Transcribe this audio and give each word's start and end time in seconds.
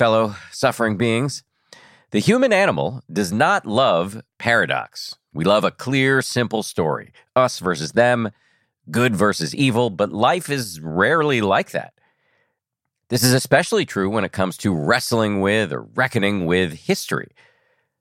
fellow 0.00 0.34
suffering 0.50 0.96
beings. 0.96 1.42
The 2.10 2.20
human 2.20 2.54
animal 2.54 3.02
does 3.12 3.30
not 3.32 3.66
love 3.66 4.22
paradox. 4.38 5.18
We 5.34 5.44
love 5.44 5.62
a 5.62 5.70
clear, 5.70 6.22
simple 6.22 6.62
story 6.62 7.12
us 7.36 7.58
versus 7.58 7.92
them, 7.92 8.30
good 8.90 9.14
versus 9.14 9.54
evil, 9.54 9.90
but 9.90 10.10
life 10.10 10.48
is 10.48 10.80
rarely 10.80 11.42
like 11.42 11.72
that. 11.72 11.92
This 13.10 13.22
is 13.22 13.34
especially 13.34 13.84
true 13.84 14.08
when 14.08 14.24
it 14.24 14.32
comes 14.32 14.56
to 14.58 14.74
wrestling 14.74 15.42
with 15.42 15.70
or 15.70 15.82
reckoning 15.82 16.46
with 16.46 16.72
history. 16.72 17.32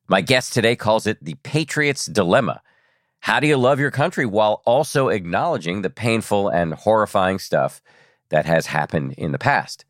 My 0.08 0.22
guest 0.22 0.54
today 0.54 0.78
calls 0.78 1.06
it 1.06 1.22
the 1.22 1.36
Patriot's 1.44 2.06
Dilemma. 2.06 2.62
How 3.20 3.42
do 3.42 3.48
you 3.48 3.58
love 3.58 3.82
your 3.82 3.92
country 3.92 4.26
while 4.26 4.62
also 4.66 5.10
acknowledging 5.10 5.82
the 5.82 5.90
painful 5.90 6.48
and 6.48 6.76
horrifying 6.76 7.40
stuff 7.40 7.82
that 8.30 8.46
has 8.46 8.68
happened 8.68 9.16
in 9.18 9.34
the 9.34 9.38
past? 9.38 9.84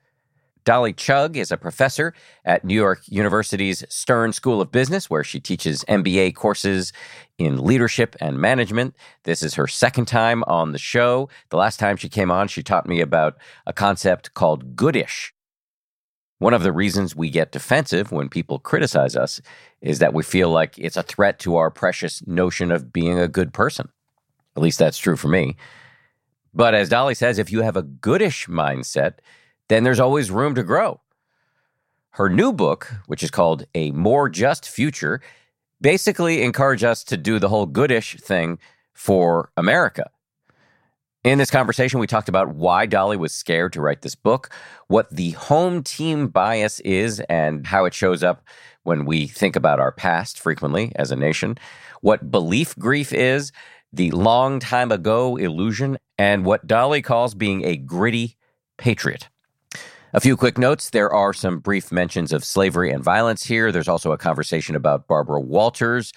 Dolly 0.65 0.93
Chugh 0.93 1.35
is 1.35 1.51
a 1.51 1.57
professor 1.57 2.13
at 2.45 2.63
New 2.63 2.75
York 2.75 3.01
University's 3.07 3.83
Stern 3.89 4.33
School 4.33 4.61
of 4.61 4.71
Business, 4.71 5.09
where 5.09 5.23
she 5.23 5.39
teaches 5.39 5.83
MBA 5.85 6.35
courses 6.35 6.93
in 7.37 7.63
leadership 7.63 8.15
and 8.19 8.39
management. 8.39 8.95
This 9.23 9.41
is 9.41 9.55
her 9.55 9.67
second 9.67 10.05
time 10.05 10.43
on 10.45 10.71
the 10.71 10.77
show. 10.77 11.29
The 11.49 11.57
last 11.57 11.79
time 11.79 11.97
she 11.97 12.09
came 12.09 12.29
on, 12.29 12.47
she 12.47 12.61
taught 12.61 12.87
me 12.87 12.99
about 13.01 13.37
a 13.65 13.73
concept 13.73 14.33
called 14.33 14.75
goodish. 14.75 15.33
One 16.39 16.53
of 16.53 16.63
the 16.63 16.71
reasons 16.71 17.15
we 17.15 17.29
get 17.29 17.51
defensive 17.51 18.11
when 18.11 18.29
people 18.29 18.59
criticize 18.59 19.15
us 19.15 19.41
is 19.81 19.99
that 19.99 20.13
we 20.13 20.23
feel 20.23 20.49
like 20.49 20.77
it's 20.77 20.97
a 20.97 21.03
threat 21.03 21.39
to 21.39 21.57
our 21.57 21.69
precious 21.69 22.25
notion 22.27 22.71
of 22.71 22.93
being 22.93 23.19
a 23.19 23.27
good 23.27 23.53
person. 23.53 23.89
At 24.55 24.63
least 24.63 24.79
that's 24.79 24.97
true 24.97 25.17
for 25.17 25.27
me. 25.27 25.57
But 26.53 26.73
as 26.73 26.89
Dolly 26.89 27.13
says, 27.13 27.39
if 27.39 27.51
you 27.51 27.61
have 27.61 27.77
a 27.77 27.83
goodish 27.83 28.47
mindset, 28.47 29.15
then 29.69 29.83
there's 29.83 29.99
always 29.99 30.29
room 30.29 30.55
to 30.55 30.63
grow. 30.63 30.99
Her 32.11 32.29
new 32.29 32.51
book, 32.51 32.91
which 33.07 33.23
is 33.23 33.31
called 33.31 33.65
A 33.75 33.91
More 33.91 34.27
Just 34.27 34.67
Future, 34.67 35.21
basically 35.79 36.41
encourage 36.41 36.83
us 36.83 37.03
to 37.05 37.15
do 37.15 37.39
the 37.39 37.49
whole 37.49 37.65
goodish 37.65 38.17
thing 38.17 38.59
for 38.93 39.51
America. 39.55 40.09
In 41.23 41.37
this 41.37 41.51
conversation, 41.51 41.99
we 41.99 42.07
talked 42.07 42.29
about 42.29 42.55
why 42.55 42.85
Dolly 42.85 43.17
was 43.17 43.33
scared 43.33 43.73
to 43.73 43.81
write 43.81 44.01
this 44.01 44.15
book, 44.15 44.49
what 44.87 45.09
the 45.09 45.31
home 45.31 45.83
team 45.83 46.27
bias 46.27 46.79
is, 46.81 47.19
and 47.29 47.67
how 47.67 47.85
it 47.85 47.93
shows 47.93 48.23
up 48.23 48.41
when 48.83 49.05
we 49.05 49.27
think 49.27 49.55
about 49.55 49.79
our 49.79 49.91
past 49.91 50.39
frequently 50.39 50.91
as 50.95 51.11
a 51.11 51.15
nation, 51.15 51.57
what 52.01 52.31
belief 52.31 52.75
grief 52.77 53.13
is, 53.13 53.51
the 53.91 54.11
long 54.11 54.59
time 54.59 54.91
ago 54.91 55.35
illusion, 55.35 55.97
and 56.17 56.45
what 56.45 56.65
Dolly 56.65 57.01
calls 57.01 57.35
being 57.35 57.65
a 57.65 57.75
gritty 57.75 58.37
patriot. 58.77 59.29
A 60.11 60.19
few 60.19 60.35
quick 60.35 60.57
notes. 60.57 60.89
There 60.89 61.13
are 61.13 61.33
some 61.33 61.59
brief 61.59 61.91
mentions 61.91 62.33
of 62.33 62.43
slavery 62.43 62.89
and 62.89 63.03
violence 63.03 63.43
here. 63.43 63.71
There's 63.71 63.87
also 63.87 64.11
a 64.11 64.17
conversation 64.17 64.75
about 64.75 65.07
Barbara 65.07 65.39
Walters, 65.39 66.13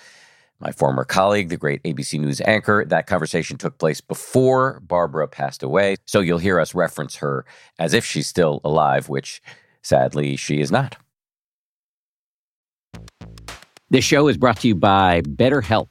my 0.60 0.72
former 0.72 1.04
colleague, 1.04 1.50
the 1.50 1.58
great 1.58 1.82
ABC 1.82 2.18
News 2.18 2.40
anchor. 2.46 2.86
That 2.86 3.06
conversation 3.06 3.58
took 3.58 3.76
place 3.76 4.00
before 4.00 4.80
Barbara 4.80 5.28
passed 5.28 5.62
away. 5.62 5.96
So 6.06 6.20
you'll 6.20 6.38
hear 6.38 6.58
us 6.58 6.74
reference 6.74 7.16
her 7.16 7.44
as 7.78 7.92
if 7.92 8.02
she's 8.02 8.26
still 8.26 8.62
alive, 8.64 9.10
which 9.10 9.42
sadly 9.82 10.36
she 10.36 10.60
is 10.60 10.72
not. 10.72 10.96
This 13.90 14.06
show 14.06 14.26
is 14.26 14.38
brought 14.38 14.60
to 14.60 14.68
you 14.68 14.74
by 14.74 15.20
BetterHelp. 15.20 15.88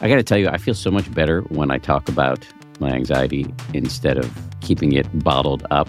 I 0.00 0.08
got 0.08 0.14
to 0.14 0.22
tell 0.22 0.38
you, 0.38 0.48
I 0.48 0.58
feel 0.58 0.74
so 0.74 0.92
much 0.92 1.12
better 1.12 1.40
when 1.48 1.72
I 1.72 1.78
talk 1.78 2.08
about 2.08 2.46
my 2.78 2.92
anxiety 2.92 3.52
instead 3.74 4.16
of 4.16 4.32
keeping 4.60 4.92
it 4.92 5.08
bottled 5.24 5.66
up. 5.72 5.88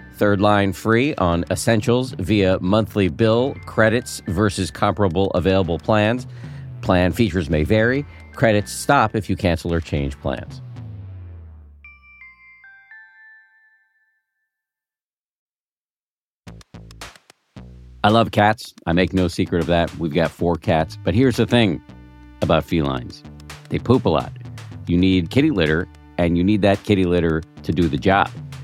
Third 0.21 0.39
line 0.39 0.71
free 0.71 1.15
on 1.15 1.45
essentials 1.49 2.11
via 2.11 2.59
monthly 2.59 3.09
bill 3.09 3.55
credits 3.65 4.21
versus 4.27 4.69
comparable 4.69 5.31
available 5.31 5.79
plans. 5.79 6.27
Plan 6.81 7.11
features 7.11 7.49
may 7.49 7.63
vary. 7.63 8.05
Credits 8.33 8.71
stop 8.71 9.15
if 9.15 9.31
you 9.31 9.35
cancel 9.35 9.73
or 9.73 9.81
change 9.81 10.15
plans. 10.21 10.61
I 18.03 18.09
love 18.09 18.29
cats. 18.29 18.75
I 18.85 18.93
make 18.93 19.13
no 19.13 19.27
secret 19.27 19.61
of 19.61 19.67
that. 19.69 19.91
We've 19.97 20.13
got 20.13 20.29
four 20.29 20.55
cats. 20.55 20.99
But 21.03 21.15
here's 21.15 21.37
the 21.37 21.47
thing 21.47 21.81
about 22.43 22.63
felines 22.63 23.23
they 23.69 23.79
poop 23.79 24.05
a 24.05 24.09
lot. 24.09 24.31
You 24.85 24.99
need 24.99 25.31
kitty 25.31 25.49
litter, 25.49 25.87
and 26.19 26.37
you 26.37 26.43
need 26.43 26.61
that 26.61 26.83
kitty 26.83 27.05
litter 27.05 27.41
to 27.63 27.71
do 27.71 27.87
the 27.87 27.97
job 27.97 28.29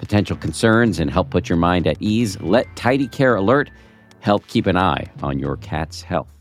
potential 0.00 0.36
concerns 0.36 0.98
and 0.98 1.10
help 1.10 1.30
put 1.30 1.48
your 1.48 1.58
mind 1.58 1.86
at 1.86 2.00
ease, 2.00 2.40
let 2.40 2.74
Tidy 2.74 3.06
Care 3.06 3.36
Alert 3.36 3.70
help 4.20 4.46
keep 4.48 4.66
an 4.66 4.76
eye 4.76 5.06
on 5.22 5.38
your 5.38 5.58
cat's 5.58 6.00
health. 6.00 6.32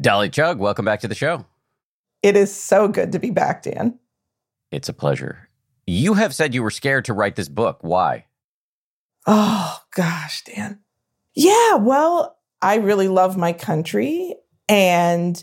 Dolly 0.00 0.30
Chugh, 0.30 0.56
welcome 0.56 0.86
back 0.86 1.00
to 1.00 1.08
the 1.08 1.14
show. 1.14 1.44
It 2.22 2.34
is 2.34 2.54
so 2.54 2.88
good 2.88 3.12
to 3.12 3.18
be 3.18 3.30
back, 3.30 3.62
Dan. 3.62 3.98
It's 4.72 4.88
a 4.88 4.94
pleasure. 4.94 5.50
You 5.86 6.14
have 6.14 6.34
said 6.34 6.54
you 6.54 6.62
were 6.62 6.70
scared 6.70 7.04
to 7.06 7.12
write 7.12 7.36
this 7.36 7.50
book. 7.50 7.78
Why? 7.82 8.24
Oh, 9.26 9.78
gosh, 9.94 10.42
Dan. 10.44 10.80
Yeah, 11.34 11.74
well, 11.74 12.38
I 12.62 12.76
really 12.76 13.08
love 13.08 13.36
my 13.36 13.52
country. 13.52 14.34
And 14.68 15.42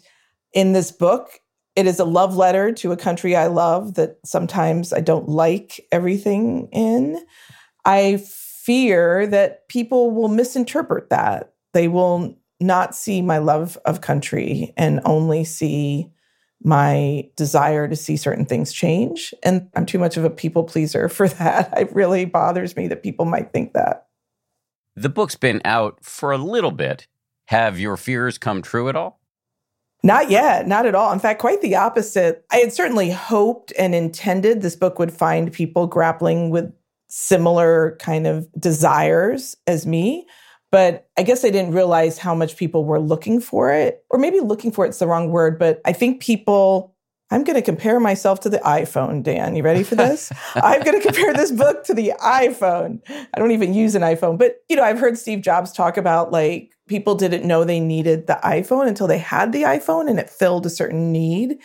in 0.54 0.74
this 0.74 0.92
book, 0.92 1.40
it 1.78 1.86
is 1.86 2.00
a 2.00 2.06
love 2.06 2.36
letter 2.36 2.72
to 2.72 2.92
a 2.92 2.98
country 2.98 3.36
I 3.36 3.46
love 3.46 3.94
that 3.94 4.18
sometimes 4.26 4.92
I 4.92 5.00
don't 5.00 5.30
like 5.30 5.80
everything 5.92 6.70
in. 6.72 7.24
I 7.86 8.18
fear 8.18 9.28
that 9.28 9.68
people 9.70 10.10
will 10.10 10.28
misinterpret 10.28 11.12
that. 11.12 11.54
They 11.74 11.88
will 11.88 12.36
not 12.60 12.96
see 12.96 13.22
my 13.22 13.38
love 13.38 13.78
of 13.86 14.02
country 14.02 14.74
and 14.76 15.02
only 15.06 15.44
see 15.44 16.12
my 16.64 17.30
desire 17.36 17.88
to 17.88 17.96
see 17.96 18.18
certain 18.18 18.48
things 18.48 18.74
change. 18.74 19.32
And 19.44 19.70
I'm 19.76 19.86
too 19.86 20.00
much 20.00 20.18
of 20.18 20.24
a 20.24 20.32
people 20.32 20.64
pleaser 20.64 21.08
for 21.10 21.30
that. 21.30 21.78
It 21.78 21.94
really 21.94 22.26
bothers 22.26 22.76
me 22.76 22.88
that 22.88 23.04
people 23.04 23.26
might 23.26 23.54
think 23.54 23.74
that. 23.74 24.08
The 24.96 25.10
book's 25.10 25.36
been 25.36 25.62
out 25.64 26.00
for 26.02 26.32
a 26.32 26.40
little 26.40 26.72
bit. 26.72 27.06
Have 27.46 27.80
your 27.80 27.98
fears 27.98 28.40
come 28.40 28.64
true 28.64 28.90
at 28.90 28.96
all? 28.96 29.20
Not 30.08 30.32
yet, 30.32 30.70
not 30.70 30.86
at 30.86 30.96
all. 30.96 31.12
In 31.12 31.20
fact, 31.20 31.42
quite 31.42 31.62
the 31.62 31.76
opposite. 31.76 32.46
I 32.50 32.60
had 32.60 32.72
certainly 32.72 33.12
hoped 33.12 33.74
and 33.78 33.94
intended 33.94 34.62
this 34.62 34.78
book 34.78 35.00
would 35.00 35.12
find 35.12 35.52
people 35.52 35.86
grappling 35.86 36.50
with 36.50 36.72
similar 37.10 37.98
kind 38.00 38.26
of 38.26 38.48
desires 38.58 39.58
as 39.68 39.86
me. 39.86 40.26
But 40.72 41.10
I 41.18 41.24
guess 41.24 41.44
I 41.44 41.50
didn't 41.50 41.74
realize 41.74 42.18
how 42.18 42.34
much 42.34 42.56
people 42.56 42.86
were 42.86 43.02
looking 43.02 43.42
for 43.42 43.74
it, 43.74 44.06
or 44.10 44.18
maybe 44.18 44.40
looking 44.40 44.72
for 44.72 44.86
it's 44.86 45.00
the 45.00 45.08
wrong 45.08 45.30
word. 45.30 45.60
But 45.60 45.82
I 45.84 45.92
think 45.92 46.22
people, 46.22 46.96
I'm 47.30 47.44
going 47.44 47.58
to 47.58 47.62
compare 47.62 48.00
myself 48.00 48.40
to 48.42 48.50
the 48.50 48.60
iPhone, 48.60 49.24
Dan. 49.24 49.58
You 49.58 49.64
ready 49.64 49.84
for 49.84 49.96
this? 49.96 50.32
I'm 50.56 50.84
going 50.84 51.02
to 51.02 51.06
compare 51.06 51.34
this 51.34 51.52
book 51.52 51.84
to 51.84 51.94
the 51.94 52.14
iPhone. 52.22 53.02
I 53.10 53.40
don't 53.40 53.52
even 53.52 53.74
use 53.74 53.94
an 53.94 54.04
iPhone, 54.04 54.38
but 54.38 54.62
you 54.70 54.78
know, 54.78 54.84
I've 54.84 55.00
heard 55.00 55.18
Steve 55.18 55.42
Jobs 55.42 55.74
talk 55.74 55.98
about 55.98 56.32
like 56.32 56.77
people 56.88 57.16
didn't 57.16 57.46
know 57.48 57.64
they 57.64 57.80
needed 57.80 58.28
the 58.28 58.40
iPhone 58.44 58.88
until 58.88 59.08
they 59.08 59.18
had 59.18 59.52
the 59.52 59.64
iPhone 59.64 60.10
and 60.10 60.20
it 60.20 60.30
filled 60.30 60.66
a 60.66 60.70
certain 60.70 61.12
need. 61.12 61.60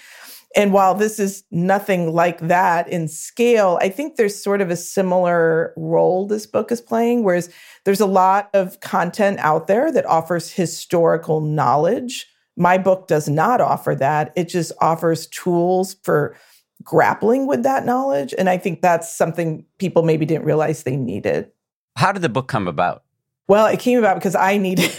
And 0.55 0.73
while 0.73 0.95
this 0.95 1.19
is 1.19 1.45
nothing 1.51 2.13
like 2.13 2.39
that 2.41 2.89
in 2.89 3.09
scale, 3.09 3.79
I 3.81 3.89
think 3.89 4.17
there's 4.17 4.41
sort 4.41 4.61
of 4.61 4.71
a 4.71 4.77
similar 4.77 5.73
role 5.77 6.27
this 6.27 6.47
book 6.47 6.71
is 6.71 6.81
playing, 6.81 7.25
whereas 7.25 7.49
there's 7.85 8.01
a 8.01 8.07
lot 8.07 8.51
of 8.53 8.79
content 8.81 9.39
out 9.39 9.67
there 9.67 9.91
that 9.91 10.05
offers 10.05 10.53
historical 10.53 11.41
knowledge. 11.41 12.27
My 12.57 12.77
book 12.77 13.09
does 13.09 13.31
not 13.31 13.63
offer 13.63 13.95
that. 13.95 14.33
It 14.37 14.49
just 14.49 14.73
offers 14.81 15.27
tools 15.29 15.97
for 16.03 16.37
grappling 16.83 17.47
with 17.47 17.63
that 17.63 17.87
knowledge. 17.87 18.35
And 18.37 18.51
I 18.51 18.59
think 18.59 18.83
that's 18.83 19.15
something 19.15 19.65
people 19.79 20.03
maybe 20.03 20.27
didn't 20.27 20.45
realize 20.45 20.83
they 20.83 20.97
needed. 20.97 21.51
How 21.97 22.13
did 22.13 22.23
the 22.23 22.29
book 22.29 22.49
come 22.49 22.69
about? 22.69 23.05
Well, 23.49 23.67
it 23.67 23.81
came 23.81 23.99
about 23.99 24.17
because 24.17 24.35
I 24.35 24.57
needed 24.57 24.91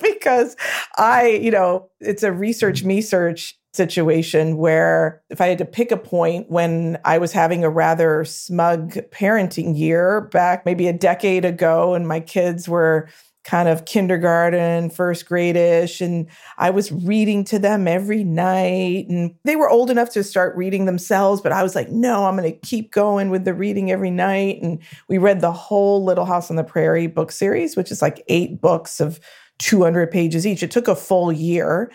because 0.14 0.56
I, 0.96 1.28
you 1.28 1.50
know, 1.50 1.88
it's 2.00 2.22
a 2.22 2.32
research 2.32 2.80
mm-hmm. 2.80 2.88
me 2.88 3.00
search 3.02 3.56
situation 3.72 4.56
where 4.56 5.22
if 5.30 5.40
I 5.40 5.46
had 5.46 5.58
to 5.58 5.64
pick 5.64 5.92
a 5.92 5.96
point 5.96 6.50
when 6.50 6.98
I 7.04 7.18
was 7.18 7.32
having 7.32 7.62
a 7.62 7.70
rather 7.70 8.24
smug 8.24 8.94
parenting 9.12 9.78
year 9.78 10.22
back 10.22 10.66
maybe 10.66 10.88
a 10.88 10.92
decade 10.92 11.44
ago, 11.44 11.94
and 11.94 12.08
my 12.08 12.20
kids 12.20 12.68
were 12.68 13.08
kind 13.44 13.68
of 13.68 13.86
kindergarten, 13.86 14.90
first 14.90 15.26
grade-ish, 15.26 16.00
and 16.00 16.26
I 16.58 16.70
was 16.70 16.92
reading 16.92 17.42
to 17.44 17.58
them 17.58 17.88
every 17.88 18.22
night. 18.22 19.08
And 19.08 19.34
they 19.44 19.56
were 19.56 19.70
old 19.70 19.90
enough 19.90 20.10
to 20.10 20.22
start 20.22 20.56
reading 20.56 20.84
themselves, 20.84 21.40
but 21.40 21.52
I 21.52 21.62
was 21.62 21.74
like, 21.74 21.90
no, 21.90 22.26
I'm 22.26 22.36
gonna 22.36 22.52
keep 22.52 22.92
going 22.92 23.30
with 23.30 23.44
the 23.44 23.54
reading 23.54 23.90
every 23.90 24.10
night. 24.10 24.60
And 24.62 24.78
we 25.08 25.18
read 25.18 25.40
the 25.40 25.52
whole 25.52 26.04
Little 26.04 26.26
House 26.26 26.50
on 26.50 26.56
the 26.56 26.64
Prairie 26.64 27.06
book 27.06 27.32
series, 27.32 27.76
which 27.76 27.90
is 27.90 28.02
like 28.02 28.22
eight 28.28 28.60
books 28.60 29.00
of 29.00 29.20
200 29.60 30.10
pages 30.10 30.46
each. 30.46 30.62
It 30.62 30.70
took 30.70 30.88
a 30.88 30.96
full 30.96 31.30
year. 31.30 31.90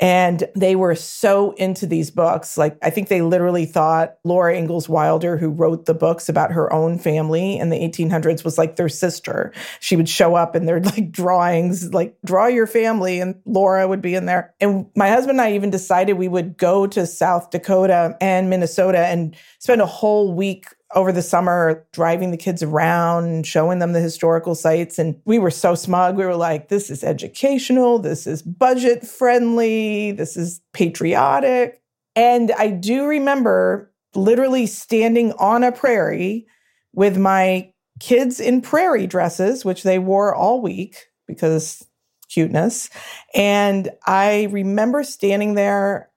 And 0.00 0.44
they 0.54 0.76
were 0.76 0.94
so 0.94 1.50
into 1.54 1.84
these 1.84 2.08
books. 2.12 2.56
Like, 2.56 2.78
I 2.82 2.90
think 2.90 3.08
they 3.08 3.20
literally 3.20 3.66
thought 3.66 4.14
Laura 4.22 4.56
Ingalls 4.56 4.88
Wilder, 4.88 5.36
who 5.36 5.48
wrote 5.48 5.86
the 5.86 5.94
books 5.94 6.28
about 6.28 6.52
her 6.52 6.72
own 6.72 7.00
family 7.00 7.58
in 7.58 7.70
the 7.70 7.80
1800s, 7.80 8.44
was 8.44 8.58
like 8.58 8.76
their 8.76 8.88
sister. 8.88 9.52
She 9.80 9.96
would 9.96 10.08
show 10.08 10.36
up 10.36 10.54
in 10.54 10.66
their 10.66 10.78
like 10.80 11.10
drawings, 11.10 11.92
like, 11.92 12.16
draw 12.24 12.46
your 12.46 12.68
family, 12.68 13.18
and 13.18 13.34
Laura 13.44 13.88
would 13.88 14.00
be 14.00 14.14
in 14.14 14.26
there. 14.26 14.54
And 14.60 14.86
my 14.94 15.08
husband 15.08 15.40
and 15.40 15.48
I 15.48 15.54
even 15.54 15.70
decided 15.70 16.12
we 16.12 16.28
would 16.28 16.56
go 16.56 16.86
to 16.86 17.04
South 17.04 17.50
Dakota 17.50 18.16
and 18.20 18.48
Minnesota 18.48 19.00
and 19.00 19.34
spend 19.58 19.80
a 19.80 19.86
whole 19.86 20.32
week 20.32 20.66
over 20.94 21.12
the 21.12 21.22
summer 21.22 21.86
driving 21.92 22.30
the 22.30 22.36
kids 22.36 22.62
around 22.62 23.46
showing 23.46 23.78
them 23.78 23.92
the 23.92 24.00
historical 24.00 24.54
sites. 24.54 24.98
And 24.98 25.20
we 25.24 25.38
were 25.38 25.50
so 25.50 25.74
smug. 25.74 26.16
We 26.16 26.24
were 26.24 26.36
like, 26.36 26.68
this 26.68 26.90
is 26.90 27.04
educational, 27.04 27.98
this 27.98 28.26
is 28.26 28.42
budget 28.42 29.06
friendly, 29.06 30.12
this 30.12 30.36
is 30.36 30.60
patriotic. 30.72 31.82
And 32.16 32.52
I 32.52 32.68
do 32.70 33.06
remember 33.06 33.92
literally 34.14 34.66
standing 34.66 35.32
on 35.32 35.62
a 35.62 35.72
prairie 35.72 36.46
with 36.94 37.18
my 37.18 37.72
kids 38.00 38.40
in 38.40 38.60
prairie 38.62 39.06
dresses, 39.06 39.64
which 39.64 39.82
they 39.82 39.98
wore 39.98 40.34
all 40.34 40.62
week 40.62 41.06
because 41.26 41.86
cuteness. 42.28 42.90
And 43.34 43.90
I 44.06 44.48
remember 44.50 45.02
standing 45.02 45.54
there 45.54 46.10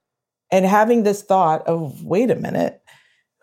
and 0.50 0.64
having 0.66 1.02
this 1.02 1.22
thought 1.22 1.66
of, 1.66 2.04
wait 2.04 2.30
a 2.30 2.36
minute 2.36 2.81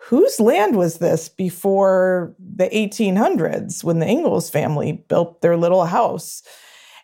whose 0.09 0.39
land 0.39 0.75
was 0.75 0.97
this 0.97 1.29
before 1.29 2.33
the 2.39 2.67
1800s 2.69 3.83
when 3.83 3.99
the 3.99 4.07
Ingalls 4.07 4.49
family 4.49 5.03
built 5.07 5.41
their 5.41 5.55
little 5.55 5.85
house? 5.85 6.41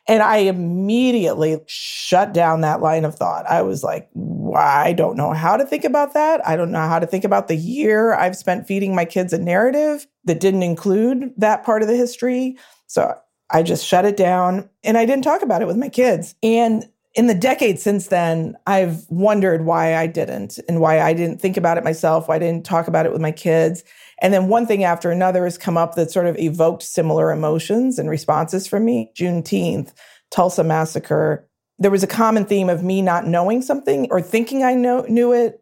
And 0.08 0.24
I 0.24 0.38
immediately 0.38 1.60
shut 1.68 2.34
down 2.34 2.62
that 2.62 2.82
line 2.82 3.06
of 3.06 3.14
thought. 3.14 3.46
I 3.48 3.62
was 3.62 3.84
like, 3.84 4.10
I 4.56 4.94
don't 4.94 5.18
know 5.18 5.34
how 5.34 5.56
to 5.56 5.68
think 5.68 5.84
about 5.84 6.16
that. 6.16 6.48
I 6.48 6.56
don't 6.56 6.72
know 6.72 6.88
how 6.88 6.98
to 6.98 7.06
think 7.06 7.24
about 7.24 7.48
the 7.48 7.56
year 7.56 8.16
I've 8.16 8.36
spent 8.36 8.66
feeding 8.66 8.96
my 8.96 9.06
kids 9.06 9.34
a 9.34 9.38
narrative 9.38 10.08
that 10.24 10.40
didn't 10.40 10.64
include 10.64 11.32
that 11.38 11.64
part 11.64 11.84
of 11.84 11.88
the 11.88 11.96
history. 11.96 12.58
So 12.88 13.16
I 13.52 13.62
just 13.62 13.86
shut 13.86 14.06
it 14.06 14.18
down 14.18 14.68
and 14.84 14.98
I 14.98 15.06
didn't 15.06 15.24
talk 15.24 15.44
about 15.44 15.62
it 15.62 15.68
with 15.68 15.78
my 15.78 15.90
kids. 15.90 16.34
And 16.42 16.90
in 17.16 17.28
the 17.28 17.34
decades 17.34 17.82
since 17.82 18.08
then, 18.08 18.58
I've 18.68 19.10
wondered 19.10 19.66
why 19.66 19.96
I 19.96 20.06
didn't 20.06 20.60
and 20.68 20.82
why 20.82 21.00
I 21.00 21.14
didn't 21.14 21.40
think 21.40 21.56
about 21.56 21.78
it 21.78 21.84
myself, 21.84 22.28
why 22.28 22.36
I 22.36 22.40
didn't 22.40 22.66
talk 22.66 22.88
about 22.90 23.06
it 23.06 23.14
with 23.14 23.22
my 23.22 23.32
kids. 23.32 23.84
And 24.22 24.34
then 24.34 24.50
one 24.50 24.68
thing 24.68 24.84
after 24.84 25.12
another 25.12 25.46
has 25.46 25.58
come 25.58 25.78
up 25.78 25.96
that 25.96 26.12
sort 26.12 26.26
of 26.26 26.38
evoked 26.38 26.84
similar 26.84 27.32
emotions 27.32 27.98
and 27.98 28.10
responses 28.10 28.68
from 28.68 28.84
me. 28.84 29.12
Juneteenth, 29.16 29.94
Tulsa 30.30 30.64
Massacre. 30.64 31.48
There 31.80 31.92
was 31.92 32.04
a 32.04 32.08
common 32.08 32.46
theme 32.46 32.70
of 32.70 32.84
me 32.84 33.02
not 33.02 33.28
knowing 33.28 33.62
something 33.62 34.08
or 34.12 34.22
thinking 34.22 34.64
I 34.64 34.74
know, 34.74 35.06
knew 35.08 35.34
it, 35.34 35.62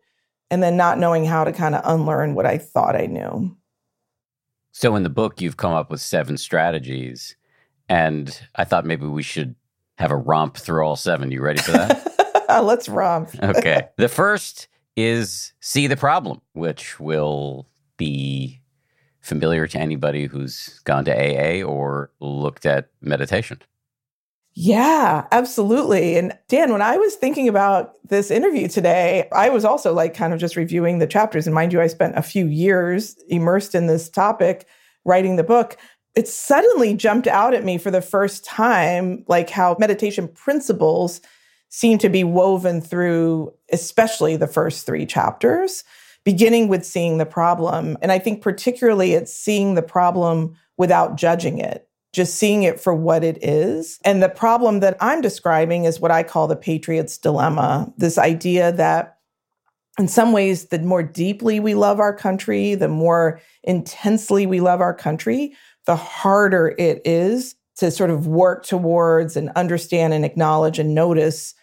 and 0.49 0.61
then 0.61 0.75
not 0.75 0.99
knowing 0.99 1.25
how 1.25 1.43
to 1.43 1.51
kind 1.51 1.75
of 1.75 1.81
unlearn 1.85 2.33
what 2.33 2.45
I 2.45 2.57
thought 2.57 2.95
I 2.95 3.05
knew. 3.05 3.55
So 4.71 4.95
in 4.95 5.03
the 5.03 5.09
book, 5.09 5.39
you've 5.39 5.57
come 5.57 5.73
up 5.73 5.91
with 5.91 6.01
seven 6.01 6.37
strategies. 6.37 7.35
And 7.89 8.39
I 8.55 8.63
thought 8.63 8.85
maybe 8.85 9.05
we 9.05 9.23
should 9.23 9.55
have 10.03 10.11
a 10.11 10.17
romp 10.17 10.57
through 10.57 10.85
all 10.85 10.97
seven. 10.97 11.31
You 11.31 11.41
ready 11.41 11.61
for 11.61 11.71
that? 11.71 12.45
Let's 12.63 12.89
romp. 12.89 13.29
okay. 13.43 13.87
The 13.97 14.09
first 14.09 14.67
is 14.97 15.53
see 15.61 15.87
the 15.87 15.95
problem, 15.95 16.41
which 16.51 16.99
will 16.99 17.69
be 17.95 18.61
familiar 19.21 19.65
to 19.65 19.79
anybody 19.79 20.25
who's 20.25 20.81
gone 20.83 21.05
to 21.05 21.11
AA 21.13 21.65
or 21.65 22.11
looked 22.19 22.65
at 22.65 22.89
meditation. 22.99 23.61
Yeah, 24.55 25.25
absolutely. 25.31 26.17
And 26.17 26.37
Dan, 26.49 26.73
when 26.73 26.81
I 26.81 26.97
was 26.97 27.15
thinking 27.15 27.47
about 27.47 27.93
this 28.07 28.29
interview 28.29 28.67
today, 28.67 29.29
I 29.31 29.47
was 29.47 29.63
also 29.63 29.93
like 29.93 30.13
kind 30.13 30.33
of 30.33 30.39
just 30.39 30.57
reviewing 30.57 30.99
the 30.99 31.07
chapters. 31.07 31.47
And 31.47 31.55
mind 31.55 31.71
you, 31.71 31.79
I 31.79 31.87
spent 31.87 32.17
a 32.17 32.21
few 32.21 32.47
years 32.47 33.15
immersed 33.29 33.73
in 33.73 33.87
this 33.87 34.09
topic 34.09 34.67
writing 35.05 35.37
the 35.37 35.43
book 35.43 35.77
it 36.15 36.27
suddenly 36.27 36.93
jumped 36.93 37.27
out 37.27 37.53
at 37.53 37.63
me 37.63 37.77
for 37.77 37.91
the 37.91 38.01
first 38.01 38.45
time, 38.45 39.23
like 39.27 39.49
how 39.49 39.75
meditation 39.79 40.27
principles 40.27 41.21
seem 41.69 41.97
to 41.97 42.09
be 42.09 42.23
woven 42.23 42.81
through, 42.81 43.51
especially 43.71 44.35
the 44.35 44.47
first 44.47 44.85
three 44.85 45.07
chapters, 45.07 45.83
beginning 46.23 46.67
with 46.67 46.85
seeing 46.85 47.17
the 47.17 47.25
problem. 47.25 47.97
And 48.01 48.11
I 48.11 48.19
think 48.19 48.41
particularly 48.41 49.13
it's 49.13 49.33
seeing 49.33 49.73
the 49.73 49.81
problem 49.81 50.55
without 50.77 51.15
judging 51.15 51.57
it, 51.57 51.87
just 52.13 52.35
seeing 52.35 52.61
it 52.61 52.79
for 52.79 52.93
what 52.93 53.23
it 53.23 53.43
is. 53.43 53.99
And 54.05 54.21
the 54.21 54.29
problem 54.29 54.81
that 54.81 54.97
I'm 54.99 55.21
describing 55.21 55.85
is 55.85 55.99
what 55.99 56.11
I 56.11 56.21
call 56.21 56.47
the 56.47 56.55
patriot's 56.55 57.17
dilemma 57.17 57.91
this 57.97 58.19
idea 58.19 58.71
that 58.73 59.17
in 59.99 60.07
some 60.07 60.31
ways, 60.31 60.65
the 60.65 60.79
more 60.79 61.03
deeply 61.03 61.59
we 61.59 61.75
love 61.75 61.99
our 61.99 62.15
country, 62.15 62.73
the 62.73 62.87
more 62.87 63.39
intensely 63.63 64.47
we 64.47 64.59
love 64.59 64.81
our 64.81 64.93
country, 64.93 65.55
the 65.85 65.95
harder 65.95 66.75
it 66.77 67.01
is 67.05 67.55
to 67.77 67.91
sort 67.91 68.09
of 68.09 68.27
work 68.27 68.65
towards 68.65 69.35
and 69.35 69.49
understand 69.55 70.13
and 70.13 70.23
acknowledge 70.23 70.79
and 70.79 70.93
notice 70.93 71.53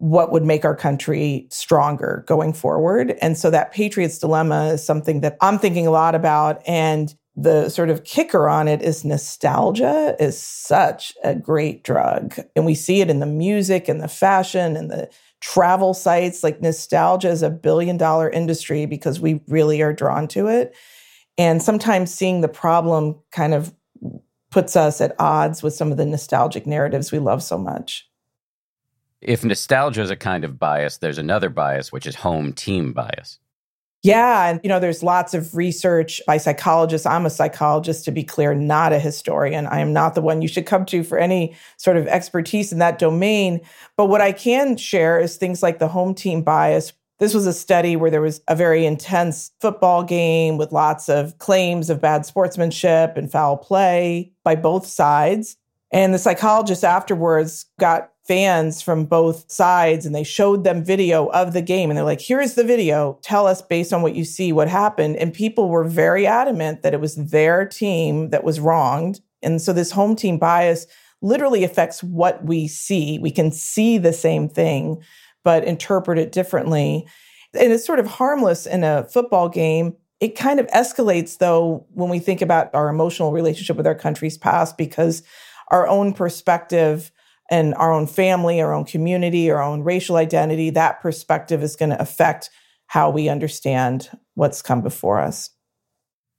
what 0.00 0.32
would 0.32 0.44
make 0.44 0.64
our 0.64 0.74
country 0.74 1.46
stronger 1.50 2.24
going 2.26 2.52
forward. 2.52 3.16
And 3.20 3.36
so 3.36 3.50
that 3.50 3.72
Patriots 3.72 4.18
dilemma 4.18 4.68
is 4.68 4.84
something 4.84 5.20
that 5.20 5.36
I'm 5.42 5.58
thinking 5.58 5.86
a 5.86 5.90
lot 5.90 6.14
about. 6.14 6.62
And 6.66 7.14
the 7.36 7.68
sort 7.68 7.90
of 7.90 8.04
kicker 8.04 8.48
on 8.48 8.66
it 8.66 8.82
is 8.82 9.04
nostalgia 9.04 10.16
is 10.18 10.40
such 10.40 11.12
a 11.22 11.34
great 11.34 11.84
drug. 11.84 12.36
And 12.56 12.64
we 12.64 12.74
see 12.74 13.02
it 13.02 13.10
in 13.10 13.20
the 13.20 13.26
music 13.26 13.88
and 13.88 14.00
the 14.00 14.08
fashion 14.08 14.76
and 14.76 14.90
the 14.90 15.10
travel 15.40 15.92
sites. 15.94 16.42
Like 16.42 16.62
nostalgia 16.62 17.28
is 17.28 17.42
a 17.42 17.50
billion 17.50 17.96
dollar 17.96 18.28
industry 18.28 18.86
because 18.86 19.20
we 19.20 19.40
really 19.48 19.82
are 19.82 19.92
drawn 19.92 20.28
to 20.28 20.48
it. 20.48 20.74
And 21.38 21.62
sometimes 21.62 22.12
seeing 22.12 22.40
the 22.40 22.48
problem 22.48 23.16
kind 23.30 23.54
of 23.54 23.74
puts 24.50 24.76
us 24.76 25.00
at 25.00 25.14
odds 25.18 25.62
with 25.62 25.74
some 25.74 25.90
of 25.90 25.96
the 25.96 26.04
nostalgic 26.04 26.66
narratives 26.66 27.12
we 27.12 27.18
love 27.18 27.42
so 27.42 27.56
much. 27.56 28.08
If 29.20 29.44
nostalgia 29.44 30.02
is 30.02 30.10
a 30.10 30.16
kind 30.16 30.44
of 30.44 30.58
bias, 30.58 30.98
there's 30.98 31.18
another 31.18 31.48
bias, 31.48 31.92
which 31.92 32.06
is 32.06 32.16
home 32.16 32.52
team 32.52 32.92
bias. 32.92 33.38
Yeah. 34.02 34.48
And, 34.48 34.60
you 34.62 34.68
know, 34.68 34.80
there's 34.80 35.02
lots 35.02 35.34
of 35.34 35.54
research 35.54 36.22
by 36.26 36.38
psychologists. 36.38 37.06
I'm 37.06 37.26
a 37.26 37.30
psychologist, 37.30 38.06
to 38.06 38.10
be 38.10 38.24
clear, 38.24 38.54
not 38.54 38.94
a 38.94 38.98
historian. 38.98 39.66
I 39.66 39.80
am 39.80 39.92
not 39.92 40.14
the 40.14 40.22
one 40.22 40.40
you 40.40 40.48
should 40.48 40.64
come 40.64 40.86
to 40.86 41.04
for 41.04 41.18
any 41.18 41.54
sort 41.76 41.98
of 41.98 42.06
expertise 42.06 42.72
in 42.72 42.78
that 42.78 42.98
domain. 42.98 43.60
But 43.98 44.06
what 44.06 44.22
I 44.22 44.32
can 44.32 44.78
share 44.78 45.20
is 45.20 45.36
things 45.36 45.62
like 45.62 45.80
the 45.80 45.88
home 45.88 46.14
team 46.14 46.40
bias. 46.42 46.94
This 47.20 47.34
was 47.34 47.46
a 47.46 47.52
study 47.52 47.96
where 47.96 48.10
there 48.10 48.22
was 48.22 48.40
a 48.48 48.56
very 48.56 48.86
intense 48.86 49.52
football 49.60 50.02
game 50.02 50.56
with 50.56 50.72
lots 50.72 51.10
of 51.10 51.36
claims 51.36 51.90
of 51.90 52.00
bad 52.00 52.24
sportsmanship 52.24 53.18
and 53.18 53.30
foul 53.30 53.58
play 53.58 54.32
by 54.42 54.56
both 54.56 54.86
sides. 54.86 55.58
And 55.92 56.14
the 56.14 56.18
psychologists 56.18 56.82
afterwards 56.82 57.66
got 57.78 58.10
fans 58.26 58.80
from 58.80 59.04
both 59.04 59.50
sides 59.52 60.06
and 60.06 60.14
they 60.14 60.24
showed 60.24 60.64
them 60.64 60.82
video 60.82 61.26
of 61.26 61.52
the 61.52 61.60
game. 61.60 61.90
And 61.90 61.96
they're 61.98 62.04
like 62.04 62.22
here's 62.22 62.54
the 62.54 62.64
video. 62.64 63.18
Tell 63.20 63.46
us 63.46 63.60
based 63.60 63.92
on 63.92 64.00
what 64.00 64.14
you 64.14 64.24
see 64.24 64.50
what 64.50 64.68
happened. 64.68 65.16
And 65.16 65.34
people 65.34 65.68
were 65.68 65.84
very 65.84 66.26
adamant 66.26 66.80
that 66.82 66.94
it 66.94 67.00
was 67.00 67.16
their 67.16 67.66
team 67.66 68.30
that 68.30 68.44
was 68.44 68.60
wronged. 68.60 69.20
And 69.42 69.60
so 69.60 69.74
this 69.74 69.90
home 69.90 70.16
team 70.16 70.38
bias 70.38 70.86
literally 71.20 71.64
affects 71.64 72.02
what 72.02 72.42
we 72.46 72.66
see. 72.66 73.18
We 73.18 73.30
can 73.30 73.52
see 73.52 73.98
the 73.98 74.14
same 74.14 74.48
thing 74.48 75.02
but 75.44 75.64
interpret 75.64 76.18
it 76.18 76.32
differently 76.32 77.06
and 77.54 77.72
it's 77.72 77.86
sort 77.86 77.98
of 77.98 78.06
harmless 78.06 78.66
in 78.66 78.84
a 78.84 79.04
football 79.04 79.48
game 79.48 79.96
it 80.20 80.36
kind 80.36 80.60
of 80.60 80.66
escalates 80.68 81.38
though 81.38 81.86
when 81.94 82.10
we 82.10 82.18
think 82.18 82.42
about 82.42 82.72
our 82.74 82.88
emotional 82.88 83.32
relationship 83.32 83.76
with 83.76 83.86
our 83.86 83.94
country's 83.94 84.36
past 84.38 84.76
because 84.76 85.22
our 85.70 85.88
own 85.88 86.12
perspective 86.12 87.10
and 87.50 87.74
our 87.74 87.92
own 87.92 88.06
family, 88.06 88.60
our 88.60 88.72
own 88.72 88.84
community, 88.84 89.50
our 89.50 89.60
own 89.60 89.82
racial 89.82 90.16
identity, 90.16 90.70
that 90.70 91.00
perspective 91.00 91.62
is 91.62 91.76
going 91.76 91.90
to 91.90 92.00
affect 92.00 92.48
how 92.86 93.10
we 93.10 93.28
understand 93.28 94.08
what's 94.34 94.62
come 94.62 94.80
before 94.80 95.20
us. 95.20 95.50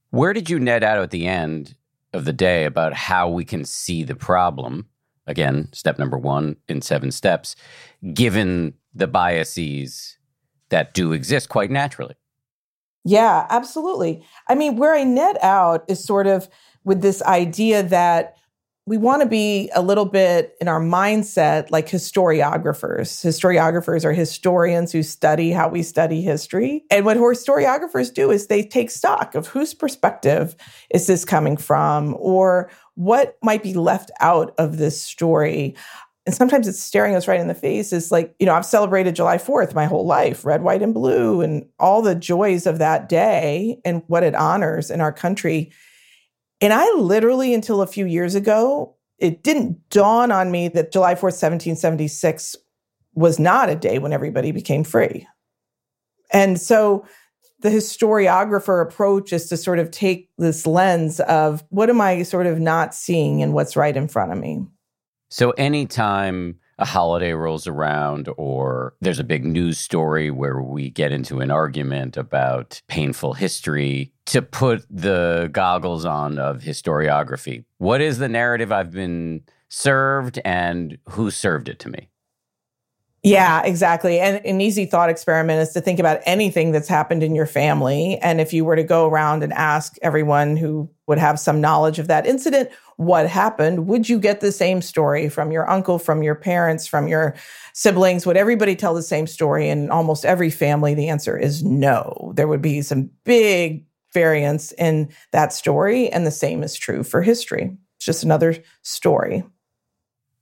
Where 0.10 0.34
did 0.34 0.50
you 0.50 0.60
net 0.60 0.84
out 0.84 1.00
at 1.00 1.12
the 1.12 1.27
end 1.27 1.75
of 2.13 2.25
the 2.25 2.34
day 2.34 2.65
about 2.65 2.93
how 2.93 3.29
we 3.29 3.46
can 3.46 3.65
see 3.65 4.03
the 4.03 4.15
problem? 4.15 4.88
Again, 5.32 5.70
step 5.72 5.98
number 5.98 6.18
one 6.18 6.58
in 6.68 6.82
seven 6.82 7.10
steps, 7.10 7.56
given 8.14 8.74
the 8.94 9.08
biases 9.08 10.18
that 10.70 10.94
do 10.94 11.14
exist 11.14 11.48
quite 11.48 11.72
naturally. 11.72 12.16
Yeah, 13.06 13.48
absolutely. 13.50 14.24
I 14.48 14.56
mean, 14.56 14.76
where 14.76 14.94
I 14.94 15.04
net 15.04 15.42
out 15.42 15.86
is 15.88 16.04
sort 16.04 16.28
of 16.28 16.50
with 16.84 17.02
this 17.02 17.24
idea 17.24 17.82
that 17.84 18.36
we 18.88 18.98
want 18.98 19.22
to 19.22 19.28
be 19.28 19.70
a 19.76 19.82
little 19.82 20.06
bit 20.06 20.56
in 20.60 20.68
our 20.68 20.82
mindset 20.82 21.70
like 21.70 21.88
historiographers. 21.88 23.24
Historiographers 23.24 24.04
are 24.04 24.12
historians 24.12 24.92
who 24.92 25.04
study 25.04 25.52
how 25.52 25.70
we 25.70 25.84
study 25.84 26.22
history. 26.22 26.84
And 26.90 27.06
what 27.06 27.18
historiographers 27.18 28.12
do 28.12 28.32
is 28.32 28.48
they 28.48 28.64
take 28.64 28.90
stock 28.90 29.36
of 29.36 29.48
whose 29.48 29.76
perspective 29.76 30.56
is 30.90 31.06
this 31.06 31.24
coming 31.24 31.58
from 31.58 32.16
or 32.20 32.72
what 32.96 33.38
might 33.42 33.64
be 33.64 33.74
left 33.74 34.12
out 34.20 34.54
of 34.58 34.78
this 34.78 35.02
story. 35.02 35.76
And 36.26 36.36
sometimes 36.36 36.68
it's 36.68 36.82
staring 36.82 37.16
us 37.16 37.28
right 37.28 37.40
in 37.40 37.48
the 37.48 37.56
face. 37.56 37.92
is 37.92 38.12
like, 38.12 38.36
you 38.40 38.46
know, 38.46 38.54
I've 38.54 38.66
celebrated 38.66 39.16
July 39.16 39.38
4th 39.38 39.74
my 39.74 39.86
whole 39.86 40.06
life, 40.06 40.46
red, 40.46 40.62
white, 40.62 40.84
and 40.84 40.94
blue, 40.94 41.42
and 41.42 41.66
all 41.80 42.02
the 42.02 42.16
joys 42.16 42.68
of 42.68 42.78
that 42.78 43.10
day 43.10 43.80
and 43.84 44.04
what 44.08 44.24
it 44.24 44.36
honors 44.36 44.92
in 44.92 45.02
our 45.02 45.12
country. 45.12 45.72
And 46.60 46.74
I 46.74 46.88
literally, 46.94 47.54
until 47.54 47.82
a 47.82 47.88
few 47.88 48.06
years 48.06 48.36
ago, 48.36 48.96
it 49.18 49.44
didn't 49.44 49.90
dawn 49.90 50.32
on 50.32 50.52
me 50.52 50.68
that 50.70 50.92
July 50.92 51.16
4th, 51.16 51.34
1776 51.42 52.56
was 53.14 53.40
not 53.40 53.70
a 53.70 53.76
day 53.76 53.98
when 54.00 54.14
everybody 54.14 54.52
became 54.52 54.84
free. 54.84 55.28
And 56.32 56.60
so 56.60 57.06
the 57.62 57.70
historiographer 57.70 58.82
approach 58.82 59.34
is 59.34 59.48
to 59.50 59.58
sort 59.58 59.80
of 59.80 59.91
take 59.91 60.30
this 60.38 60.65
lens 60.68 61.20
of 61.22 61.63
what 61.70 61.89
am 61.89 62.01
I 62.01 62.24
sort 62.24 62.48
of 62.48 62.60
not 62.60 62.94
seeing 62.94 63.41
and 63.41 63.53
what's 63.53 63.75
right 63.75 63.96
in 63.96 64.08
front 64.08 64.32
of 64.32 64.38
me. 64.38 64.65
So 65.30 65.51
anytime 65.51 66.60
a 66.77 66.86
holiday 66.86 67.34
rolls 67.34 67.68
around 67.68 68.27
or 68.38 68.96
there's 69.01 69.20
a 69.20 69.24
big 69.24 69.46
news 69.46 69.77
story 69.77 70.32
where 70.32 70.62
we 70.62 70.89
get 70.89 71.12
into 71.12 71.39
an 71.39 71.51
argument 71.51 72.18
about 72.18 72.82
painful 72.88 73.34
history 73.34 74.12
to 74.25 74.41
put 74.41 74.84
the 74.89 75.50
goggles 75.51 76.06
on 76.06 76.39
of 76.39 76.62
historiography. 76.62 77.63
What 77.77 78.01
is 78.01 78.18
the 78.18 78.27
narrative 78.27 78.72
I've 78.72 78.91
been 78.91 79.44
served 79.70 80.39
and 80.44 80.98
who 81.10 81.30
served 81.30 81.70
it 81.70 81.80
to 81.80 81.89
me? 81.89 82.10
Yeah, 83.24 83.62
exactly. 83.63 84.20
And 84.20 84.44
an 84.48 84.62
easy 84.62 84.86
thought 84.88 85.10
experiment 85.12 85.62
is 85.62 85.74
to 85.74 85.82
think 85.82 86.00
about 86.00 86.22
anything 86.25 86.72
that's 86.72 86.88
happened 86.88 87.22
in 87.22 87.36
your 87.36 87.46
family. 87.46 88.18
And 88.18 88.42
if 88.42 88.51
you 88.51 88.66
were 88.66 88.75
to 88.75 88.84
go 88.84 89.08
around 89.08 89.44
and 89.44 89.54
ask 89.54 89.96
everyone 90.01 90.58
who 90.58 90.90
would 91.08 91.20
have 91.20 91.40
some 91.40 91.62
knowledge 91.62 92.00
of 92.00 92.08
that 92.08 92.25
incident, 92.25 92.70
what 92.98 93.28
happened, 93.28 93.86
would 93.86 94.10
you 94.10 94.18
get 94.20 94.40
the 94.42 94.51
same 94.51 94.82
story 94.82 95.30
from 95.30 95.51
your 95.51 95.70
uncle, 95.70 96.00
from 96.00 96.24
your 96.24 96.34
parents, 96.34 96.88
from 96.88 97.08
your 97.08 97.36
siblings? 97.74 98.25
Would 98.25 98.38
everybody 98.38 98.75
tell 98.75 98.96
the 98.96 99.04
same 99.04 99.28
story? 99.28 99.70
In 99.70 99.92
almost 99.92 100.25
every 100.25 100.50
family, 100.50 100.96
the 100.96 101.10
answer 101.10 101.38
is 101.38 101.63
no. 101.63 102.34
There 102.36 102.48
would 102.48 102.62
be 102.62 102.82
some 102.82 103.12
big 103.24 103.86
variance 104.16 104.72
in 104.74 105.10
that 105.32 105.54
story. 105.54 106.10
And 106.10 106.25
the 106.25 106.32
same 106.32 106.63
is 106.63 106.75
true 106.75 107.04
for 107.04 107.22
history. 107.22 107.78
It's 107.98 108.06
just 108.06 108.24
another 108.24 108.56
story. 108.82 109.44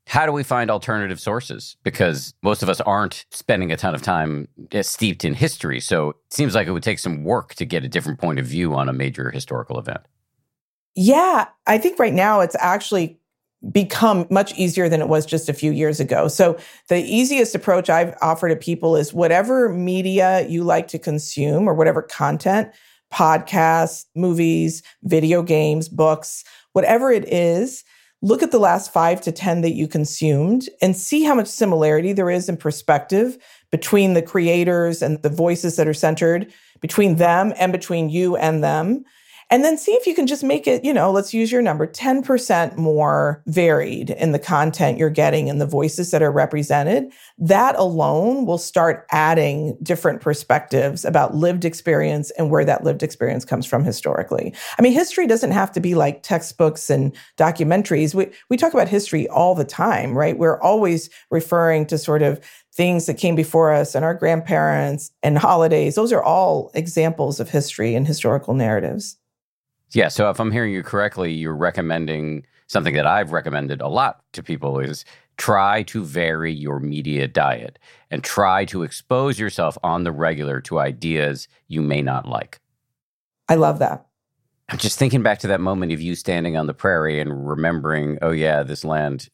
How 0.09 0.25
do 0.25 0.31
we 0.31 0.41
find 0.41 0.71
alternative 0.71 1.19
sources? 1.19 1.77
Because 1.83 2.33
most 2.41 2.63
of 2.63 2.67
us 2.67 2.81
aren't 2.81 3.25
spending 3.29 3.71
a 3.71 3.77
ton 3.77 3.93
of 3.93 4.01
time 4.01 4.47
eh, 4.71 4.81
steeped 4.81 5.23
in 5.23 5.35
history. 5.35 5.79
So 5.79 6.09
it 6.09 6.15
seems 6.31 6.55
like 6.55 6.67
it 6.67 6.71
would 6.71 6.81
take 6.81 6.97
some 6.97 7.23
work 7.23 7.53
to 7.55 7.63
get 7.63 7.85
a 7.85 7.87
different 7.87 8.19
point 8.19 8.39
of 8.39 8.47
view 8.47 8.73
on 8.73 8.89
a 8.89 8.93
major 8.93 9.29
historical 9.29 9.77
event. 9.77 10.01
Yeah, 10.95 11.45
I 11.67 11.77
think 11.77 11.99
right 11.99 12.11
now 12.11 12.39
it's 12.39 12.55
actually 12.57 13.19
become 13.71 14.25
much 14.31 14.57
easier 14.57 14.89
than 14.89 14.99
it 14.99 15.09
was 15.09 15.27
just 15.27 15.47
a 15.47 15.53
few 15.53 15.71
years 15.71 15.99
ago. 15.99 16.27
So 16.27 16.57
the 16.87 17.03
easiest 17.03 17.53
approach 17.53 17.87
I've 17.87 18.17
offered 18.19 18.49
to 18.49 18.55
people 18.55 18.95
is 18.95 19.13
whatever 19.13 19.69
media 19.69 20.47
you 20.47 20.63
like 20.63 20.87
to 20.87 20.97
consume 20.97 21.69
or 21.69 21.75
whatever 21.75 22.01
content, 22.01 22.71
podcasts, 23.13 24.05
movies, 24.15 24.81
video 25.03 25.43
games, 25.43 25.87
books, 25.87 26.43
whatever 26.73 27.11
it 27.11 27.31
is, 27.31 27.83
look 28.21 28.43
at 28.43 28.51
the 28.51 28.59
last 28.59 28.91
five 28.91 29.21
to 29.21 29.31
10 29.31 29.61
that 29.61 29.73
you 29.73 29.88
consumed 29.88 30.67
and 30.81 30.95
see 30.95 31.23
how 31.23 31.33
much 31.33 31.47
similarity 31.47 32.11
there 32.11 32.29
is 32.29 32.49
in 32.49 32.57
perspective 32.57 33.38
between 33.71 34.13
the 34.13 34.21
creators 34.21 35.01
and 35.01 35.21
the 35.21 35.29
voices 35.29 35.77
that 35.77 35.88
are 35.88 35.93
centered 35.93 36.51
between 36.81 37.15
them 37.15 37.53
and 37.57 37.71
between 37.71 38.09
you 38.09 38.35
and 38.35 38.63
them. 38.63 39.03
And 39.51 39.63
then 39.63 39.77
see 39.77 39.94
if 39.94 40.06
you 40.06 40.13
can 40.13 40.27
just 40.27 40.44
make 40.44 40.68
it, 40.68 40.86
you 40.86 40.94
know, 40.94 41.12
let's 41.12 41.34
use 41.34 41.51
your 41.51 41.63
number 41.63 41.88
10% 41.88 42.77
more 42.77 43.41
varied 43.48 44.12
in 44.12 44.32
the 44.32 44.38
content 44.38 45.00
you're 45.00 45.10
getting 45.10 45.50
and 45.50 45.60
the 45.60 45.65
voices 45.65 46.12
that 46.12 46.22
are 46.22 46.32
represented. 46.32 47.12
That 47.39 47.75
alone 47.75 48.46
will 48.46 48.60
start 48.60 49.08
adding 49.12 49.75
different 49.82 50.22
perspectives 50.22 51.03
about 51.03 51.34
lived 51.34 51.65
experience 51.65 52.29
and 52.32 52.51
where 52.51 52.63
that 52.63 52.84
lived 52.84 53.01
experience 53.01 53.44
comes 53.44 53.65
from 53.65 53.84
historically. 53.84 54.53
I 54.77 54.84
mean, 54.84 54.94
history 54.94 55.25
doesn't 55.25 55.51
have 55.51 55.72
to 55.72 55.79
be 55.79 55.96
like 55.96 56.22
textbooks 56.22 56.91
and 56.91 57.15
documentaries. 57.36 58.13
We, 58.13 58.27
we 58.50 58.58
talk 58.58 58.74
about 58.74 58.88
history 58.88 59.27
all 59.29 59.56
the 59.56 59.65
time, 59.65 60.15
right? 60.15 60.38
We're 60.38 60.62
always 60.62 61.10
referring 61.32 61.88
to 61.88 61.98
sort 61.98 62.22
of 62.22 62.39
things 62.74 63.08
that 63.08 63.15
came 63.15 63.36
before 63.36 63.74
us 63.74 63.96
and 63.96 64.06
our 64.06 64.13
grandparents 64.13 65.12
and 65.24 65.39
holidays. 65.39 65.96
Those 65.96 66.13
are 66.13 66.24
all 66.24 66.70
examples 66.75 67.39
of 67.39 67.50
history 67.50 67.96
and 67.96 68.06
historical 68.06 68.53
narratives. 68.53 69.18
Yeah. 69.91 70.08
So 70.10 70.29
if 70.29 70.39
I'm 70.39 70.51
hearing 70.51 70.74
you 70.74 70.84
correctly, 70.84 71.34
you're 71.34 71.55
recommending 71.55 72.46
something 72.67 72.93
that 72.93 73.08
I've 73.08 73.31
recommended 73.31 73.81
a 73.81 73.88
lot 73.88 74.22
to 74.34 74.43
people 74.43 74.79
is 74.79 75.03
try 75.38 75.84
to 75.84 76.03
vary 76.03 76.53
your 76.53 76.79
media 76.79 77.27
diet 77.27 77.79
and 78.12 78.24
try 78.24 78.65
to 78.65 78.84
expose 78.84 79.39
yourself 79.39 79.77
on 79.84 80.03
the 80.03 80.12
regular 80.12 80.62
to 80.62 80.79
ideas 80.79 81.48
you 81.67 81.81
may 81.81 82.01
not 82.01 82.27
like. 82.27 82.60
I 83.48 83.55
love 83.55 83.79
that. 83.79 84.05
I'm 84.67 84.77
just 84.77 85.00
thinking 85.00 85.24
back 85.24 85.39
to 85.39 85.48
that 85.48 85.62
moment 85.62 85.91
of 85.93 86.01
you 86.01 86.13
standing 86.13 86.55
on 86.55 86.67
the 86.67 86.74
prairie 86.75 87.19
and 87.19 87.48
remembering, 87.48 88.19
oh, 88.22 88.31
yeah, 88.31 88.62
this 88.62 88.84
land 88.84 89.29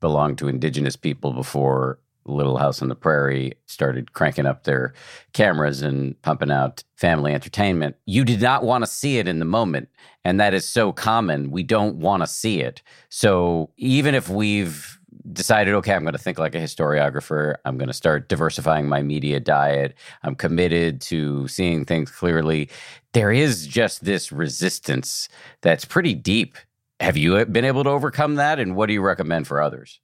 belonged 0.00 0.38
to 0.38 0.48
indigenous 0.48 0.96
people 0.96 1.32
before 1.34 1.98
Little 2.28 2.58
House 2.58 2.82
on 2.82 2.88
the 2.88 2.94
Prairie 2.94 3.54
started 3.66 4.12
cranking 4.12 4.46
up 4.46 4.64
their 4.64 4.94
cameras 5.32 5.82
and 5.82 6.20
pumping 6.22 6.50
out 6.50 6.84
family 6.96 7.34
entertainment. 7.34 7.96
You 8.06 8.24
did 8.24 8.40
not 8.40 8.64
want 8.64 8.84
to 8.84 8.90
see 8.90 9.18
it 9.18 9.28
in 9.28 9.38
the 9.38 9.44
moment. 9.44 9.88
And 10.24 10.38
that 10.40 10.54
is 10.54 10.68
so 10.68 10.92
common. 10.92 11.50
We 11.50 11.62
don't 11.62 11.96
want 11.96 12.22
to 12.22 12.26
see 12.26 12.60
it. 12.60 12.82
So 13.08 13.70
even 13.76 14.14
if 14.14 14.28
we've 14.28 14.98
decided, 15.32 15.74
okay, 15.74 15.94
I'm 15.94 16.02
going 16.02 16.12
to 16.12 16.18
think 16.18 16.38
like 16.38 16.54
a 16.54 16.60
historiographer. 16.60 17.56
I'm 17.64 17.78
going 17.78 17.88
to 17.88 17.94
start 17.94 18.28
diversifying 18.28 18.88
my 18.88 19.02
media 19.02 19.40
diet. 19.40 19.94
I'm 20.22 20.34
committed 20.34 21.00
to 21.02 21.48
seeing 21.48 21.84
things 21.84 22.10
clearly. 22.10 22.68
There 23.12 23.32
is 23.32 23.66
just 23.66 24.04
this 24.04 24.32
resistance 24.32 25.28
that's 25.60 25.84
pretty 25.84 26.14
deep. 26.14 26.56
Have 27.00 27.16
you 27.16 27.36
uh, 27.36 27.44
been 27.44 27.64
able 27.64 27.84
to 27.84 27.90
overcome 27.90 28.36
that? 28.36 28.58
And 28.58 28.74
what 28.74 28.86
do 28.86 28.92
you 28.92 29.02
recommend 29.02 29.46
for 29.46 29.62
others? 29.62 30.00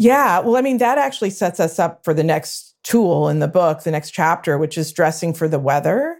Yeah. 0.00 0.38
Well, 0.38 0.56
I 0.56 0.62
mean, 0.62 0.78
that 0.78 0.96
actually 0.96 1.28
sets 1.28 1.60
us 1.60 1.78
up 1.78 2.04
for 2.04 2.14
the 2.14 2.24
next 2.24 2.74
tool 2.84 3.28
in 3.28 3.40
the 3.40 3.46
book, 3.46 3.82
the 3.82 3.90
next 3.90 4.12
chapter, 4.12 4.56
which 4.56 4.78
is 4.78 4.92
dressing 4.92 5.34
for 5.34 5.46
the 5.46 5.58
weather. 5.58 6.16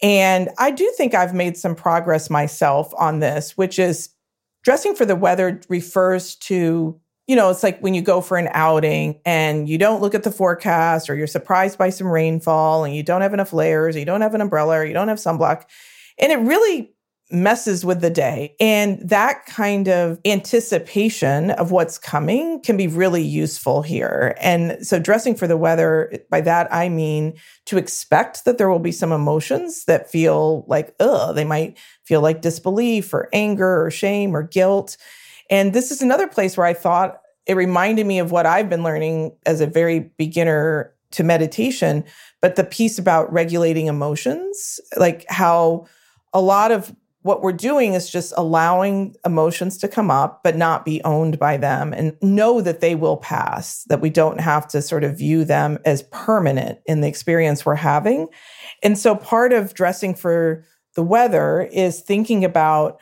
And 0.00 0.50
I 0.56 0.70
do 0.70 0.88
think 0.96 1.14
I've 1.14 1.34
made 1.34 1.56
some 1.56 1.74
progress 1.74 2.30
myself 2.30 2.92
on 2.96 3.18
this, 3.18 3.56
which 3.56 3.80
is 3.80 4.10
dressing 4.62 4.94
for 4.94 5.04
the 5.04 5.16
weather 5.16 5.60
refers 5.68 6.36
to 6.36 7.00
you 7.26 7.36
know, 7.36 7.50
it's 7.50 7.62
like 7.62 7.78
when 7.80 7.92
you 7.92 8.00
go 8.00 8.22
for 8.22 8.38
an 8.38 8.48
outing 8.52 9.20
and 9.26 9.68
you 9.68 9.76
don't 9.76 10.00
look 10.00 10.14
at 10.14 10.22
the 10.22 10.30
forecast 10.30 11.10
or 11.10 11.14
you're 11.14 11.26
surprised 11.26 11.76
by 11.76 11.90
some 11.90 12.06
rainfall 12.06 12.84
and 12.84 12.96
you 12.96 13.02
don't 13.02 13.20
have 13.20 13.34
enough 13.34 13.52
layers, 13.52 13.96
you 13.96 14.06
don't 14.06 14.22
have 14.22 14.34
an 14.34 14.40
umbrella, 14.40 14.78
or 14.78 14.84
you 14.86 14.94
don't 14.94 15.08
have 15.08 15.18
sunblock. 15.18 15.64
And 16.18 16.32
it 16.32 16.38
really 16.38 16.94
messes 17.30 17.84
with 17.84 18.00
the 18.00 18.10
day. 18.10 18.54
And 18.58 18.98
that 19.08 19.44
kind 19.46 19.88
of 19.88 20.18
anticipation 20.24 21.50
of 21.52 21.70
what's 21.70 21.98
coming 21.98 22.60
can 22.62 22.76
be 22.76 22.86
really 22.86 23.22
useful 23.22 23.82
here. 23.82 24.34
And 24.40 24.86
so, 24.86 24.98
dressing 24.98 25.34
for 25.34 25.46
the 25.46 25.56
weather, 25.56 26.12
by 26.30 26.40
that 26.42 26.72
I 26.72 26.88
mean 26.88 27.34
to 27.66 27.76
expect 27.76 28.44
that 28.44 28.58
there 28.58 28.70
will 28.70 28.78
be 28.78 28.92
some 28.92 29.12
emotions 29.12 29.84
that 29.84 30.10
feel 30.10 30.64
like, 30.68 30.94
ugh, 31.00 31.34
they 31.34 31.44
might 31.44 31.78
feel 32.04 32.22
like 32.22 32.40
disbelief 32.40 33.12
or 33.12 33.28
anger 33.32 33.84
or 33.84 33.90
shame 33.90 34.34
or 34.34 34.42
guilt. 34.42 34.96
And 35.50 35.72
this 35.72 35.90
is 35.90 36.02
another 36.02 36.28
place 36.28 36.56
where 36.56 36.66
I 36.66 36.74
thought 36.74 37.20
it 37.46 37.56
reminded 37.56 38.06
me 38.06 38.18
of 38.18 38.30
what 38.30 38.46
I've 38.46 38.68
been 38.68 38.82
learning 38.82 39.36
as 39.46 39.60
a 39.60 39.66
very 39.66 40.00
beginner 40.00 40.94
to 41.10 41.24
meditation, 41.24 42.04
but 42.42 42.56
the 42.56 42.64
piece 42.64 42.98
about 42.98 43.32
regulating 43.32 43.86
emotions, 43.86 44.78
like 44.96 45.24
how 45.28 45.86
a 46.34 46.40
lot 46.40 46.70
of 46.70 46.94
what 47.22 47.42
we're 47.42 47.52
doing 47.52 47.94
is 47.94 48.08
just 48.08 48.32
allowing 48.36 49.14
emotions 49.24 49.76
to 49.78 49.88
come 49.88 50.10
up, 50.10 50.42
but 50.44 50.56
not 50.56 50.84
be 50.84 51.02
owned 51.02 51.38
by 51.38 51.56
them 51.56 51.92
and 51.92 52.16
know 52.22 52.60
that 52.60 52.80
they 52.80 52.94
will 52.94 53.16
pass, 53.16 53.84
that 53.88 54.00
we 54.00 54.08
don't 54.08 54.40
have 54.40 54.68
to 54.68 54.80
sort 54.80 55.04
of 55.04 55.18
view 55.18 55.44
them 55.44 55.78
as 55.84 56.04
permanent 56.04 56.78
in 56.86 57.00
the 57.00 57.08
experience 57.08 57.66
we're 57.66 57.74
having. 57.74 58.28
And 58.82 58.96
so 58.96 59.16
part 59.16 59.52
of 59.52 59.74
dressing 59.74 60.14
for 60.14 60.64
the 60.94 61.02
weather 61.02 61.68
is 61.72 62.00
thinking 62.00 62.44
about 62.44 63.00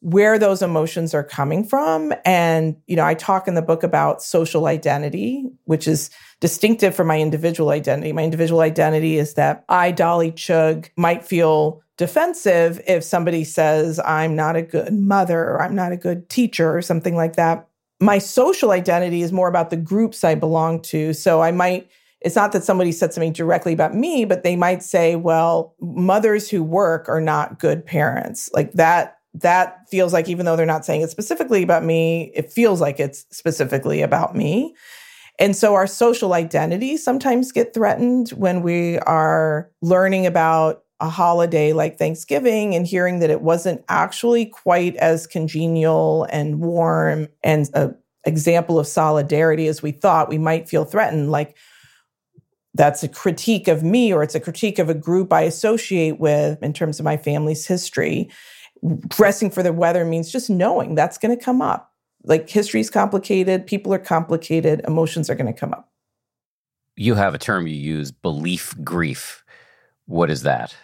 where 0.00 0.38
those 0.38 0.62
emotions 0.62 1.14
are 1.14 1.24
coming 1.24 1.64
from. 1.64 2.12
And, 2.24 2.76
you 2.86 2.94
know, 2.94 3.04
I 3.04 3.14
talk 3.14 3.48
in 3.48 3.54
the 3.54 3.62
book 3.62 3.82
about 3.82 4.22
social 4.22 4.66
identity, 4.66 5.46
which 5.64 5.88
is 5.88 6.10
distinctive 6.40 6.94
from 6.94 7.06
my 7.06 7.18
individual 7.18 7.70
identity. 7.70 8.12
My 8.12 8.22
individual 8.22 8.60
identity 8.60 9.16
is 9.16 9.34
that 9.34 9.64
I, 9.68 9.90
Dolly 9.90 10.30
Chugh 10.32 10.88
might 10.96 11.24
feel 11.24 11.82
defensive 11.96 12.80
if 12.86 13.02
somebody 13.02 13.44
says 13.44 13.98
I'm 14.04 14.36
not 14.36 14.56
a 14.56 14.62
good 14.62 14.92
mother 14.92 15.40
or 15.40 15.62
I'm 15.62 15.74
not 15.74 15.92
a 15.92 15.96
good 15.96 16.28
teacher 16.28 16.76
or 16.76 16.82
something 16.82 17.16
like 17.16 17.36
that. 17.36 17.68
My 18.00 18.18
social 18.18 18.72
identity 18.72 19.22
is 19.22 19.32
more 19.32 19.48
about 19.48 19.70
the 19.70 19.76
groups 19.76 20.22
I 20.22 20.34
belong 20.34 20.82
to. 20.82 21.12
So 21.14 21.42
I 21.42 21.52
might 21.52 21.88
it's 22.22 22.34
not 22.34 22.52
that 22.52 22.64
somebody 22.64 22.92
said 22.92 23.12
something 23.12 23.32
directly 23.32 23.72
about 23.72 23.94
me, 23.94 24.24
but 24.24 24.42
they 24.42 24.56
might 24.56 24.82
say, 24.82 25.16
well, 25.16 25.74
mothers 25.80 26.48
who 26.48 26.62
work 26.62 27.08
are 27.08 27.20
not 27.20 27.58
good 27.58 27.84
parents. 27.84 28.50
Like 28.52 28.72
that 28.72 29.18
that 29.34 29.88
feels 29.90 30.12
like 30.12 30.28
even 30.28 30.46
though 30.46 30.56
they're 30.56 30.66
not 30.66 30.84
saying 30.84 31.02
it 31.02 31.10
specifically 31.10 31.62
about 31.62 31.84
me, 31.84 32.32
it 32.34 32.50
feels 32.52 32.80
like 32.80 32.98
it's 32.98 33.26
specifically 33.30 34.02
about 34.02 34.34
me. 34.34 34.74
And 35.38 35.54
so 35.54 35.74
our 35.74 35.86
social 35.86 36.32
identity 36.32 36.96
sometimes 36.96 37.52
get 37.52 37.74
threatened 37.74 38.30
when 38.30 38.62
we 38.62 38.98
are 39.00 39.70
learning 39.82 40.26
about 40.26 40.82
a 41.00 41.08
holiday 41.08 41.72
like 41.72 41.98
Thanksgiving 41.98 42.74
and 42.74 42.86
hearing 42.86 43.18
that 43.18 43.30
it 43.30 43.42
wasn't 43.42 43.84
actually 43.88 44.46
quite 44.46 44.96
as 44.96 45.26
congenial 45.26 46.26
and 46.30 46.60
warm 46.60 47.28
and 47.44 47.68
an 47.74 47.96
example 48.24 48.78
of 48.78 48.86
solidarity 48.86 49.66
as 49.68 49.82
we 49.82 49.90
thought, 49.90 50.28
we 50.28 50.38
might 50.38 50.68
feel 50.68 50.84
threatened. 50.84 51.30
Like 51.30 51.56
that's 52.74 53.02
a 53.02 53.08
critique 53.08 53.68
of 53.68 53.82
me 53.82 54.12
or 54.12 54.22
it's 54.22 54.34
a 54.34 54.40
critique 54.40 54.78
of 54.78 54.88
a 54.88 54.94
group 54.94 55.32
I 55.32 55.42
associate 55.42 56.18
with 56.18 56.62
in 56.62 56.72
terms 56.72 56.98
of 56.98 57.04
my 57.04 57.16
family's 57.16 57.66
history 57.66 58.30
dressing 59.08 59.50
for 59.50 59.62
the 59.62 59.72
weather 59.72 60.04
means 60.04 60.30
just 60.30 60.50
knowing 60.50 60.94
that's 60.94 61.18
going 61.18 61.36
to 61.36 61.42
come 61.42 61.62
up. 61.62 61.92
Like 62.24 62.48
history 62.48 62.80
is 62.80 62.90
complicated, 62.90 63.66
people 63.66 63.92
are 63.94 63.98
complicated, 63.98 64.82
emotions 64.86 65.30
are 65.30 65.34
going 65.34 65.52
to 65.52 65.58
come 65.58 65.72
up. 65.72 65.90
You 66.96 67.14
have 67.14 67.34
a 67.34 67.38
term 67.38 67.66
you 67.66 67.74
use, 67.74 68.10
belief 68.10 68.74
grief. 68.82 69.44
What 70.06 70.30
is 70.30 70.42
that? 70.42 70.74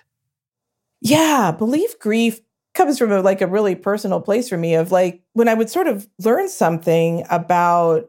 Yeah, 1.02 1.50
belief 1.50 1.98
grief 1.98 2.40
comes 2.74 2.96
from 2.96 3.10
a, 3.10 3.20
like 3.20 3.40
a 3.40 3.46
really 3.46 3.74
personal 3.74 4.20
place 4.20 4.48
for 4.48 4.56
me 4.56 4.74
of 4.74 4.92
like 4.92 5.20
when 5.32 5.48
I 5.48 5.54
would 5.54 5.68
sort 5.68 5.88
of 5.88 6.08
learn 6.20 6.48
something 6.48 7.24
about 7.28 8.08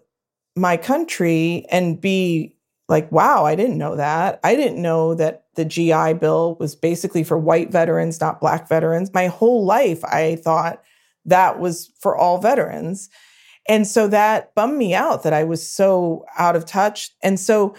my 0.55 0.77
country 0.77 1.65
and 1.71 1.99
be 1.99 2.55
like, 2.87 3.11
wow, 3.11 3.45
I 3.45 3.55
didn't 3.55 3.79
know 3.79 3.95
that. 3.95 4.39
I 4.43 4.55
didn't 4.55 4.79
know 4.81 5.15
that 5.15 5.45
the 5.55 5.65
GI 5.65 6.13
Bill 6.13 6.55
was 6.59 6.75
basically 6.75 7.23
for 7.23 7.37
white 7.37 7.71
veterans, 7.71 8.21
not 8.21 8.39
black 8.39 8.69
veterans. 8.69 9.11
My 9.11 9.25
whole 9.25 9.65
life, 9.65 10.03
I 10.05 10.35
thought 10.35 10.83
that 11.25 11.59
was 11.59 11.91
for 11.99 12.15
all 12.15 12.37
veterans. 12.37 13.09
And 13.67 13.87
so 13.87 14.07
that 14.09 14.53
bummed 14.53 14.77
me 14.77 14.93
out 14.93 15.23
that 15.23 15.33
I 15.33 15.45
was 15.45 15.67
so 15.67 16.25
out 16.37 16.55
of 16.55 16.65
touch. 16.65 17.09
And 17.23 17.39
so 17.39 17.75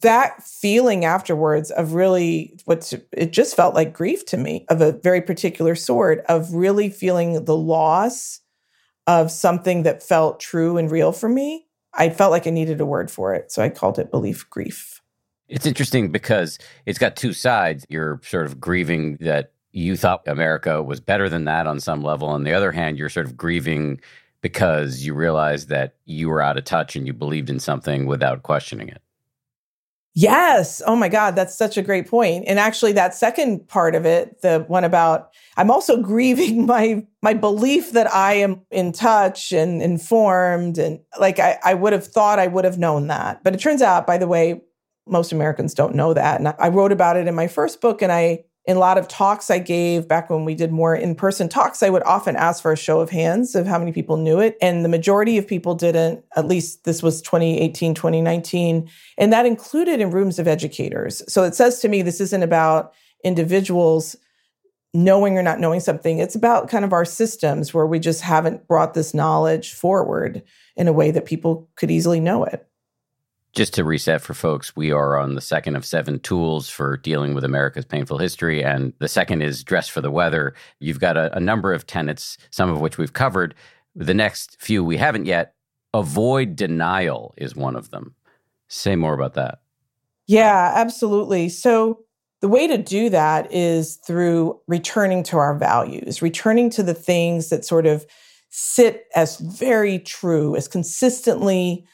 that 0.00 0.42
feeling 0.42 1.04
afterwards 1.04 1.70
of 1.70 1.94
really 1.94 2.58
what 2.64 2.92
it 3.12 3.32
just 3.32 3.54
felt 3.54 3.74
like 3.74 3.92
grief 3.92 4.24
to 4.26 4.36
me 4.36 4.64
of 4.68 4.80
a 4.80 4.92
very 4.92 5.20
particular 5.20 5.74
sort 5.74 6.20
of 6.28 6.54
really 6.54 6.88
feeling 6.88 7.44
the 7.44 7.56
loss 7.56 8.40
of 9.06 9.30
something 9.30 9.82
that 9.82 10.02
felt 10.02 10.40
true 10.40 10.76
and 10.76 10.90
real 10.90 11.12
for 11.12 11.28
me 11.28 11.66
I 11.94 12.10
felt 12.10 12.30
like 12.30 12.46
I 12.46 12.50
needed 12.50 12.80
a 12.80 12.86
word 12.86 13.10
for 13.10 13.34
it. 13.34 13.50
So 13.50 13.62
I 13.62 13.68
called 13.68 13.98
it 13.98 14.10
belief 14.10 14.48
grief. 14.50 15.00
It's 15.48 15.66
interesting 15.66 16.12
because 16.12 16.58
it's 16.86 16.98
got 16.98 17.16
two 17.16 17.32
sides. 17.32 17.84
You're 17.88 18.20
sort 18.24 18.46
of 18.46 18.60
grieving 18.60 19.16
that 19.20 19.52
you 19.72 19.96
thought 19.96 20.26
America 20.26 20.82
was 20.82 21.00
better 21.00 21.28
than 21.28 21.44
that 21.44 21.66
on 21.66 21.80
some 21.80 22.02
level. 22.02 22.28
On 22.28 22.44
the 22.44 22.52
other 22.52 22.72
hand, 22.72 22.98
you're 22.98 23.08
sort 23.08 23.26
of 23.26 23.36
grieving 23.36 24.00
because 24.42 25.04
you 25.04 25.14
realized 25.14 25.68
that 25.68 25.96
you 26.04 26.28
were 26.28 26.40
out 26.40 26.56
of 26.56 26.64
touch 26.64 26.96
and 26.96 27.06
you 27.06 27.12
believed 27.12 27.50
in 27.50 27.58
something 27.58 28.06
without 28.06 28.42
questioning 28.42 28.88
it. 28.88 29.02
Yes. 30.14 30.82
Oh 30.84 30.96
my 30.96 31.08
God, 31.08 31.36
that's 31.36 31.56
such 31.56 31.76
a 31.76 31.82
great 31.82 32.08
point. 32.08 32.44
And 32.48 32.58
actually, 32.58 32.92
that 32.92 33.14
second 33.14 33.68
part 33.68 33.94
of 33.94 34.04
it, 34.04 34.42
the 34.42 34.64
one 34.66 34.82
about 34.84 35.30
I'm 35.56 35.70
also 35.70 35.96
grieving 36.02 36.66
my 36.66 37.06
my 37.22 37.34
belief 37.34 37.92
that 37.92 38.12
I 38.12 38.34
am 38.34 38.62
in 38.70 38.92
touch 38.92 39.52
and 39.52 39.80
informed, 39.80 40.78
and 40.78 41.00
like 41.18 41.38
I, 41.38 41.58
I 41.64 41.74
would 41.74 41.92
have 41.92 42.06
thought 42.06 42.38
I 42.38 42.48
would 42.48 42.64
have 42.64 42.78
known 42.78 43.06
that, 43.06 43.44
but 43.44 43.54
it 43.54 43.60
turns 43.60 43.82
out, 43.82 44.06
by 44.06 44.18
the 44.18 44.26
way, 44.26 44.60
most 45.06 45.32
Americans 45.32 45.74
don't 45.74 45.94
know 45.94 46.12
that. 46.12 46.40
And 46.40 46.48
I 46.58 46.68
wrote 46.68 46.92
about 46.92 47.16
it 47.16 47.28
in 47.28 47.34
my 47.34 47.46
first 47.46 47.80
book, 47.80 48.02
and 48.02 48.10
I 48.10 48.44
in 48.66 48.76
a 48.76 48.80
lot 48.80 48.98
of 48.98 49.08
talks 49.08 49.50
I 49.50 49.58
gave 49.58 50.06
back 50.06 50.28
when 50.28 50.44
we 50.44 50.54
did 50.54 50.70
more 50.70 50.94
in 50.94 51.14
person 51.14 51.48
talks, 51.48 51.82
I 51.82 51.90
would 51.90 52.02
often 52.02 52.36
ask 52.36 52.62
for 52.62 52.72
a 52.72 52.76
show 52.76 53.00
of 53.00 53.10
hands 53.10 53.54
of 53.54 53.66
how 53.66 53.78
many 53.78 53.90
people 53.90 54.16
knew 54.16 54.38
it. 54.38 54.56
And 54.60 54.84
the 54.84 54.88
majority 54.88 55.38
of 55.38 55.46
people 55.46 55.74
didn't, 55.74 56.24
at 56.36 56.46
least 56.46 56.84
this 56.84 57.02
was 57.02 57.22
2018, 57.22 57.94
2019. 57.94 58.88
And 59.16 59.32
that 59.32 59.46
included 59.46 60.00
in 60.00 60.10
rooms 60.10 60.38
of 60.38 60.46
educators. 60.46 61.22
So 61.32 61.42
it 61.44 61.54
says 61.54 61.80
to 61.80 61.88
me, 61.88 62.02
this 62.02 62.20
isn't 62.20 62.42
about 62.42 62.92
individuals 63.24 64.14
knowing 64.92 65.38
or 65.38 65.42
not 65.42 65.60
knowing 65.60 65.80
something. 65.80 66.18
It's 66.18 66.34
about 66.34 66.68
kind 66.68 66.84
of 66.84 66.92
our 66.92 67.04
systems 67.04 67.72
where 67.72 67.86
we 67.86 67.98
just 67.98 68.20
haven't 68.20 68.66
brought 68.66 68.94
this 68.94 69.14
knowledge 69.14 69.72
forward 69.72 70.42
in 70.76 70.88
a 70.88 70.92
way 70.92 71.10
that 71.12 71.24
people 71.24 71.68
could 71.76 71.90
easily 71.90 72.20
know 72.20 72.44
it. 72.44 72.66
Just 73.52 73.74
to 73.74 73.84
reset 73.84 74.20
for 74.20 74.32
folks, 74.32 74.76
we 74.76 74.92
are 74.92 75.18
on 75.18 75.34
the 75.34 75.40
second 75.40 75.74
of 75.74 75.84
seven 75.84 76.20
tools 76.20 76.68
for 76.68 76.96
dealing 76.96 77.34
with 77.34 77.42
America's 77.42 77.84
painful 77.84 78.18
history. 78.18 78.62
And 78.62 78.92
the 79.00 79.08
second 79.08 79.42
is 79.42 79.64
dress 79.64 79.88
for 79.88 80.00
the 80.00 80.10
weather. 80.10 80.54
You've 80.78 81.00
got 81.00 81.16
a, 81.16 81.36
a 81.36 81.40
number 81.40 81.72
of 81.72 81.86
tenets, 81.86 82.38
some 82.50 82.70
of 82.70 82.80
which 82.80 82.96
we've 82.96 83.12
covered. 83.12 83.56
The 83.96 84.14
next 84.14 84.60
few 84.60 84.84
we 84.84 84.96
haven't 84.96 85.26
yet. 85.26 85.54
Avoid 85.92 86.54
denial 86.54 87.34
is 87.36 87.56
one 87.56 87.74
of 87.74 87.90
them. 87.90 88.14
Say 88.68 88.94
more 88.94 89.14
about 89.14 89.34
that. 89.34 89.60
Yeah, 90.28 90.72
absolutely. 90.76 91.48
So, 91.48 92.04
the 92.40 92.48
way 92.48 92.68
to 92.68 92.78
do 92.78 93.10
that 93.10 93.52
is 93.52 93.96
through 93.96 94.60
returning 94.66 95.22
to 95.24 95.36
our 95.36 95.58
values, 95.58 96.22
returning 96.22 96.70
to 96.70 96.82
the 96.82 96.94
things 96.94 97.50
that 97.50 97.64
sort 97.66 97.84
of 97.84 98.06
sit 98.48 99.06
as 99.14 99.38
very 99.38 99.98
true, 99.98 100.56
as 100.56 100.68
consistently 100.68 101.84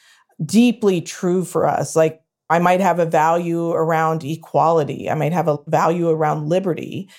deeply 0.45 1.01
true 1.01 1.43
for 1.43 1.67
us. 1.67 1.95
Like 1.95 2.21
I 2.49 2.59
might 2.59 2.79
have 2.79 2.99
a 2.99 3.05
value 3.05 3.71
around 3.71 4.23
equality, 4.23 5.09
I 5.09 5.15
might 5.15 5.33
have 5.33 5.47
a 5.47 5.59
value 5.67 6.09
around 6.09 6.49
liberty. 6.49 7.09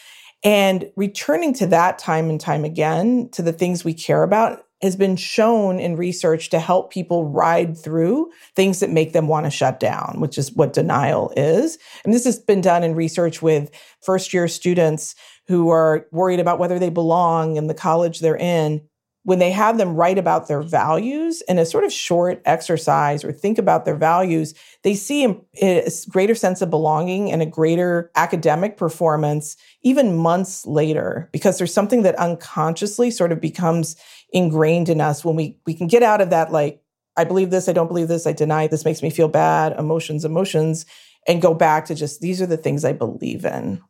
And 0.45 0.91
returning 0.97 1.53
to 1.55 1.67
that 1.67 1.99
time 1.99 2.31
and 2.31 2.41
time 2.41 2.65
again, 2.65 3.29
to 3.33 3.43
the 3.43 3.53
things 3.53 3.85
we 3.85 3.93
care 3.93 4.23
about, 4.23 4.63
has 4.83 4.95
been 4.95 5.17
shown 5.17 5.81
in 5.81 5.97
research 5.97 6.51
to 6.51 6.61
help 6.61 6.93
people 6.93 7.29
ride 7.29 7.77
through 7.77 8.31
things 8.55 8.79
that 8.79 8.91
make 8.91 9.13
them 9.13 9.27
want 9.27 9.45
to 9.45 9.51
shut 9.51 9.81
down, 9.81 10.21
which 10.21 10.39
is 10.39 10.53
what 10.53 10.73
denial 10.73 11.33
is. 11.37 11.79
And 12.05 12.15
this 12.15 12.25
has 12.25 12.39
been 12.39 12.61
done 12.61 12.85
in 12.85 12.95
research 12.95 13.43
with 13.43 13.73
first 14.03 14.33
year 14.33 14.47
students 14.47 15.17
who 15.49 15.71
are 15.71 16.07
worried 16.13 16.39
about 16.39 16.61
whether 16.61 16.79
they 16.79 16.91
belong 16.91 17.57
in 17.57 17.67
the 17.67 17.75
college 17.75 18.21
they're 18.21 18.37
in 18.37 18.81
when 19.29 19.41
they 19.41 19.51
have 19.51 19.77
them 19.77 19.95
write 19.95 20.17
about 20.17 20.49
their 20.49 20.63
values 20.63 21.43
in 21.49 21.59
a 21.59 21.67
sort 21.67 21.85
of 21.85 21.93
short 21.93 22.41
exercise 22.47 23.23
or 23.23 23.31
think 23.31 23.59
about 23.59 23.85
their 23.85 23.95
values, 23.95 24.55
they 24.85 24.95
see 24.95 25.23
a 25.27 25.37
eh, 25.61 25.91
greater 26.09 26.35
sense 26.35 26.63
of 26.63 26.71
belonging 26.71 27.31
and 27.31 27.43
a 27.43 27.47
greater 27.47 28.11
academic 28.17 28.79
performance 28.79 29.55
even 29.83 30.17
months 30.17 30.65
later, 30.65 31.29
because 31.31 31.59
there's 31.59 31.75
something 31.75 32.05
that 32.05 32.15
unconsciously 32.15 33.11
sort 33.11 33.31
of 33.31 33.39
becomes 33.39 33.97
ingrained 34.33 34.89
in 34.89 34.99
us 34.99 35.27
when 35.27 35.37
we, 35.37 35.59
we 35.67 35.75
can 35.75 35.89
get 35.89 36.03
out 36.03 36.23
of 36.23 36.31
that, 36.31 36.51
like, 36.51 36.83
I 37.15 37.25
believe 37.25 37.51
this, 37.51 37.69
I 37.69 37.75
don't 37.75 37.89
believe 37.89 38.09
this, 38.09 38.27
I 38.27 38.33
deny 38.33 38.67
this 38.67 38.87
makes 38.87 39.03
me 39.03 39.11
feel 39.11 39.29
bad, 39.29 39.79
emotions, 39.79 40.25
emotions, 40.25 40.87
and 41.27 41.43
go 41.43 41.53
back 41.53 41.85
to 41.85 41.95
just 41.95 42.23
these 42.23 42.41
are 42.41 42.47
the 42.47 42.57
things 42.57 42.83
I 42.83 42.95
believe 42.95 43.45
in. 43.45 43.83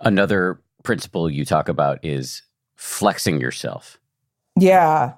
Another 0.00 0.60
principle 0.82 1.30
you 1.30 1.44
talk 1.44 1.68
about 1.68 2.04
is 2.04 2.42
flexing 2.74 3.40
yourself. 3.40 3.96
Yeah. 4.60 5.14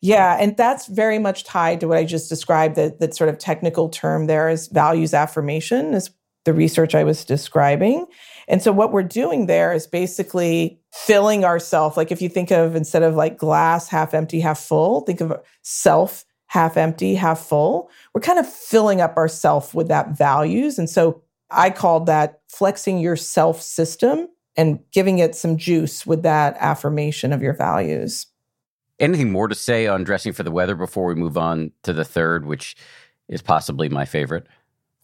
Yeah. 0.00 0.36
And 0.38 0.56
that's 0.56 0.86
very 0.86 1.18
much 1.18 1.44
tied 1.44 1.80
to 1.80 1.88
what 1.88 1.98
I 1.98 2.04
just 2.04 2.28
described, 2.28 2.76
that, 2.76 3.00
that 3.00 3.16
sort 3.16 3.30
of 3.30 3.38
technical 3.38 3.88
term 3.88 4.26
there 4.26 4.48
is 4.48 4.68
values 4.68 5.14
affirmation, 5.14 5.94
is 5.94 6.10
the 6.44 6.54
research 6.54 6.94
I 6.94 7.04
was 7.04 7.24
describing. 7.24 8.06
And 8.48 8.62
so 8.62 8.72
what 8.72 8.92
we're 8.92 9.02
doing 9.02 9.46
there 9.46 9.72
is 9.72 9.86
basically 9.86 10.80
filling 10.92 11.44
ourself. 11.44 11.96
Like 11.96 12.12
if 12.12 12.22
you 12.22 12.28
think 12.28 12.50
of 12.50 12.76
instead 12.76 13.02
of 13.02 13.16
like 13.16 13.36
glass 13.36 13.88
half 13.88 14.14
empty, 14.14 14.40
half 14.40 14.60
full, 14.60 15.00
think 15.00 15.20
of 15.20 15.32
self 15.62 16.24
half 16.48 16.76
empty, 16.76 17.14
half 17.14 17.40
full. 17.40 17.90
We're 18.14 18.20
kind 18.20 18.38
of 18.38 18.50
filling 18.50 19.00
up 19.00 19.16
ourself 19.16 19.74
with 19.74 19.88
that 19.88 20.16
values. 20.16 20.78
And 20.78 20.88
so 20.88 21.22
I 21.50 21.70
called 21.70 22.06
that 22.06 22.40
flexing 22.48 22.98
your 22.98 23.16
self 23.16 23.60
system 23.60 24.28
and 24.56 24.78
giving 24.92 25.18
it 25.18 25.34
some 25.34 25.56
juice 25.56 26.06
with 26.06 26.22
that 26.22 26.56
affirmation 26.58 27.32
of 27.32 27.42
your 27.42 27.52
values. 27.52 28.26
Anything 28.98 29.30
more 29.30 29.48
to 29.48 29.54
say 29.54 29.86
on 29.86 30.04
dressing 30.04 30.32
for 30.32 30.42
the 30.42 30.50
weather 30.50 30.74
before 30.74 31.06
we 31.06 31.14
move 31.14 31.36
on 31.36 31.72
to 31.82 31.92
the 31.92 32.04
third, 32.04 32.46
which 32.46 32.76
is 33.28 33.42
possibly 33.42 33.88
my 33.88 34.04
favorite? 34.04 34.46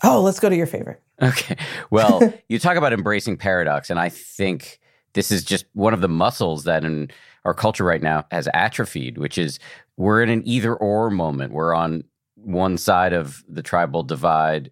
Oh, 0.03 0.21
let's 0.21 0.41
go 0.41 0.49
to 0.49 0.57
your 0.57 0.67
favorite. 0.67 1.01
Okay. 1.21 1.57
Well, 1.91 2.33
you 2.49 2.59
talk 2.59 2.77
about 2.77 2.93
embracing 2.93 3.37
paradox, 3.37 3.91
and 3.91 4.01
I 4.01 4.09
think 4.09 4.81
this 5.13 5.31
is 5.31 5.45
just 5.45 5.67
one 5.75 5.95
of 5.95 6.01
the 6.01 6.09
muscles 6.09 6.65
that 6.65 6.85
in 6.85 7.11
our 7.45 7.55
culture 7.55 7.85
right 7.85 8.03
now 8.03 8.25
has 8.31 8.49
atrophied, 8.55 9.19
which 9.19 9.37
is 9.37 9.59
we're 9.97 10.23
in 10.23 10.31
an 10.31 10.43
either 10.47 10.75
or 10.75 11.11
moment. 11.11 11.53
We're 11.53 11.75
on 11.75 12.05
one 12.37 12.79
side 12.79 13.13
of 13.13 13.45
the 13.49 13.63
tribal 13.63 14.03
divide 14.03 14.71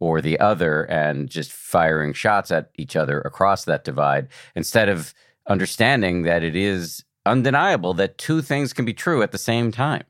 or 0.00 0.20
the 0.20 0.38
other 0.40 0.82
and 0.84 1.28
just 1.28 1.52
firing 1.52 2.12
shots 2.12 2.50
at 2.50 2.70
each 2.76 2.96
other 2.96 3.20
across 3.20 3.64
that 3.64 3.84
divide 3.84 4.28
instead 4.56 4.88
of 4.88 5.14
understanding 5.46 6.22
that 6.22 6.42
it 6.42 6.56
is 6.56 7.04
undeniable 7.26 7.94
that 7.94 8.18
two 8.18 8.42
things 8.42 8.72
can 8.72 8.84
be 8.84 8.94
true 8.94 9.22
at 9.22 9.32
the 9.32 9.38
same 9.38 9.72
time. 9.72 10.04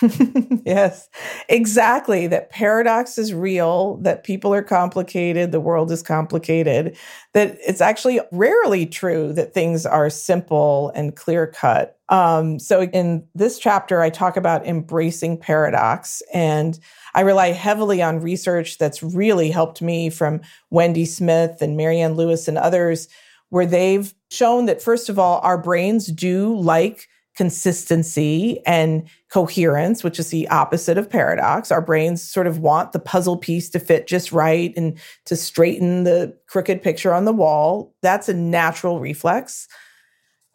yes, 0.64 1.08
exactly. 1.48 2.26
That 2.26 2.50
paradox 2.50 3.18
is 3.18 3.34
real, 3.34 3.96
that 3.98 4.24
people 4.24 4.54
are 4.54 4.62
complicated, 4.62 5.52
the 5.52 5.60
world 5.60 5.90
is 5.90 6.02
complicated, 6.02 6.96
that 7.34 7.58
it's 7.66 7.80
actually 7.80 8.20
rarely 8.32 8.86
true 8.86 9.32
that 9.34 9.52
things 9.52 9.84
are 9.84 10.08
simple 10.08 10.90
and 10.94 11.16
clear 11.16 11.46
cut. 11.46 11.98
Um, 12.08 12.58
so, 12.58 12.82
in 12.82 13.26
this 13.34 13.58
chapter, 13.58 14.00
I 14.00 14.10
talk 14.10 14.36
about 14.36 14.66
embracing 14.66 15.38
paradox, 15.38 16.22
and 16.32 16.78
I 17.14 17.20
rely 17.20 17.48
heavily 17.48 18.00
on 18.00 18.20
research 18.20 18.78
that's 18.78 19.02
really 19.02 19.50
helped 19.50 19.82
me 19.82 20.08
from 20.08 20.40
Wendy 20.70 21.04
Smith 21.04 21.60
and 21.60 21.76
Marianne 21.76 22.14
Lewis 22.14 22.48
and 22.48 22.56
others 22.56 23.06
where 23.50 23.66
they've 23.66 24.12
shown 24.30 24.66
that, 24.66 24.82
first 24.82 25.08
of 25.08 25.18
all, 25.18 25.40
our 25.40 25.58
brains 25.58 26.06
do 26.06 26.58
like 26.58 27.06
consistency 27.36 28.60
and 28.66 29.08
coherence, 29.30 30.02
which 30.02 30.18
is 30.18 30.30
the 30.30 30.48
opposite 30.48 30.98
of 30.98 31.08
paradox. 31.08 31.70
Our 31.70 31.80
brains 31.80 32.22
sort 32.22 32.46
of 32.46 32.58
want 32.58 32.92
the 32.92 32.98
puzzle 32.98 33.36
piece 33.36 33.70
to 33.70 33.78
fit 33.78 34.06
just 34.06 34.32
right 34.32 34.74
and 34.76 34.98
to 35.26 35.36
straighten 35.36 36.04
the 36.04 36.36
crooked 36.48 36.82
picture 36.82 37.14
on 37.14 37.24
the 37.24 37.32
wall. 37.32 37.94
That's 38.02 38.28
a 38.28 38.34
natural 38.34 39.00
reflex. 39.00 39.68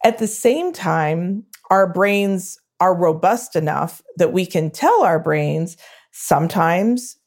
At 0.03 0.17
the 0.19 0.27
same 0.27 0.73
time, 0.73 1.45
our 1.71 1.91
brains 1.91 2.59
are 2.79 2.93
robust 2.93 3.55
enough 3.55 4.01
that 4.17 4.33
we 4.33 4.45
can 4.45 4.69
tell 4.69 5.03
our 5.03 5.19
brains 5.19 5.77
sometimes 6.11 7.17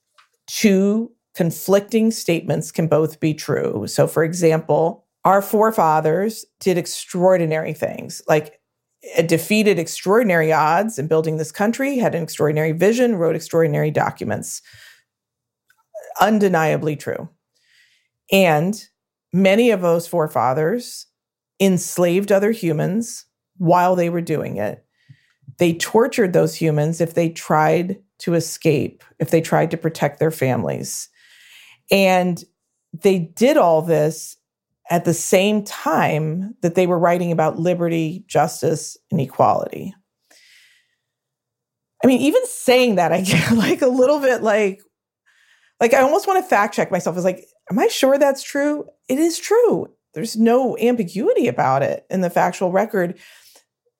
two 0.46 1.11
conflicting 1.35 2.11
statements 2.11 2.70
can 2.70 2.87
both 2.87 3.18
be 3.18 3.35
true. 3.35 3.87
So, 3.87 4.07
for 4.07 4.22
example, 4.22 5.07
our 5.28 5.42
forefathers 5.42 6.46
did 6.58 6.78
extraordinary 6.78 7.74
things, 7.74 8.22
like 8.28 8.58
eh, 9.14 9.20
defeated 9.20 9.78
extraordinary 9.78 10.54
odds 10.54 10.98
in 10.98 11.06
building 11.06 11.36
this 11.36 11.52
country, 11.52 11.98
had 11.98 12.14
an 12.14 12.22
extraordinary 12.22 12.72
vision, 12.72 13.14
wrote 13.14 13.36
extraordinary 13.36 13.90
documents. 13.90 14.62
Undeniably 16.18 16.96
true. 16.96 17.28
And 18.32 18.82
many 19.30 19.70
of 19.70 19.82
those 19.82 20.08
forefathers 20.08 21.04
enslaved 21.60 22.32
other 22.32 22.50
humans 22.50 23.26
while 23.58 23.96
they 23.96 24.08
were 24.08 24.22
doing 24.22 24.56
it. 24.56 24.82
They 25.58 25.74
tortured 25.74 26.32
those 26.32 26.54
humans 26.54 27.02
if 27.02 27.12
they 27.12 27.28
tried 27.28 27.98
to 28.20 28.32
escape, 28.32 29.04
if 29.18 29.28
they 29.28 29.42
tried 29.42 29.72
to 29.72 29.76
protect 29.76 30.20
their 30.20 30.30
families. 30.30 31.10
And 31.90 32.42
they 32.94 33.18
did 33.18 33.58
all 33.58 33.82
this 33.82 34.38
at 34.90 35.05
the 35.05 35.14
same 35.14 35.62
time 35.64 36.55
that 36.62 36.74
they 36.74 36.87
were 36.87 36.98
writing 36.98 37.31
about 37.31 37.59
liberty, 37.59 38.24
justice, 38.27 38.96
and 39.11 39.20
equality. 39.20 39.94
I 42.03 42.07
mean, 42.07 42.20
even 42.20 42.44
saying 42.46 42.94
that, 42.96 43.12
I 43.12 43.20
get 43.22 43.53
like 43.53 43.83
a 43.83 43.88
little 43.88 44.20
bit 44.20 44.42
like, 44.42 44.83
like 45.81 45.94
I 45.94 46.01
almost 46.01 46.27
want 46.27 46.42
to 46.42 46.48
fact 46.48 46.74
check 46.74 46.90
myself. 46.90 47.16
Is 47.16 47.24
like, 47.24 47.44
am 47.70 47.79
I 47.79 47.88
sure 47.88 48.18
that's 48.18 48.42
true? 48.42 48.87
It 49.09 49.18
is 49.18 49.38
true. 49.38 49.88
There's 50.14 50.37
no 50.37 50.77
ambiguity 50.79 51.48
about 51.48 51.83
it 51.83 52.07
in 52.11 52.22
the 52.22 52.31
factual 52.31 52.72
record. 52.72 53.18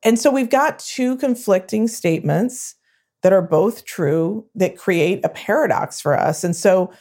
And 0.03 0.18
so 0.18 0.31
we've 0.31 0.51
got 0.51 0.79
two 0.79 1.16
conflicting 1.16 1.87
statements 1.87 2.74
that 3.22 3.33
are 3.33 3.42
both 3.42 3.85
true 3.85 4.46
that 4.55 4.77
create 4.77 5.24
a 5.24 5.29
paradox 5.29 6.01
for 6.01 6.18
us. 6.18 6.44
And 6.44 6.55
so 6.55 6.92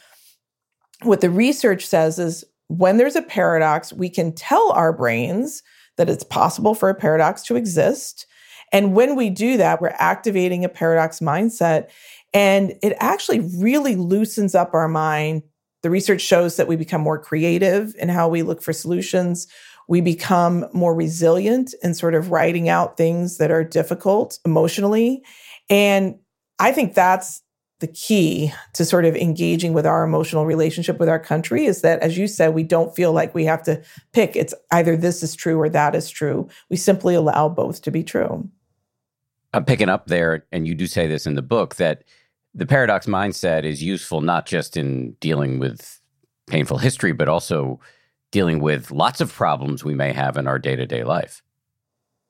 what 1.02 1.20
the 1.20 1.30
research 1.30 1.86
says 1.86 2.18
is 2.18 2.44
when 2.68 2.96
there's 2.96 3.16
a 3.16 3.22
paradox, 3.22 3.92
we 3.92 4.08
can 4.08 4.32
tell 4.32 4.72
our 4.72 4.92
brains 4.92 5.62
that 5.96 6.08
it's 6.08 6.24
possible 6.24 6.74
for 6.74 6.88
a 6.88 6.94
paradox 6.94 7.42
to 7.42 7.56
exist. 7.56 8.26
And 8.72 8.94
when 8.94 9.16
we 9.16 9.30
do 9.30 9.56
that, 9.56 9.80
we're 9.80 9.94
activating 9.98 10.64
a 10.64 10.68
paradox 10.68 11.20
mindset. 11.20 11.90
And 12.32 12.74
it 12.82 12.96
actually 13.00 13.40
really 13.40 13.96
loosens 13.96 14.54
up 14.54 14.74
our 14.74 14.88
mind. 14.88 15.42
The 15.82 15.90
research 15.90 16.20
shows 16.20 16.56
that 16.56 16.68
we 16.68 16.76
become 16.76 17.00
more 17.00 17.18
creative 17.18 17.94
in 17.98 18.08
how 18.08 18.28
we 18.28 18.42
look 18.42 18.62
for 18.62 18.72
solutions. 18.72 19.46
We 19.88 20.02
become 20.02 20.66
more 20.74 20.94
resilient 20.94 21.74
in 21.82 21.94
sort 21.94 22.14
of 22.14 22.30
writing 22.30 22.68
out 22.68 22.96
things 22.98 23.38
that 23.38 23.50
are 23.50 23.64
difficult 23.64 24.38
emotionally. 24.44 25.22
And 25.70 26.18
I 26.58 26.72
think 26.72 26.94
that's 26.94 27.42
the 27.80 27.86
key 27.86 28.52
to 28.74 28.84
sort 28.84 29.04
of 29.04 29.14
engaging 29.16 29.72
with 29.72 29.86
our 29.86 30.02
emotional 30.02 30.44
relationship 30.46 30.98
with 30.98 31.08
our 31.08 31.18
country 31.18 31.66
is 31.66 31.82
that, 31.82 32.00
as 32.00 32.18
you 32.18 32.26
said, 32.26 32.54
we 32.54 32.64
don't 32.64 32.94
feel 32.94 33.12
like 33.12 33.34
we 33.34 33.44
have 33.44 33.62
to 33.64 33.80
pick. 34.12 34.34
It's 34.34 34.54
either 34.72 34.96
this 34.96 35.22
is 35.22 35.36
true 35.36 35.60
or 35.60 35.68
that 35.68 35.94
is 35.94 36.10
true. 36.10 36.48
We 36.70 36.76
simply 36.76 37.14
allow 37.14 37.48
both 37.48 37.82
to 37.82 37.90
be 37.90 38.02
true. 38.02 38.48
I'm 39.54 39.64
picking 39.64 39.88
up 39.88 40.08
there, 40.08 40.44
and 40.52 40.66
you 40.66 40.74
do 40.74 40.86
say 40.86 41.06
this 41.06 41.26
in 41.26 41.34
the 41.34 41.42
book 41.42 41.76
that 41.76 42.04
the 42.54 42.66
paradox 42.66 43.06
mindset 43.06 43.64
is 43.64 43.82
useful 43.82 44.20
not 44.20 44.46
just 44.46 44.76
in 44.76 45.12
dealing 45.20 45.58
with 45.58 46.00
painful 46.48 46.78
history, 46.78 47.12
but 47.12 47.28
also 47.28 47.78
dealing 48.30 48.60
with 48.60 48.90
lots 48.90 49.20
of 49.20 49.32
problems 49.32 49.84
we 49.84 49.94
may 49.94 50.12
have 50.12 50.36
in 50.36 50.46
our 50.46 50.58
day 50.58 50.76
to 50.76 50.86
day 50.86 51.04
life. 51.04 51.42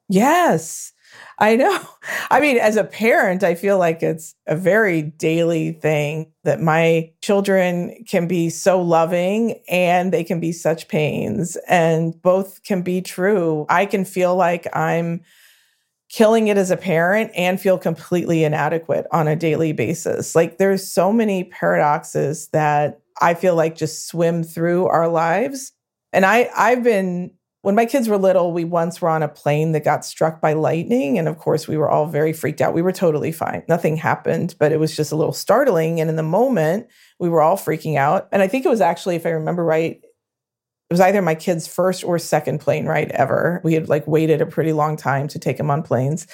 Yes. 0.08 0.92
I 1.38 1.56
know. 1.56 1.80
I 2.30 2.40
mean, 2.40 2.58
as 2.58 2.76
a 2.76 2.84
parent, 2.84 3.42
I 3.42 3.54
feel 3.54 3.78
like 3.78 4.02
it's 4.02 4.34
a 4.46 4.56
very 4.56 5.02
daily 5.02 5.72
thing 5.72 6.32
that 6.44 6.60
my 6.60 7.12
children 7.22 8.04
can 8.08 8.26
be 8.26 8.50
so 8.50 8.80
loving 8.80 9.60
and 9.68 10.12
they 10.12 10.24
can 10.24 10.40
be 10.40 10.52
such 10.52 10.88
pains, 10.88 11.56
and 11.68 12.20
both 12.22 12.62
can 12.64 12.82
be 12.82 13.00
true. 13.00 13.66
I 13.68 13.86
can 13.86 14.04
feel 14.04 14.34
like 14.36 14.66
I'm 14.76 15.22
killing 16.08 16.48
it 16.48 16.56
as 16.56 16.70
a 16.70 16.76
parent 16.76 17.30
and 17.36 17.60
feel 17.60 17.78
completely 17.78 18.42
inadequate 18.44 19.06
on 19.12 19.28
a 19.28 19.36
daily 19.36 19.72
basis. 19.72 20.34
Like 20.34 20.58
there's 20.58 20.90
so 20.90 21.12
many 21.12 21.44
paradoxes 21.44 22.48
that 22.48 23.00
I 23.20 23.34
feel 23.34 23.54
like 23.54 23.76
just 23.76 24.08
swim 24.08 24.42
through 24.42 24.86
our 24.86 25.08
lives. 25.08 25.72
And 26.12 26.24
I 26.24 26.50
I've 26.56 26.82
been 26.82 27.32
when 27.62 27.74
my 27.74 27.86
kids 27.86 28.08
were 28.08 28.18
little, 28.18 28.52
we 28.52 28.64
once 28.64 29.00
were 29.00 29.08
on 29.08 29.22
a 29.22 29.28
plane 29.28 29.72
that 29.72 29.84
got 29.84 30.04
struck 30.04 30.40
by 30.40 30.52
lightning 30.52 31.18
and 31.18 31.26
of 31.26 31.38
course 31.38 31.66
we 31.66 31.76
were 31.76 31.90
all 31.90 32.06
very 32.06 32.32
freaked 32.32 32.60
out. 32.60 32.74
We 32.74 32.82
were 32.82 32.92
totally 32.92 33.32
fine. 33.32 33.62
Nothing 33.68 33.96
happened, 33.96 34.54
but 34.58 34.70
it 34.70 34.78
was 34.78 34.94
just 34.94 35.10
a 35.10 35.16
little 35.16 35.32
startling 35.32 36.00
and 36.00 36.08
in 36.08 36.16
the 36.16 36.22
moment 36.22 36.86
we 37.18 37.28
were 37.28 37.42
all 37.42 37.56
freaking 37.56 37.96
out. 37.96 38.28
And 38.30 38.42
I 38.42 38.48
think 38.48 38.64
it 38.64 38.70
was 38.70 38.80
actually 38.80 39.16
if 39.16 39.26
I 39.26 39.30
remember 39.30 39.64
right, 39.64 40.00
it 40.00 40.94
was 40.94 41.00
either 41.00 41.20
my 41.20 41.34
kid's 41.34 41.66
first 41.66 42.04
or 42.04 42.18
second 42.18 42.60
plane 42.60 42.86
ride 42.86 43.10
ever. 43.10 43.60
We 43.64 43.74
had 43.74 43.88
like 43.88 44.06
waited 44.06 44.40
a 44.40 44.46
pretty 44.46 44.72
long 44.72 44.96
time 44.96 45.28
to 45.28 45.38
take 45.38 45.58
him 45.58 45.70
on 45.70 45.82
planes. 45.82 46.26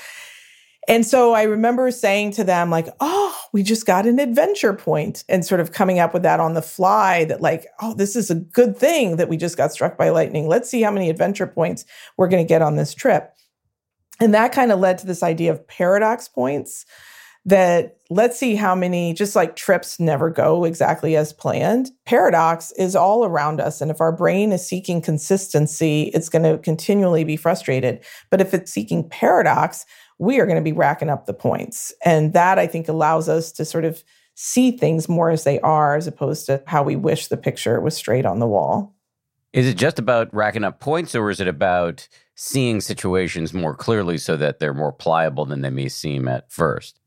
And 0.87 1.07
so 1.07 1.33
I 1.33 1.45
remember 1.45 1.91
saying 1.91 2.33
to 2.33 2.45
them, 2.45 2.71
like, 2.71 2.89
oh, 3.01 3.35
we 3.53 3.63
just 3.63 3.87
got 3.87 4.07
an 4.07 4.19
adventure 4.19 4.75
point 4.75 5.25
and 5.29 5.45
sort 5.45 5.61
of 5.61 5.73
coming 5.73 5.99
up 5.99 6.13
with 6.13 6.23
that 6.25 6.41
on 6.41 6.55
the 6.55 6.61
fly 6.61 7.25
that, 7.25 7.41
like, 7.41 7.67
oh, 7.81 7.95
this 7.95 8.15
is 8.15 8.31
a 8.31 8.35
good 8.35 8.77
thing 8.77 9.17
that 9.17 9.29
we 9.29 9.37
just 9.37 9.57
got 9.57 9.73
struck 9.73 9.97
by 9.97 10.11
lightning. 10.11 10.47
Let's 10.47 10.69
see 10.69 10.83
how 10.83 10.91
many 10.91 11.09
adventure 11.09 11.47
points 11.47 11.87
we're 12.19 12.29
going 12.29 12.45
to 12.45 12.49
get 12.49 12.61
on 12.61 12.77
this 12.77 12.93
trip. 12.93 13.35
And 14.21 14.35
that 14.35 14.53
kind 14.53 14.73
of 14.73 14.79
led 14.79 14.99
to 14.99 15.07
this 15.07 15.23
idea 15.23 15.53
of 15.53 15.67
paradox 15.67 16.29
points, 16.29 16.85
that 17.47 17.99
let's 18.09 18.39
see 18.39 18.55
how 18.55 18.75
many, 18.75 19.13
just 19.13 19.37
like 19.37 19.57
trips 19.57 20.01
never 20.01 20.31
go 20.31 20.65
exactly 20.65 21.17
as 21.17 21.33
planned. 21.33 21.91
Paradox 22.07 22.73
is 22.79 22.97
all 22.97 23.25
around 23.25 23.61
us. 23.61 23.81
And 23.81 23.91
if 23.91 24.01
our 24.01 24.13
brain 24.13 24.53
is 24.53 24.67
seeking 24.67 25.03
consistency, 25.03 26.11
it's 26.15 26.29
going 26.29 26.43
to 26.43 26.59
continually 26.59 27.25
be 27.25 27.37
frustrated. 27.37 28.03
But 28.31 28.41
if 28.41 28.55
it's 28.55 28.73
seeking 28.73 29.09
paradox, 29.09 29.85
we 30.19 30.41
are 30.41 30.47
going 30.47 30.59
to 30.59 30.63
be 30.63 30.73
racking 30.73 31.11
up 31.11 31.27
the 31.27 31.35
points. 31.35 31.93
And 32.05 32.33
that 32.33 32.59
I 32.59 32.67
think 32.67 32.89
allows 32.89 33.29
us 33.29 33.53
to 33.53 33.65
sort 33.65 33.85
of 33.85 34.03
see 34.35 34.73
things 34.73 35.09
more 35.09 35.31
as 35.31 35.45
they 35.45 35.61
are, 35.61 35.97
as 35.97 36.07
opposed 36.07 36.47
to 36.47 36.63
how 36.67 36.83
we 36.83 36.97
wish 36.97 37.29
the 37.29 37.37
picture 37.37 37.81
was 37.81 37.97
straight 37.97 38.27
on 38.27 38.39
the 38.39 38.47
wall. 38.47 38.95
Is 39.53 39.69
it 39.69 39.77
just 39.77 40.01
about 40.01 40.35
racking 40.35 40.65
up 40.65 40.81
points, 40.81 41.15
or 41.15 41.31
is 41.31 41.41
it 41.41 41.47
about 41.47 42.09
seeing 42.35 42.81
situations 42.81 43.55
more 43.55 43.75
clearly 43.75 44.19
so 44.19 44.37
that 44.37 44.59
they're 44.59 44.75
more 44.75 44.93
pliable 44.93 45.45
than 45.45 45.61
they 45.61 45.71
may 45.71 45.89
seem 45.89 46.27
at 46.27 46.51
first? 46.51 46.99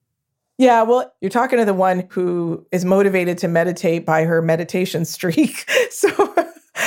Yeah, 0.58 0.84
well, 0.84 1.14
you're 1.22 1.30
talking 1.30 1.60
to 1.60 1.66
the 1.66 1.74
one 1.74 2.08
who 2.10 2.66
is 2.72 2.86
motivated 2.86 3.38
to 3.40 3.48
meditate 3.48 4.06
by 4.06 4.24
her 4.24 4.42
meditation 4.42 5.06
streak. 5.06 5.70
so 5.92 6.34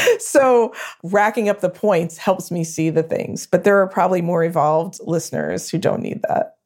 so 0.18 0.74
racking 1.02 1.48
up 1.48 1.60
the 1.60 1.70
points 1.70 2.16
helps 2.16 2.50
me 2.50 2.64
see 2.64 2.90
the 2.90 3.02
things, 3.02 3.46
but 3.46 3.64
there 3.64 3.78
are 3.78 3.86
probably 3.86 4.22
more 4.22 4.44
evolved 4.44 4.98
listeners 5.02 5.68
who 5.70 5.78
don't 5.78 6.02
need 6.02 6.22
that. 6.22 6.56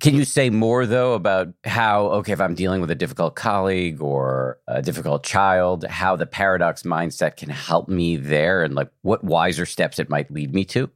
Can 0.00 0.14
you 0.14 0.24
say 0.24 0.50
more 0.50 0.86
though 0.86 1.14
about 1.14 1.48
how, 1.64 2.06
okay, 2.06 2.32
if 2.32 2.40
I'm 2.40 2.54
dealing 2.54 2.80
with 2.80 2.90
a 2.90 2.96
difficult 2.96 3.36
colleague 3.36 4.02
or 4.02 4.58
a 4.66 4.82
difficult 4.82 5.22
child, 5.22 5.84
how 5.84 6.16
the 6.16 6.26
paradox 6.26 6.82
mindset 6.82 7.36
can 7.36 7.48
help 7.48 7.88
me 7.88 8.16
there 8.16 8.64
and 8.64 8.74
like 8.74 8.90
what 9.02 9.22
wiser 9.22 9.64
steps 9.64 9.98
it 9.98 10.10
might 10.10 10.30
lead 10.30 10.52
me 10.52 10.64
to? 10.66 10.90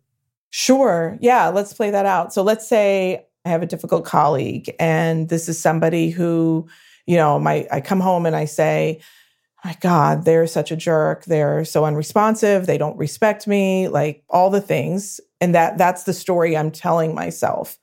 Sure. 0.50 1.16
Yeah, 1.20 1.48
let's 1.48 1.72
play 1.72 1.90
that 1.90 2.06
out. 2.06 2.32
So 2.32 2.42
let's 2.42 2.66
say 2.66 3.24
I 3.44 3.50
have 3.50 3.62
a 3.62 3.66
difficult 3.66 4.04
colleague 4.04 4.74
and 4.80 5.28
this 5.28 5.48
is 5.48 5.60
somebody 5.60 6.10
who, 6.10 6.66
you 7.06 7.16
know, 7.16 7.38
my 7.38 7.68
I 7.70 7.80
come 7.80 8.00
home 8.00 8.26
and 8.26 8.34
I 8.34 8.46
say, 8.46 9.00
my 9.64 9.76
God, 9.80 10.24
they're 10.24 10.46
such 10.46 10.70
a 10.70 10.76
jerk. 10.76 11.24
They're 11.24 11.64
so 11.64 11.84
unresponsive. 11.84 12.66
They 12.66 12.78
don't 12.78 12.96
respect 12.96 13.46
me, 13.46 13.88
like 13.88 14.22
all 14.30 14.50
the 14.50 14.60
things. 14.60 15.20
And 15.40 15.54
that 15.54 15.78
that's 15.78 16.04
the 16.04 16.12
story 16.12 16.56
I'm 16.56 16.70
telling 16.70 17.14
myself. 17.14 17.78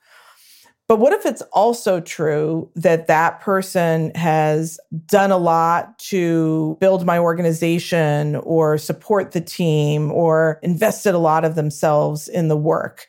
But 0.88 1.00
what 1.00 1.12
if 1.12 1.26
it's 1.26 1.42
also 1.52 2.00
true 2.00 2.70
that 2.76 3.08
that 3.08 3.40
person 3.40 4.12
has 4.14 4.78
done 5.06 5.32
a 5.32 5.36
lot 5.36 5.98
to 5.98 6.76
build 6.80 7.04
my 7.04 7.18
organization 7.18 8.36
or 8.36 8.78
support 8.78 9.32
the 9.32 9.40
team 9.40 10.12
or 10.12 10.60
invested 10.62 11.14
a 11.14 11.18
lot 11.18 11.44
of 11.44 11.56
themselves 11.56 12.28
in 12.28 12.48
the 12.48 12.56
work? 12.56 13.06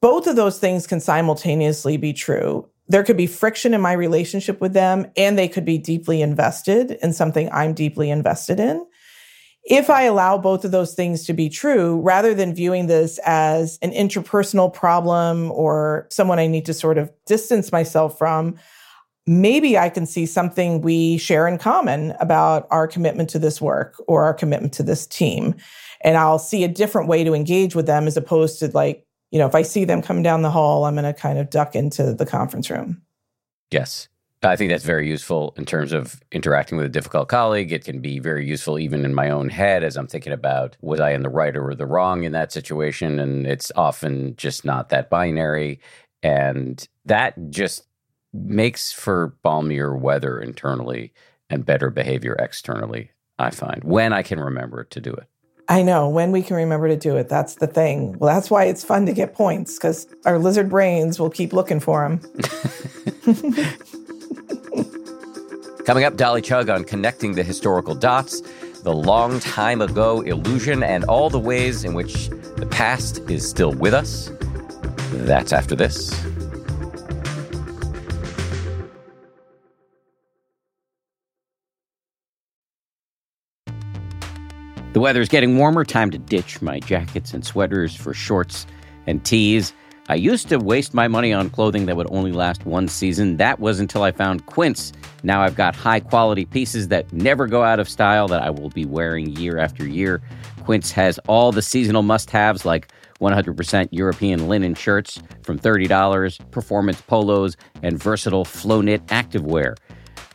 both 0.00 0.26
of 0.26 0.36
those 0.36 0.58
things 0.58 0.86
can 0.86 1.00
simultaneously 1.00 1.96
be 1.96 2.12
true. 2.12 2.68
There 2.88 3.04
could 3.04 3.16
be 3.16 3.26
friction 3.26 3.74
in 3.74 3.80
my 3.80 3.92
relationship 3.92 4.60
with 4.60 4.72
them, 4.72 5.06
and 5.16 5.38
they 5.38 5.48
could 5.48 5.64
be 5.64 5.78
deeply 5.78 6.22
invested 6.22 6.92
in 7.02 7.12
something 7.12 7.50
I'm 7.52 7.74
deeply 7.74 8.10
invested 8.10 8.58
in. 8.58 8.86
If 9.64 9.90
I 9.90 10.04
allow 10.04 10.38
both 10.38 10.64
of 10.64 10.70
those 10.70 10.94
things 10.94 11.26
to 11.26 11.34
be 11.34 11.50
true, 11.50 12.00
rather 12.00 12.32
than 12.32 12.54
viewing 12.54 12.86
this 12.86 13.18
as 13.26 13.78
an 13.82 13.90
interpersonal 13.92 14.72
problem 14.72 15.50
or 15.52 16.06
someone 16.10 16.38
I 16.38 16.46
need 16.46 16.64
to 16.66 16.74
sort 16.74 16.96
of 16.96 17.10
distance 17.26 17.70
myself 17.70 18.16
from, 18.16 18.56
maybe 19.26 19.76
I 19.76 19.90
can 19.90 20.06
see 20.06 20.24
something 20.24 20.80
we 20.80 21.18
share 21.18 21.46
in 21.46 21.58
common 21.58 22.14
about 22.18 22.66
our 22.70 22.88
commitment 22.88 23.28
to 23.30 23.38
this 23.38 23.60
work 23.60 24.02
or 24.08 24.24
our 24.24 24.32
commitment 24.32 24.72
to 24.74 24.82
this 24.82 25.06
team. 25.06 25.54
And 26.00 26.16
I'll 26.16 26.38
see 26.38 26.64
a 26.64 26.68
different 26.68 27.08
way 27.08 27.22
to 27.24 27.34
engage 27.34 27.74
with 27.74 27.84
them 27.84 28.06
as 28.06 28.16
opposed 28.16 28.58
to 28.60 28.68
like 28.68 29.04
you 29.30 29.38
know, 29.38 29.46
if 29.46 29.54
I 29.54 29.62
see 29.62 29.84
them 29.84 30.02
coming 30.02 30.22
down 30.22 30.42
the 30.42 30.50
hall, 30.50 30.84
I'm 30.84 30.94
going 30.94 31.04
to 31.04 31.18
kind 31.18 31.38
of 31.38 31.50
duck 31.50 31.74
into 31.74 32.14
the 32.14 32.26
conference 32.26 32.70
room. 32.70 33.02
Yes. 33.70 34.08
I 34.42 34.54
think 34.54 34.70
that's 34.70 34.84
very 34.84 35.08
useful 35.08 35.52
in 35.56 35.64
terms 35.64 35.92
of 35.92 36.20
interacting 36.30 36.78
with 36.78 36.86
a 36.86 36.90
difficult 36.90 37.28
colleague. 37.28 37.72
It 37.72 37.84
can 37.84 38.00
be 38.00 38.20
very 38.20 38.46
useful 38.46 38.78
even 38.78 39.04
in 39.04 39.12
my 39.12 39.30
own 39.30 39.48
head 39.48 39.82
as 39.82 39.96
I'm 39.96 40.06
thinking 40.06 40.32
about 40.32 40.76
was 40.80 41.00
I 41.00 41.10
in 41.10 41.22
the 41.22 41.28
right 41.28 41.56
or 41.56 41.74
the 41.74 41.86
wrong 41.86 42.22
in 42.22 42.32
that 42.32 42.52
situation. 42.52 43.18
And 43.18 43.46
it's 43.46 43.72
often 43.74 44.36
just 44.36 44.64
not 44.64 44.90
that 44.90 45.10
binary. 45.10 45.80
And 46.22 46.86
that 47.04 47.50
just 47.50 47.88
makes 48.32 48.92
for 48.92 49.34
balmier 49.44 49.98
weather 49.98 50.40
internally 50.40 51.12
and 51.50 51.66
better 51.66 51.90
behavior 51.90 52.34
externally, 52.34 53.10
I 53.40 53.50
find, 53.50 53.82
when 53.82 54.12
I 54.12 54.22
can 54.22 54.38
remember 54.38 54.84
to 54.84 55.00
do 55.00 55.12
it. 55.12 55.26
I 55.70 55.82
know 55.82 56.08
when 56.08 56.32
we 56.32 56.42
can 56.42 56.56
remember 56.56 56.88
to 56.88 56.96
do 56.96 57.18
it. 57.18 57.28
That's 57.28 57.56
the 57.56 57.66
thing. 57.66 58.18
Well, 58.18 58.34
that's 58.34 58.50
why 58.50 58.64
it's 58.64 58.82
fun 58.82 59.04
to 59.04 59.12
get 59.12 59.34
points 59.34 59.76
because 59.76 60.06
our 60.24 60.38
lizard 60.38 60.70
brains 60.70 61.20
will 61.20 61.28
keep 61.28 61.52
looking 61.52 61.78
for 61.78 62.08
them. 62.08 62.20
Coming 65.84 66.04
up, 66.04 66.16
Dolly 66.16 66.40
Chugh 66.40 66.74
on 66.74 66.84
connecting 66.84 67.34
the 67.34 67.42
historical 67.42 67.94
dots, 67.94 68.40
the 68.82 68.94
long 68.94 69.40
time 69.40 69.82
ago 69.82 70.22
illusion, 70.22 70.82
and 70.82 71.04
all 71.04 71.28
the 71.28 71.38
ways 71.38 71.84
in 71.84 71.92
which 71.92 72.30
the 72.56 72.66
past 72.70 73.18
is 73.30 73.46
still 73.48 73.72
with 73.72 73.92
us. 73.92 74.30
That's 75.10 75.52
after 75.52 75.76
this. 75.76 76.18
The 84.94 85.00
weather 85.00 85.20
is 85.20 85.28
getting 85.28 85.58
warmer. 85.58 85.84
Time 85.84 86.10
to 86.10 86.18
ditch 86.18 86.62
my 86.62 86.80
jackets 86.80 87.34
and 87.34 87.44
sweaters 87.44 87.94
for 87.94 88.14
shorts 88.14 88.66
and 89.06 89.22
tees. 89.22 89.74
I 90.08 90.14
used 90.14 90.48
to 90.48 90.56
waste 90.58 90.94
my 90.94 91.06
money 91.06 91.30
on 91.30 91.50
clothing 91.50 91.84
that 91.86 91.96
would 91.96 92.10
only 92.10 92.32
last 92.32 92.64
one 92.64 92.88
season. 92.88 93.36
That 93.36 93.60
was 93.60 93.80
until 93.80 94.02
I 94.02 94.12
found 94.12 94.46
Quince. 94.46 94.94
Now 95.22 95.42
I've 95.42 95.54
got 95.54 95.76
high 95.76 96.00
quality 96.00 96.46
pieces 96.46 96.88
that 96.88 97.12
never 97.12 97.46
go 97.46 97.62
out 97.62 97.78
of 97.78 97.88
style 97.88 98.28
that 98.28 98.42
I 98.42 98.48
will 98.48 98.70
be 98.70 98.86
wearing 98.86 99.36
year 99.36 99.58
after 99.58 99.86
year. 99.86 100.22
Quince 100.64 100.90
has 100.92 101.18
all 101.28 101.52
the 101.52 101.60
seasonal 101.60 102.02
must 102.02 102.30
haves 102.30 102.64
like 102.64 102.90
100% 103.20 103.88
European 103.90 104.48
linen 104.48 104.74
shirts 104.74 105.20
from 105.42 105.58
$30, 105.58 106.50
performance 106.50 107.02
polos, 107.02 107.58
and 107.82 108.02
versatile 108.02 108.46
flow 108.46 108.80
knit 108.80 109.06
activewear. 109.08 109.76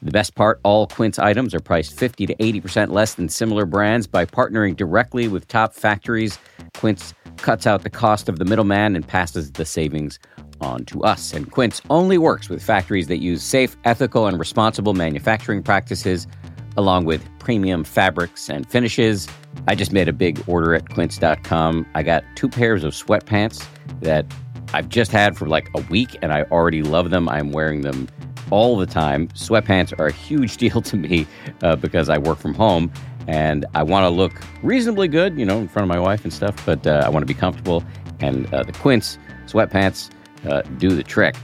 The 0.03 0.11
best 0.11 0.35
part 0.35 0.59
all 0.63 0.87
Quince 0.87 1.17
items 1.17 1.55
are 1.55 1.61
priced 1.61 1.97
50 1.97 2.25
to 2.25 2.35
80% 2.35 2.91
less 2.91 3.13
than 3.13 3.29
similar 3.29 3.65
brands 3.65 4.05
by 4.05 4.25
partnering 4.25 4.75
directly 4.75 5.29
with 5.29 5.47
top 5.47 5.73
factories. 5.73 6.37
Quince 6.73 7.13
cuts 7.37 7.65
out 7.65 7.83
the 7.83 7.89
cost 7.89 8.27
of 8.27 8.37
the 8.37 8.43
middleman 8.43 8.97
and 8.97 9.07
passes 9.07 9.53
the 9.53 9.63
savings 9.63 10.19
on 10.59 10.83
to 10.85 11.03
us. 11.03 11.31
And 11.31 11.49
Quince 11.49 11.81
only 11.89 12.17
works 12.17 12.49
with 12.49 12.61
factories 12.61 13.07
that 13.07 13.19
use 13.19 13.43
safe, 13.43 13.77
ethical, 13.85 14.27
and 14.27 14.37
responsible 14.37 14.93
manufacturing 14.93 15.63
practices, 15.63 16.27
along 16.75 17.05
with 17.05 17.25
premium 17.39 17.85
fabrics 17.85 18.49
and 18.49 18.69
finishes. 18.69 19.29
I 19.69 19.75
just 19.75 19.93
made 19.93 20.09
a 20.09 20.13
big 20.13 20.43
order 20.47 20.75
at 20.75 20.89
quince.com. 20.89 21.85
I 21.95 22.03
got 22.03 22.25
two 22.35 22.49
pairs 22.49 22.83
of 22.83 22.91
sweatpants 22.91 23.65
that 24.01 24.25
I've 24.73 24.89
just 24.89 25.13
had 25.13 25.37
for 25.37 25.47
like 25.47 25.69
a 25.75 25.81
week 25.83 26.17
and 26.21 26.33
I 26.33 26.43
already 26.43 26.83
love 26.83 27.09
them. 27.09 27.29
I'm 27.29 27.53
wearing 27.53 27.81
them 27.81 28.09
all 28.53 28.77
the 28.77 28.85
time. 28.85 29.27
Sweatpants 29.29 29.97
are 29.99 30.05
a 30.07 30.11
huge 30.11 30.57
deal 30.63 30.81
to 30.81 30.95
me 30.95 31.25
uh, 31.63 31.75
because 31.75 32.07
I 32.07 32.19
work 32.19 32.37
from 32.37 32.53
home 32.53 32.91
and 33.27 33.65
I 33.73 33.81
want 33.81 34.03
to 34.03 34.09
look 34.09 34.33
reasonably 34.61 35.07
good, 35.07 35.39
you 35.39 35.45
know, 35.45 35.57
in 35.57 35.67
front 35.67 35.83
of 35.83 35.89
my 35.89 35.99
wife 35.99 36.23
and 36.23 36.31
stuff, 36.31 36.55
but 36.65 36.85
uh, 36.85 37.01
I 37.03 37.09
want 37.09 37.23
to 37.23 37.25
be 37.27 37.33
comfortable. 37.33 37.83
And 38.19 38.53
uh, 38.53 38.63
the 38.63 38.73
Quince 38.73 39.17
sweatpants 39.47 40.11
uh, 40.47 40.61
do 40.77 40.89
the 40.89 41.03
trick. 41.03 41.35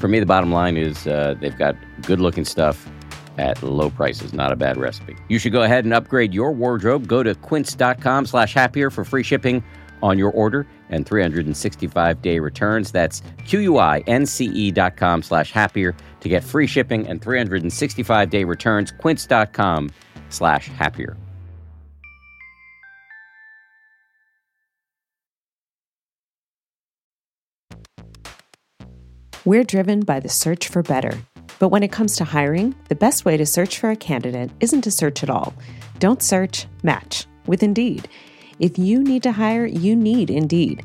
For 0.00 0.08
me, 0.08 0.18
the 0.18 0.26
bottom 0.26 0.50
line 0.50 0.76
is 0.76 1.06
uh, 1.06 1.36
they've 1.40 1.56
got 1.56 1.76
good 2.02 2.18
looking 2.18 2.44
stuff 2.44 2.90
at 3.38 3.62
low 3.62 3.90
prices. 3.90 4.32
Not 4.32 4.50
a 4.52 4.56
bad 4.56 4.76
recipe. 4.78 5.16
You 5.28 5.38
should 5.38 5.52
go 5.52 5.62
ahead 5.62 5.84
and 5.84 5.94
upgrade 5.94 6.34
your 6.34 6.50
wardrobe. 6.50 7.06
Go 7.06 7.22
to 7.22 7.34
quince.com 7.36 8.26
slash 8.26 8.52
happier 8.52 8.90
for 8.90 9.04
free 9.04 9.22
shipping 9.22 9.62
on 10.02 10.18
your 10.18 10.32
order 10.32 10.66
and 10.90 11.06
365-day 11.06 12.38
returns. 12.40 12.90
That's 12.90 13.22
Q-U-I-N-C-E 13.46 14.72
dot 14.72 14.96
com 14.96 15.22
slash 15.22 15.52
happier 15.52 15.94
to 16.22 16.28
get 16.28 16.42
free 16.42 16.66
shipping 16.66 17.06
and 17.06 17.20
365-day 17.20 18.42
returns. 18.44 18.90
Quince.com 18.90 19.90
slash 20.30 20.66
happier. 20.68 21.16
We're 29.44 29.64
driven 29.64 30.00
by 30.00 30.20
the 30.20 30.28
search 30.28 30.68
for 30.68 30.84
better. 30.84 31.18
But 31.58 31.70
when 31.70 31.82
it 31.82 31.90
comes 31.92 32.16
to 32.16 32.24
hiring, 32.24 32.76
the 32.88 32.94
best 32.94 33.24
way 33.24 33.36
to 33.36 33.46
search 33.46 33.78
for 33.78 33.90
a 33.90 33.96
candidate 33.96 34.50
isn't 34.60 34.82
to 34.82 34.90
search 34.90 35.22
at 35.22 35.30
all. 35.30 35.54
Don't 35.98 36.22
search, 36.22 36.66
match 36.82 37.26
with 37.46 37.62
Indeed. 37.62 38.08
If 38.60 38.78
you 38.78 39.02
need 39.02 39.24
to 39.24 39.32
hire, 39.32 39.66
you 39.66 39.96
need 39.96 40.30
Indeed. 40.30 40.84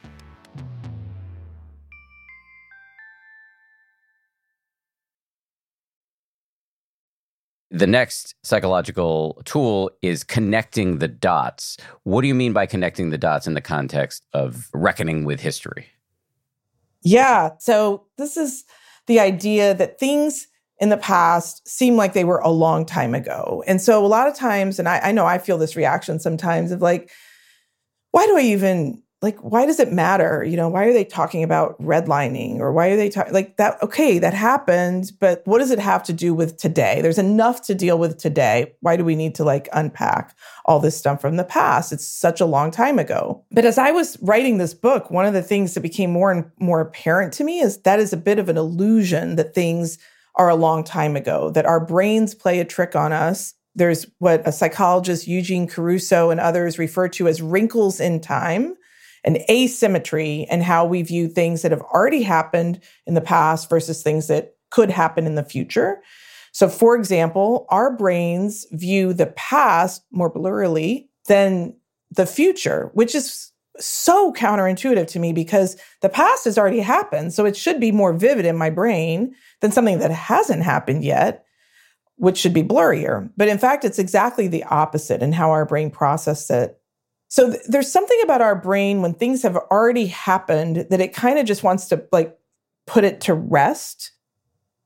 The 7.73 7.87
next 7.87 8.35
psychological 8.43 9.41
tool 9.45 9.91
is 10.01 10.25
connecting 10.25 10.97
the 10.97 11.07
dots. 11.07 11.77
What 12.03 12.21
do 12.21 12.27
you 12.27 12.35
mean 12.35 12.51
by 12.51 12.65
connecting 12.65 13.11
the 13.11 13.17
dots 13.17 13.47
in 13.47 13.53
the 13.53 13.61
context 13.61 14.25
of 14.33 14.67
reckoning 14.73 15.23
with 15.23 15.39
history? 15.39 15.87
Yeah. 17.01 17.51
So, 17.59 18.07
this 18.17 18.35
is 18.35 18.65
the 19.07 19.21
idea 19.21 19.73
that 19.73 19.99
things 19.99 20.47
in 20.79 20.89
the 20.89 20.97
past 20.97 21.65
seem 21.67 21.95
like 21.95 22.11
they 22.11 22.25
were 22.25 22.39
a 22.39 22.49
long 22.49 22.85
time 22.85 23.15
ago. 23.15 23.63
And 23.65 23.81
so, 23.81 24.05
a 24.05 24.07
lot 24.07 24.27
of 24.27 24.35
times, 24.35 24.77
and 24.77 24.89
I, 24.89 24.99
I 24.99 25.11
know 25.13 25.25
I 25.25 25.37
feel 25.37 25.57
this 25.57 25.77
reaction 25.77 26.19
sometimes 26.19 26.73
of 26.73 26.81
like, 26.81 27.09
why 28.11 28.25
do 28.25 28.37
I 28.37 28.41
even 28.41 29.01
like 29.21 29.37
why 29.39 29.67
does 29.67 29.79
it 29.79 29.93
matter? 29.93 30.43
You 30.43 30.57
know 30.57 30.67
why 30.67 30.85
are 30.85 30.93
they 30.93 31.05
talking 31.05 31.43
about 31.43 31.79
redlining 31.79 32.57
or 32.57 32.71
why 32.73 32.89
are 32.89 32.95
they 32.95 33.09
talking 33.09 33.33
like 33.33 33.57
that 33.57 33.81
okay 33.83 34.17
that 34.17 34.33
happened 34.33 35.11
but 35.19 35.43
what 35.45 35.59
does 35.59 35.69
it 35.69 35.79
have 35.79 36.01
to 36.03 36.13
do 36.13 36.33
with 36.33 36.57
today? 36.57 37.01
There's 37.01 37.19
enough 37.19 37.61
to 37.63 37.75
deal 37.75 37.99
with 37.99 38.17
today. 38.17 38.73
Why 38.79 38.95
do 38.95 39.05
we 39.05 39.15
need 39.15 39.35
to 39.35 39.43
like 39.43 39.69
unpack 39.73 40.35
all 40.65 40.79
this 40.79 40.97
stuff 40.97 41.21
from 41.21 41.37
the 41.37 41.43
past? 41.43 41.91
It's 41.91 42.07
such 42.07 42.41
a 42.41 42.45
long 42.45 42.71
time 42.71 42.97
ago. 42.97 43.45
But 43.51 43.65
as 43.65 43.77
i 43.77 43.91
was 43.91 44.17
writing 44.21 44.57
this 44.57 44.73
book 44.73 45.11
one 45.11 45.25
of 45.25 45.33
the 45.33 45.43
things 45.43 45.73
that 45.73 45.81
became 45.81 46.11
more 46.11 46.31
and 46.31 46.49
more 46.59 46.81
apparent 46.81 47.33
to 47.33 47.43
me 47.43 47.59
is 47.59 47.77
that 47.81 47.99
is 47.99 48.13
a 48.13 48.17
bit 48.17 48.39
of 48.39 48.49
an 48.49 48.57
illusion 48.57 49.35
that 49.35 49.53
things 49.53 49.99
are 50.35 50.49
a 50.49 50.55
long 50.55 50.83
time 50.83 51.15
ago 51.15 51.51
that 51.51 51.65
our 51.65 51.79
brains 51.79 52.33
play 52.33 52.59
a 52.59 52.65
trick 52.65 52.95
on 52.95 53.13
us. 53.13 53.53
There's 53.75 54.05
what 54.17 54.47
a 54.47 54.51
psychologist 54.51 55.27
eugene 55.27 55.67
caruso 55.67 56.31
and 56.31 56.39
others 56.39 56.79
refer 56.79 57.07
to 57.09 57.27
as 57.27 57.41
wrinkles 57.41 57.99
in 57.99 58.19
time 58.19 58.75
an 59.23 59.37
asymmetry 59.49 60.47
in 60.49 60.61
how 60.61 60.85
we 60.85 61.01
view 61.03 61.27
things 61.27 61.61
that 61.61 61.71
have 61.71 61.81
already 61.81 62.23
happened 62.23 62.79
in 63.05 63.13
the 63.13 63.21
past 63.21 63.69
versus 63.69 64.01
things 64.01 64.27
that 64.27 64.55
could 64.71 64.89
happen 64.89 65.25
in 65.25 65.35
the 65.35 65.43
future. 65.43 66.01
So, 66.51 66.67
for 66.67 66.95
example, 66.95 67.65
our 67.69 67.95
brains 67.95 68.65
view 68.71 69.13
the 69.13 69.27
past 69.27 70.03
more 70.11 70.33
blurrily 70.33 71.07
than 71.27 71.75
the 72.09 72.25
future, 72.25 72.89
which 72.93 73.15
is 73.15 73.51
so 73.79 74.33
counterintuitive 74.33 75.07
to 75.07 75.19
me 75.19 75.31
because 75.31 75.77
the 76.01 76.09
past 76.09 76.43
has 76.43 76.57
already 76.57 76.81
happened. 76.81 77.33
So, 77.33 77.45
it 77.45 77.55
should 77.55 77.79
be 77.79 77.91
more 77.91 78.13
vivid 78.13 78.45
in 78.45 78.57
my 78.57 78.69
brain 78.69 79.33
than 79.61 79.71
something 79.71 79.99
that 79.99 80.11
hasn't 80.11 80.63
happened 80.63 81.03
yet, 81.03 81.45
which 82.15 82.37
should 82.37 82.53
be 82.53 82.63
blurrier. 82.63 83.29
But 83.37 83.47
in 83.47 83.57
fact, 83.57 83.85
it's 83.85 83.99
exactly 83.99 84.47
the 84.47 84.63
opposite 84.65 85.21
in 85.21 85.31
how 85.31 85.51
our 85.51 85.65
brain 85.65 85.89
processes 85.89 86.49
it. 86.49 86.80
So 87.31 87.49
th- 87.49 87.63
there's 87.69 87.89
something 87.89 88.19
about 88.23 88.41
our 88.41 88.55
brain 88.55 89.01
when 89.01 89.13
things 89.13 89.41
have 89.43 89.55
already 89.55 90.07
happened 90.07 90.85
that 90.89 90.99
it 90.99 91.13
kind 91.13 91.39
of 91.39 91.45
just 91.45 91.63
wants 91.63 91.87
to 91.87 92.05
like 92.11 92.37
put 92.85 93.05
it 93.05 93.21
to 93.21 93.33
rest. 93.33 94.11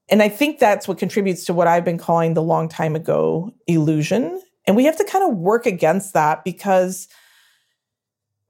And 0.10 0.22
I 0.22 0.30
think 0.30 0.60
that's 0.60 0.88
what 0.88 1.00
contributes 1.00 1.44
to 1.46 1.56
what 1.56 1.68
I've 1.68 1.84
been 1.84 1.98
calling 1.98 2.36
the 2.36 2.44
long 2.44 2.70
time 2.70 2.96
ago 2.96 3.52
illusion. 3.66 4.40
And 4.68 4.76
we 4.76 4.86
have 4.86 4.96
to 4.98 5.04
kind 5.04 5.28
of 5.28 5.40
work 5.40 5.66
against 5.66 6.14
that 6.14 6.44
because 6.44 7.08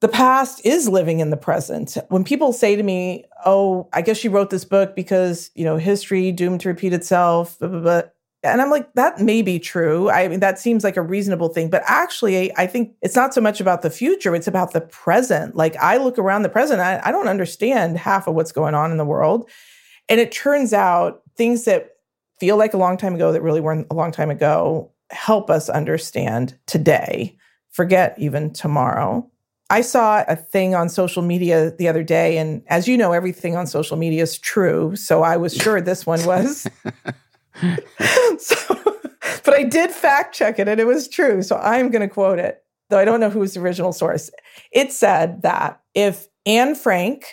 the 0.01 0.09
past 0.09 0.65
is 0.65 0.89
living 0.89 1.21
in 1.21 1.29
the 1.29 1.37
present. 1.37 1.97
When 2.09 2.25
people 2.25 2.51
say 2.51 2.75
to 2.75 2.83
me, 2.83 3.23
"Oh, 3.45 3.87
I 3.93 4.01
guess 4.01 4.25
you 4.25 4.29
wrote 4.29 4.49
this 4.49 4.65
book 4.65 4.93
because, 4.93 5.51
you 5.55 5.63
know, 5.63 5.77
history 5.77 6.33
doomed 6.33 6.59
to 6.61 6.67
repeat 6.67 6.91
itself," 6.91 7.57
blah, 7.59 7.69
blah, 7.69 7.79
blah. 7.79 8.01
And 8.51 8.61
I'm 8.61 8.69
like, 8.69 8.93
that 8.93 9.19
may 9.19 9.41
be 9.41 9.59
true. 9.59 10.09
I 10.09 10.27
mean, 10.27 10.39
that 10.39 10.59
seems 10.59 10.83
like 10.83 10.97
a 10.97 11.01
reasonable 11.01 11.49
thing. 11.49 11.69
But 11.69 11.83
actually, 11.85 12.55
I 12.57 12.67
think 12.67 12.95
it's 13.01 13.15
not 13.15 13.33
so 13.33 13.41
much 13.41 13.59
about 13.59 13.81
the 13.81 13.89
future, 13.89 14.35
it's 14.35 14.47
about 14.47 14.73
the 14.73 14.81
present. 14.81 15.55
Like, 15.55 15.75
I 15.77 15.97
look 15.97 16.17
around 16.17 16.43
the 16.43 16.49
present, 16.49 16.81
I, 16.81 17.01
I 17.03 17.11
don't 17.11 17.27
understand 17.27 17.97
half 17.97 18.27
of 18.27 18.35
what's 18.35 18.51
going 18.51 18.75
on 18.75 18.91
in 18.91 18.97
the 18.97 19.05
world. 19.05 19.49
And 20.09 20.19
it 20.19 20.31
turns 20.31 20.73
out 20.73 21.21
things 21.35 21.65
that 21.65 21.95
feel 22.39 22.57
like 22.57 22.73
a 22.73 22.77
long 22.77 22.97
time 22.97 23.15
ago 23.15 23.31
that 23.31 23.41
really 23.41 23.61
weren't 23.61 23.87
a 23.89 23.93
long 23.93 24.11
time 24.11 24.29
ago 24.29 24.91
help 25.11 25.49
us 25.49 25.69
understand 25.69 26.57
today, 26.65 27.37
forget 27.71 28.15
even 28.17 28.51
tomorrow. 28.51 29.29
I 29.69 29.81
saw 29.81 30.23
a 30.27 30.35
thing 30.35 30.75
on 30.75 30.89
social 30.89 31.23
media 31.23 31.71
the 31.71 31.87
other 31.87 32.03
day, 32.03 32.37
and 32.37 32.61
as 32.67 32.87
you 32.87 32.97
know, 32.97 33.13
everything 33.13 33.55
on 33.55 33.65
social 33.65 33.97
media 33.97 34.21
is 34.21 34.37
true. 34.37 34.95
So 34.95 35.23
I 35.23 35.37
was 35.37 35.55
sure 35.55 35.81
this 35.81 36.05
one 36.05 36.23
was. 36.25 36.67
so, 38.37 38.75
but 39.43 39.53
I 39.53 39.63
did 39.63 39.91
fact 39.91 40.35
check 40.35 40.59
it 40.59 40.67
and 40.67 40.79
it 40.79 40.87
was 40.87 41.07
true. 41.07 41.41
So 41.41 41.57
I'm 41.57 41.89
going 41.89 42.07
to 42.07 42.13
quote 42.13 42.39
it, 42.39 42.63
though 42.89 42.99
I 42.99 43.05
don't 43.05 43.19
know 43.19 43.29
who's 43.29 43.53
the 43.53 43.61
original 43.61 43.93
source. 43.93 44.29
It 44.71 44.91
said 44.91 45.41
that 45.43 45.81
if 45.93 46.27
Anne 46.45 46.75
Frank 46.75 47.25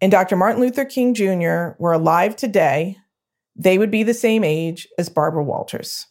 and 0.00 0.12
Dr. 0.12 0.36
Martin 0.36 0.60
Luther 0.60 0.84
King 0.84 1.14
Jr. 1.14 1.76
were 1.78 1.92
alive 1.92 2.36
today, 2.36 2.96
they 3.56 3.78
would 3.78 3.90
be 3.90 4.02
the 4.02 4.14
same 4.14 4.44
age 4.44 4.86
as 4.98 5.08
Barbara 5.08 5.42
Walters. 5.42 6.06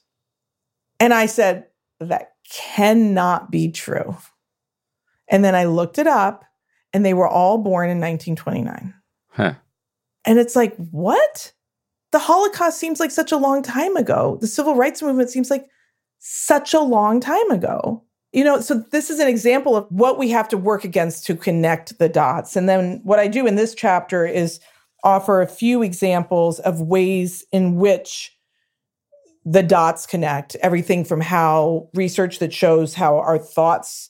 And 1.00 1.14
I 1.14 1.26
said, 1.28 1.68
that 2.00 2.34
cannot 2.50 3.52
be 3.52 3.72
true. 3.72 4.18
And 5.30 5.44
then 5.44 5.56
I 5.56 5.66
looked 5.66 5.98
it 5.98 6.08
up 6.08 6.44
and 6.94 7.06
they 7.06 7.14
were 7.14 7.28
all 7.28 7.58
born 7.58 7.90
in 7.90 8.00
1929. 8.00 8.94
Huh. 9.30 9.54
And 10.26 10.40
it's 10.40 10.56
like, 10.56 10.76
what? 10.76 11.54
The 12.12 12.20
Holocaust 12.20 12.80
seems 12.80 13.00
like 13.00 13.12
such 13.12 13.32
a 13.32 13.38
long 13.38 13.62
time 13.62 13.96
ago. 13.96 14.38
The 14.42 14.48
civil 14.48 14.76
rights 14.76 15.02
movement 15.02 15.30
seems 15.30 15.50
like 15.50 15.68
such 16.20 16.74
a 16.74 16.80
long 16.80 17.20
time 17.20 17.52
ago. 17.52 18.04
You 18.34 18.44
know, 18.44 18.60
so 18.60 18.84
this 18.92 19.10
is 19.10 19.20
an 19.20 19.28
example 19.28 19.76
of 19.76 19.88
what 19.90 20.18
we 20.18 20.30
have 20.30 20.48
to 20.50 20.58
work 20.58 20.84
against 20.84 21.26
to 21.26 21.36
connect 21.36 21.98
the 21.98 22.10
dots. 22.10 22.56
And 22.56 22.68
then 22.68 23.02
what 23.04 23.20
I 23.20 23.28
do 23.28 23.48
in 23.48 23.56
this 23.56 23.74
chapter 23.74 24.26
is 24.26 24.60
offer 25.04 25.42
a 25.42 25.48
few 25.48 25.82
examples 25.82 26.60
of 26.60 26.82
ways 26.82 27.46
in 27.52 27.76
which 27.76 28.38
the 29.46 29.64
dots 29.64 30.06
connect. 30.06 30.56
Everything 30.58 31.06
from 31.06 31.22
how 31.22 31.90
research 31.94 32.40
that 32.40 32.54
shows 32.54 32.94
how 32.94 33.18
our 33.18 33.38
thoughts 33.38 34.10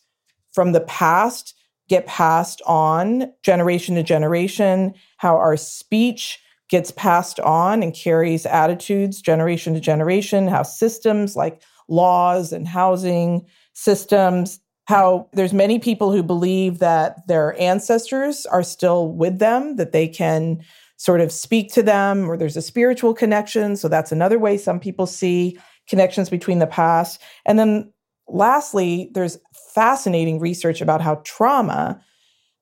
from 0.51 0.71
the 0.71 0.81
past 0.81 1.53
get 1.87 2.07
passed 2.07 2.61
on 2.65 3.31
generation 3.43 3.95
to 3.95 4.03
generation, 4.03 4.93
how 5.17 5.35
our 5.37 5.55
speech 5.55 6.39
gets 6.69 6.91
passed 6.91 7.39
on 7.39 7.81
and 7.81 7.93
carries 7.93 8.45
attitudes 8.45 9.21
generation 9.21 9.73
to 9.73 9.79
generation, 9.79 10.47
how 10.47 10.63
systems 10.63 11.35
like 11.35 11.61
laws 11.87 12.51
and 12.51 12.67
housing 12.67 13.45
systems, 13.73 14.59
how 14.85 15.29
there's 15.33 15.53
many 15.53 15.79
people 15.79 16.11
who 16.11 16.23
believe 16.23 16.79
that 16.79 17.25
their 17.27 17.59
ancestors 17.59 18.45
are 18.47 18.63
still 18.63 19.11
with 19.11 19.39
them, 19.39 19.75
that 19.77 19.91
they 19.91 20.07
can 20.07 20.61
sort 20.97 21.21
of 21.21 21.31
speak 21.31 21.71
to 21.73 21.83
them, 21.83 22.29
or 22.29 22.37
there's 22.37 22.57
a 22.57 22.61
spiritual 22.61 23.13
connection. 23.13 23.75
So 23.75 23.87
that's 23.87 24.11
another 24.11 24.39
way 24.39 24.57
some 24.57 24.79
people 24.79 25.05
see 25.05 25.57
connections 25.87 26.29
between 26.29 26.59
the 26.59 26.67
past. 26.67 27.21
And 27.45 27.57
then 27.59 27.93
lastly, 28.27 29.09
there's 29.13 29.37
fascinating 29.73 30.39
research 30.39 30.81
about 30.81 31.01
how 31.01 31.21
trauma 31.23 32.01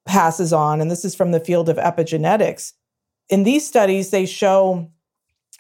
passes 0.06 0.54
on. 0.54 0.82
And 0.82 0.92
this 0.92 1.06
is 1.06 1.16
from 1.16 1.32
the 1.32 1.40
field 1.40 1.70
of 1.70 1.78
epigenetics 1.78 2.74
in 3.30 3.44
these 3.44 3.68
studies, 3.68 4.12
they 4.12 4.26
show, 4.26 4.90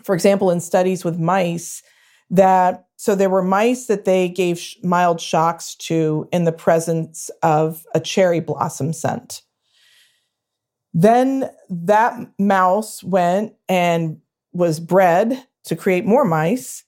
for 0.03 0.15
example, 0.15 0.51
in 0.51 0.59
studies 0.59 1.03
with 1.03 1.19
mice, 1.19 1.83
that 2.29 2.87
so 2.97 3.13
there 3.15 3.29
were 3.29 3.43
mice 3.43 3.87
that 3.87 4.05
they 4.05 4.29
gave 4.29 4.57
sh- 4.57 4.77
mild 4.83 5.19
shocks 5.19 5.75
to 5.75 6.27
in 6.31 6.45
the 6.45 6.51
presence 6.51 7.29
of 7.43 7.85
a 7.93 7.99
cherry 7.99 8.39
blossom 8.39 8.93
scent. 8.93 9.41
Then 10.93 11.49
that 11.69 12.17
mouse 12.39 13.03
went 13.03 13.53
and 13.67 14.21
was 14.53 14.79
bred 14.79 15.45
to 15.65 15.75
create 15.75 16.05
more 16.05 16.23
mice. 16.23 16.83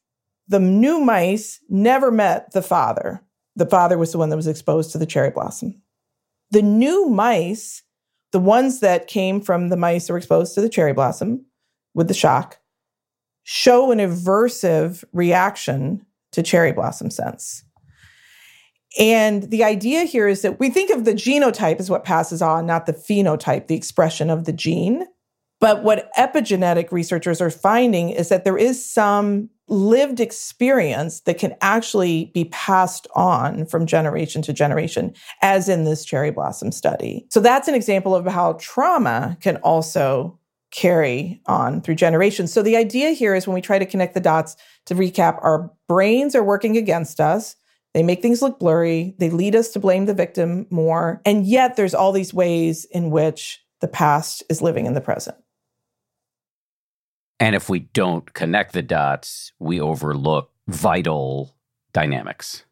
The 0.48 0.60
new 0.60 1.02
mice 1.02 1.60
never 1.68 2.10
met 2.10 2.54
the 2.54 2.62
father. 2.62 3.22
The 3.58 3.66
father 3.66 3.98
was 3.98 4.14
the 4.14 4.18
one 4.18 4.30
that 4.30 4.38
was 4.38 4.48
exposed 4.48 4.92
to 4.92 4.98
the 4.98 5.06
cherry 5.06 5.32
blossom. 5.32 5.82
The 6.52 6.62
new 6.62 7.10
mice, 7.10 7.84
the 8.38 8.44
ones 8.44 8.82
that 8.82 9.08
came 9.08 9.42
from 9.42 9.70
the 9.70 9.76
mice 9.76 10.06
that 10.06 10.14
were 10.14 10.18
exposed 10.20 10.54
to 10.54 10.62
the 10.62 10.70
cherry 10.70 10.94
blossom 10.94 11.44
with 11.96 12.08
the 12.08 12.14
shock, 12.14 12.60
show 13.42 13.92
an 13.92 13.98
aversive 13.98 15.04
reaction 15.12 16.06
to 16.34 16.44
cherry 16.44 16.72
blossom 16.72 17.10
scents. 17.10 17.64
And 19.00 19.50
the 19.50 19.64
idea 19.64 20.04
here 20.04 20.28
is 20.28 20.44
that 20.44 20.60
we 20.60 20.70
think 20.70 20.92
of 20.92 21.04
the 21.04 21.14
genotype 21.14 21.80
as 21.80 21.90
what 21.90 22.04
passes 22.04 22.44
on, 22.44 22.68
not 22.68 22.86
the 22.86 22.94
phenotype, 22.94 23.66
the 23.66 23.76
expression 23.76 24.30
of 24.30 24.46
the 24.46 24.54
gene. 24.54 25.08
But 25.60 25.84
what 25.84 26.12
epigenetic 26.16 26.92
researchers 26.92 27.42
are 27.42 27.50
finding 27.50 28.12
is 28.12 28.30
that 28.30 28.44
there 28.44 28.56
is 28.56 28.88
some 28.88 29.50
lived 29.68 30.20
experience 30.20 31.22
that 31.22 31.38
can 31.38 31.56
actually 31.62 32.32
be 32.34 32.46
passed 32.46 33.08
on 33.16 33.66
from 33.66 33.86
generation 33.86 34.42
to 34.44 34.54
generation, 34.54 35.14
as 35.42 35.68
in 35.68 35.84
this 35.84 36.06
cherry 36.06 36.32
blossom 36.32 36.72
study. 36.72 37.26
So 37.30 37.40
that's 37.40 37.68
an 37.68 37.76
example 37.76 38.16
of 38.16 38.26
how 38.26 38.54
trauma 38.60 39.38
can 39.42 39.58
also 39.58 40.40
carry 40.72 41.42
on 41.46 41.82
through 41.82 41.96
generations. 41.96 42.52
So 42.52 42.62
the 42.62 42.76
idea 42.76 43.12
here 43.12 43.36
is 43.36 43.48
when 43.48 43.56
we 43.56 43.62
try 43.62 43.80
to 43.80 43.86
connect 43.86 44.14
the 44.14 44.20
dots 44.20 44.56
to 44.86 44.96
recap, 44.96 45.40
our 45.44 45.72
brains 45.88 46.36
are 46.36 46.44
working 46.44 46.78
against 46.78 47.20
us. 47.20 47.56
They 47.94 48.04
make 48.04 48.22
things 48.22 48.42
look 48.42 48.60
blurry. 48.60 49.16
They 49.18 49.30
lead 49.30 49.56
us 49.56 49.70
to 49.70 49.80
blame 49.80 50.06
the 50.06 50.14
victim 50.14 50.68
more. 50.70 51.22
And 51.26 51.46
yet 51.46 51.76
there's 51.78 51.94
all 51.94 52.12
these 52.12 52.34
ways 52.34 52.86
in 52.86 53.12
which 53.12 53.64
the 53.80 53.88
past 53.88 54.44
is 54.50 54.62
living 54.62 54.86
in 54.86 54.94
the 54.94 55.02
present. 55.02 55.38
And 57.40 57.56
if 57.56 57.70
we 57.70 57.80
don't 57.80 58.34
connect 58.34 58.74
the 58.74 58.82
dots, 58.82 59.52
we 59.60 59.80
overlook 59.80 60.52
vital 60.68 61.56
dynamics. 61.94 62.64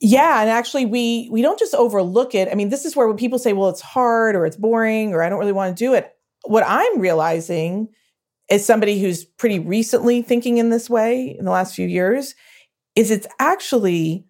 Yeah, 0.00 0.40
and 0.40 0.48
actually 0.48 0.86
we 0.86 1.28
we 1.30 1.42
don't 1.42 1.58
just 1.58 1.74
overlook 1.74 2.34
it. 2.34 2.48
I 2.50 2.54
mean, 2.54 2.70
this 2.70 2.84
is 2.84 2.96
where 2.96 3.06
when 3.06 3.18
people 3.18 3.38
say, 3.38 3.52
"Well, 3.52 3.68
it's 3.68 3.82
hard 3.82 4.34
or 4.34 4.46
it's 4.46 4.56
boring 4.56 5.12
or 5.12 5.22
I 5.22 5.28
don't 5.28 5.38
really 5.38 5.52
want 5.52 5.76
to 5.76 5.84
do 5.84 5.92
it." 5.94 6.16
what 6.44 6.64
I'm 6.66 7.00
realizing 7.00 7.88
as 8.50 8.64
somebody 8.64 9.00
who's 9.00 9.24
pretty 9.24 9.58
recently 9.58 10.22
thinking 10.22 10.58
in 10.58 10.70
this 10.70 10.90
way 10.90 11.36
in 11.38 11.44
the 11.44 11.50
last 11.50 11.74
few 11.74 11.86
years 11.86 12.34
is 12.96 13.10
it's 13.10 13.26
actually 13.38 14.26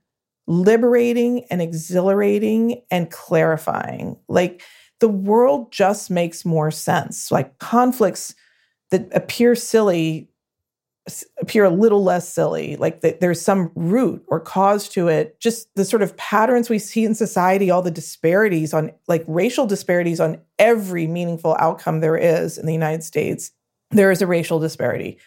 liberating 0.46 1.44
and 1.50 1.62
exhilarating 1.62 2.82
and 2.90 3.10
clarifying. 3.10 4.18
Like 4.28 4.62
the 4.98 5.08
world 5.08 5.72
just 5.72 6.10
makes 6.10 6.44
more 6.44 6.70
sense. 6.70 7.30
Like 7.30 7.58
conflicts 7.58 8.34
that 8.90 9.08
appear 9.14 9.54
silly 9.54 10.28
appear 11.40 11.64
a 11.64 11.70
little 11.70 12.04
less 12.04 12.28
silly 12.28 12.76
like 12.76 13.00
there's 13.00 13.40
some 13.40 13.72
root 13.74 14.22
or 14.28 14.38
cause 14.38 14.88
to 14.88 15.08
it. 15.08 15.40
Just 15.40 15.68
the 15.74 15.84
sort 15.84 16.02
of 16.02 16.16
patterns 16.16 16.70
we 16.70 16.78
see 16.78 17.04
in 17.04 17.14
society 17.14 17.70
all 17.70 17.82
the 17.82 17.90
disparities 17.90 18.72
on 18.72 18.92
like 19.08 19.24
racial 19.26 19.66
disparities 19.66 20.20
on 20.20 20.40
every 20.58 21.06
meaningful 21.06 21.56
outcome 21.58 22.00
there 22.00 22.16
is 22.16 22.58
in 22.58 22.66
the 22.66 22.72
united 22.72 23.02
states 23.02 23.50
there 23.90 24.10
is 24.10 24.22
a 24.22 24.26
racial 24.26 24.58
disparity. 24.58 25.18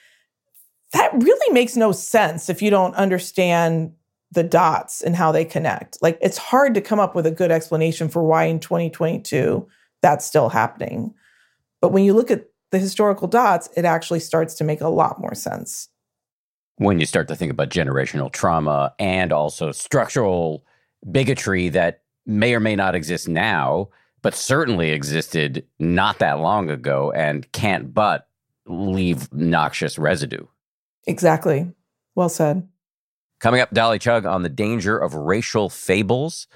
That 0.93 1.11
really 1.13 1.53
makes 1.53 1.75
no 1.75 1.91
sense 1.91 2.49
if 2.49 2.61
you 2.61 2.69
don't 2.69 2.95
understand 2.95 3.93
the 4.31 4.43
dots 4.43 5.01
and 5.01 5.15
how 5.15 5.31
they 5.31 5.45
connect. 5.45 5.97
Like 6.01 6.17
it's 6.21 6.37
hard 6.37 6.73
to 6.75 6.81
come 6.81 6.99
up 6.99 7.15
with 7.15 7.25
a 7.25 7.31
good 7.31 7.51
explanation 7.51 8.09
for 8.09 8.23
why 8.23 8.45
in 8.45 8.59
2022 8.59 9.67
that's 10.01 10.25
still 10.25 10.49
happening. 10.49 11.13
But 11.81 11.91
when 11.91 12.03
you 12.03 12.13
look 12.13 12.31
at 12.31 12.45
the 12.73 12.79
historical 12.79 13.27
dots, 13.27 13.69
it 13.77 13.85
actually 13.85 14.19
starts 14.19 14.55
to 14.55 14.63
make 14.63 14.81
a 14.81 14.87
lot 14.87 15.21
more 15.21 15.35
sense. 15.35 15.89
When 16.77 16.99
you 16.99 17.05
start 17.05 17.27
to 17.27 17.35
think 17.35 17.51
about 17.51 17.69
generational 17.69 18.31
trauma 18.31 18.95
and 18.97 19.31
also 19.31 19.71
structural 19.71 20.65
bigotry 21.11 21.69
that 21.69 22.01
may 22.25 22.55
or 22.55 22.59
may 22.59 22.75
not 22.75 22.95
exist 22.95 23.29
now, 23.29 23.89
but 24.23 24.33
certainly 24.33 24.89
existed 24.89 25.63
not 25.77 26.17
that 26.17 26.39
long 26.39 26.71
ago 26.71 27.11
and 27.11 27.49
can't 27.51 27.93
but 27.93 28.27
leave 28.65 29.31
noxious 29.31 29.99
residue. 29.99 30.47
Exactly. 31.05 31.71
Well 32.15 32.29
said. 32.29 32.67
Coming 33.39 33.61
up, 33.61 33.71
Dolly 33.71 33.99
Chugh 33.99 34.25
on 34.25 34.41
the 34.41 34.49
danger 34.49 34.97
of 34.97 35.13
racial 35.13 35.69
fables, 35.69 36.47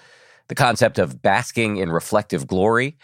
the 0.47 0.55
concept 0.55 0.97
of 0.97 1.21
basking 1.21 1.77
in 1.77 1.91
reflective 1.91 2.47
glory, 2.47 2.97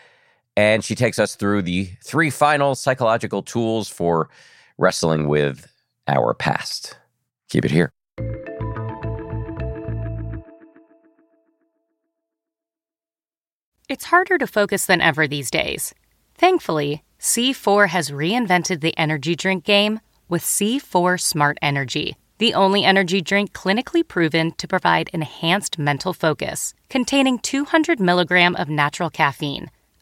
and 0.56 0.84
she 0.84 0.96
takes 0.96 1.20
us 1.20 1.36
through 1.36 1.64
the 1.64 1.90
three 2.04 2.30
final 2.30 2.76
psychological 2.76 3.42
tools 3.42 3.90
for 3.90 4.30
wrestling 4.78 5.28
with 5.28 5.68
our 6.08 6.34
past. 6.34 6.98
Keep 7.50 7.66
it 7.66 7.72
here. 7.72 7.92
It's 13.90 14.06
harder 14.06 14.38
to 14.38 14.48
focus 14.48 14.86
than 14.86 15.02
ever 15.02 15.28
these 15.28 15.52
days. 15.52 15.94
Thankfully, 16.36 17.04
C4 17.20 17.90
has 17.90 18.10
reinvented 18.10 18.82
the 18.82 18.98
energy 18.98 19.36
drink 19.36 19.64
game 19.64 20.00
with 20.30 20.42
C4 20.42 21.20
Smart 21.20 21.58
Energy, 21.62 22.16
the 22.40 22.54
only 22.54 22.84
energy 22.84 23.22
drink 23.22 23.54
clinically 23.54 24.08
proven 24.08 24.52
to 24.54 24.68
provide 24.68 25.10
enhanced 25.14 25.78
mental 25.78 26.14
focus, 26.14 26.74
containing 26.90 27.40
200 27.40 28.00
milligram 28.00 28.56
of 28.56 28.68
natural 28.68 29.10
caffeine 29.10 29.70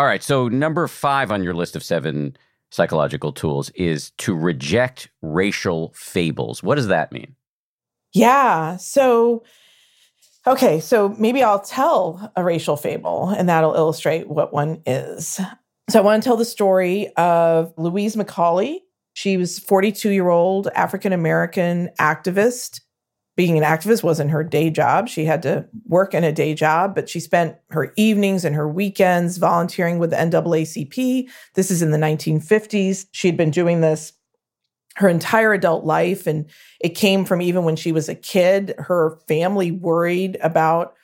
All 0.00 0.06
right. 0.06 0.22
So, 0.22 0.48
number 0.48 0.88
five 0.88 1.30
on 1.30 1.42
your 1.42 1.52
list 1.52 1.76
of 1.76 1.82
seven 1.82 2.34
psychological 2.70 3.34
tools 3.34 3.68
is 3.74 4.12
to 4.12 4.34
reject 4.34 5.10
racial 5.20 5.92
fables. 5.94 6.62
What 6.62 6.76
does 6.76 6.86
that 6.86 7.12
mean? 7.12 7.36
Yeah. 8.14 8.78
So, 8.78 9.44
okay. 10.46 10.80
So 10.80 11.10
maybe 11.18 11.42
I'll 11.42 11.60
tell 11.60 12.32
a 12.34 12.42
racial 12.42 12.78
fable 12.78 13.28
and 13.28 13.46
that'll 13.46 13.74
illustrate 13.74 14.26
what 14.30 14.54
one 14.54 14.80
is. 14.86 15.38
So, 15.90 15.98
I 15.98 16.00
want 16.00 16.22
to 16.22 16.26
tell 16.26 16.38
the 16.38 16.46
story 16.46 17.14
of 17.18 17.74
Louise 17.76 18.16
McCauley. 18.16 18.78
She 19.12 19.36
was 19.36 19.58
42 19.58 20.12
year 20.12 20.30
old 20.30 20.68
African 20.68 21.12
American 21.12 21.90
activist 22.00 22.80
being 23.36 23.56
an 23.56 23.64
activist 23.64 24.02
wasn't 24.02 24.30
her 24.30 24.44
day 24.44 24.70
job. 24.70 25.08
She 25.08 25.24
had 25.24 25.42
to 25.42 25.66
work 25.86 26.14
in 26.14 26.24
a 26.24 26.32
day 26.32 26.52
job, 26.54 26.94
but 26.94 27.08
she 27.08 27.20
spent 27.20 27.56
her 27.70 27.92
evenings 27.96 28.44
and 28.44 28.54
her 28.54 28.68
weekends 28.68 29.38
volunteering 29.38 29.98
with 29.98 30.10
the 30.10 30.16
NAACP. 30.16 31.28
This 31.54 31.70
is 31.70 31.80
in 31.80 31.90
the 31.90 31.98
1950s. 31.98 33.06
She'd 33.12 33.36
been 33.36 33.50
doing 33.50 33.80
this 33.80 34.12
her 34.96 35.08
entire 35.08 35.52
adult 35.52 35.84
life. 35.84 36.26
And 36.26 36.50
it 36.80 36.90
came 36.90 37.24
from 37.24 37.40
even 37.40 37.64
when 37.64 37.76
she 37.76 37.92
was 37.92 38.08
a 38.08 38.14
kid. 38.14 38.74
Her 38.78 39.18
family 39.28 39.70
worried 39.70 40.36
about 40.42 40.94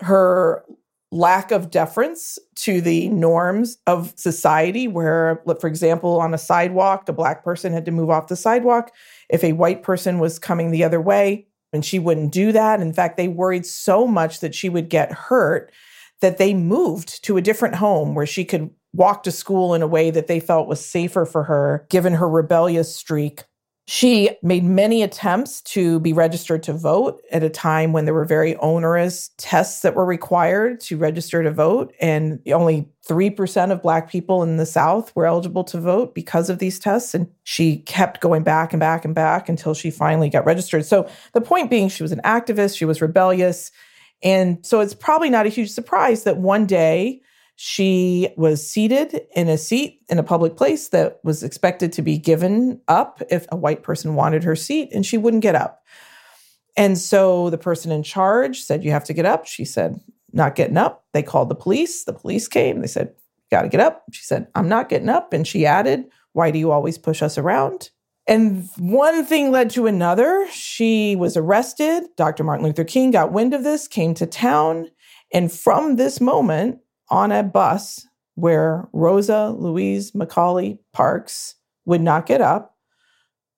her 0.00 0.64
lack 1.12 1.50
of 1.50 1.70
deference 1.70 2.38
to 2.54 2.80
the 2.80 3.08
norms 3.08 3.78
of 3.86 4.12
society, 4.16 4.86
where, 4.86 5.42
for 5.60 5.66
example, 5.66 6.20
on 6.20 6.34
a 6.34 6.38
sidewalk, 6.38 7.08
a 7.08 7.12
black 7.12 7.42
person 7.42 7.72
had 7.72 7.84
to 7.84 7.90
move 7.90 8.10
off 8.10 8.28
the 8.28 8.36
sidewalk 8.36 8.92
if 9.28 9.42
a 9.42 9.52
white 9.52 9.82
person 9.82 10.18
was 10.18 10.38
coming 10.38 10.70
the 10.70 10.84
other 10.84 11.00
way, 11.00 11.46
and 11.72 11.84
she 11.84 11.98
wouldn't 11.98 12.32
do 12.32 12.52
that. 12.52 12.80
In 12.80 12.92
fact, 12.92 13.16
they 13.16 13.28
worried 13.28 13.66
so 13.66 14.06
much 14.06 14.40
that 14.40 14.54
she 14.54 14.68
would 14.68 14.88
get 14.88 15.12
hurt 15.12 15.72
that 16.20 16.38
they 16.38 16.54
moved 16.54 17.24
to 17.24 17.36
a 17.36 17.42
different 17.42 17.76
home 17.76 18.14
where 18.14 18.26
she 18.26 18.44
could 18.44 18.70
walk 18.92 19.22
to 19.22 19.30
school 19.30 19.74
in 19.74 19.82
a 19.82 19.86
way 19.86 20.10
that 20.10 20.26
they 20.26 20.40
felt 20.40 20.68
was 20.68 20.84
safer 20.84 21.24
for 21.24 21.44
her, 21.44 21.86
given 21.88 22.14
her 22.14 22.28
rebellious 22.28 22.94
streak. 22.94 23.44
She 23.92 24.30
made 24.40 24.62
many 24.62 25.02
attempts 25.02 25.60
to 25.62 25.98
be 25.98 26.12
registered 26.12 26.62
to 26.62 26.72
vote 26.72 27.20
at 27.32 27.42
a 27.42 27.50
time 27.50 27.92
when 27.92 28.04
there 28.04 28.14
were 28.14 28.24
very 28.24 28.54
onerous 28.58 29.30
tests 29.36 29.82
that 29.82 29.96
were 29.96 30.04
required 30.04 30.78
to 30.82 30.96
register 30.96 31.42
to 31.42 31.50
vote. 31.50 31.92
And 32.00 32.38
only 32.52 32.88
3% 33.08 33.72
of 33.72 33.82
Black 33.82 34.08
people 34.08 34.44
in 34.44 34.58
the 34.58 34.64
South 34.64 35.10
were 35.16 35.26
eligible 35.26 35.64
to 35.64 35.80
vote 35.80 36.14
because 36.14 36.48
of 36.48 36.60
these 36.60 36.78
tests. 36.78 37.16
And 37.16 37.26
she 37.42 37.78
kept 37.78 38.20
going 38.20 38.44
back 38.44 38.72
and 38.72 38.78
back 38.78 39.04
and 39.04 39.12
back 39.12 39.48
until 39.48 39.74
she 39.74 39.90
finally 39.90 40.30
got 40.30 40.46
registered. 40.46 40.86
So 40.86 41.10
the 41.32 41.40
point 41.40 41.68
being, 41.68 41.88
she 41.88 42.04
was 42.04 42.12
an 42.12 42.20
activist, 42.24 42.78
she 42.78 42.84
was 42.84 43.02
rebellious. 43.02 43.72
And 44.22 44.64
so 44.64 44.78
it's 44.78 44.94
probably 44.94 45.30
not 45.30 45.46
a 45.46 45.48
huge 45.48 45.70
surprise 45.70 46.22
that 46.22 46.36
one 46.36 46.64
day 46.64 47.22
she 47.62 48.30
was 48.38 48.66
seated 48.66 49.20
in 49.36 49.46
a 49.50 49.58
seat 49.58 50.00
in 50.08 50.18
a 50.18 50.22
public 50.22 50.56
place 50.56 50.88
that 50.88 51.20
was 51.22 51.42
expected 51.42 51.92
to 51.92 52.00
be 52.00 52.16
given 52.16 52.80
up 52.88 53.20
if 53.28 53.46
a 53.52 53.56
white 53.56 53.82
person 53.82 54.14
wanted 54.14 54.42
her 54.44 54.56
seat, 54.56 54.88
and 54.94 55.04
she 55.04 55.18
wouldn't 55.18 55.42
get 55.42 55.54
up. 55.54 55.82
And 56.74 56.96
so 56.96 57.50
the 57.50 57.58
person 57.58 57.92
in 57.92 58.02
charge 58.02 58.62
said, 58.62 58.82
You 58.82 58.92
have 58.92 59.04
to 59.04 59.12
get 59.12 59.26
up. 59.26 59.46
She 59.46 59.66
said, 59.66 60.00
Not 60.32 60.54
getting 60.54 60.78
up. 60.78 61.04
They 61.12 61.22
called 61.22 61.50
the 61.50 61.54
police. 61.54 62.04
The 62.04 62.14
police 62.14 62.48
came. 62.48 62.80
They 62.80 62.86
said, 62.86 63.12
Got 63.50 63.62
to 63.62 63.68
get 63.68 63.80
up. 63.80 64.04
She 64.10 64.24
said, 64.24 64.46
I'm 64.54 64.70
not 64.70 64.88
getting 64.88 65.10
up. 65.10 65.34
And 65.34 65.46
she 65.46 65.66
added, 65.66 66.06
Why 66.32 66.50
do 66.50 66.58
you 66.58 66.72
always 66.72 66.96
push 66.96 67.22
us 67.22 67.36
around? 67.36 67.90
And 68.26 68.70
one 68.78 69.22
thing 69.26 69.50
led 69.50 69.68
to 69.72 69.86
another. 69.86 70.48
She 70.50 71.14
was 71.14 71.36
arrested. 71.36 72.04
Dr. 72.16 72.42
Martin 72.42 72.64
Luther 72.64 72.84
King 72.84 73.10
got 73.10 73.32
wind 73.32 73.52
of 73.52 73.64
this, 73.64 73.86
came 73.86 74.14
to 74.14 74.24
town. 74.24 74.88
And 75.30 75.52
from 75.52 75.96
this 75.96 76.22
moment, 76.22 76.78
on 77.10 77.32
a 77.32 77.42
bus 77.42 78.06
where 78.34 78.88
Rosa 78.92 79.50
Louise 79.50 80.12
McCauley 80.12 80.78
Parks 80.92 81.56
would 81.84 82.00
not 82.00 82.26
get 82.26 82.40
up, 82.40 82.76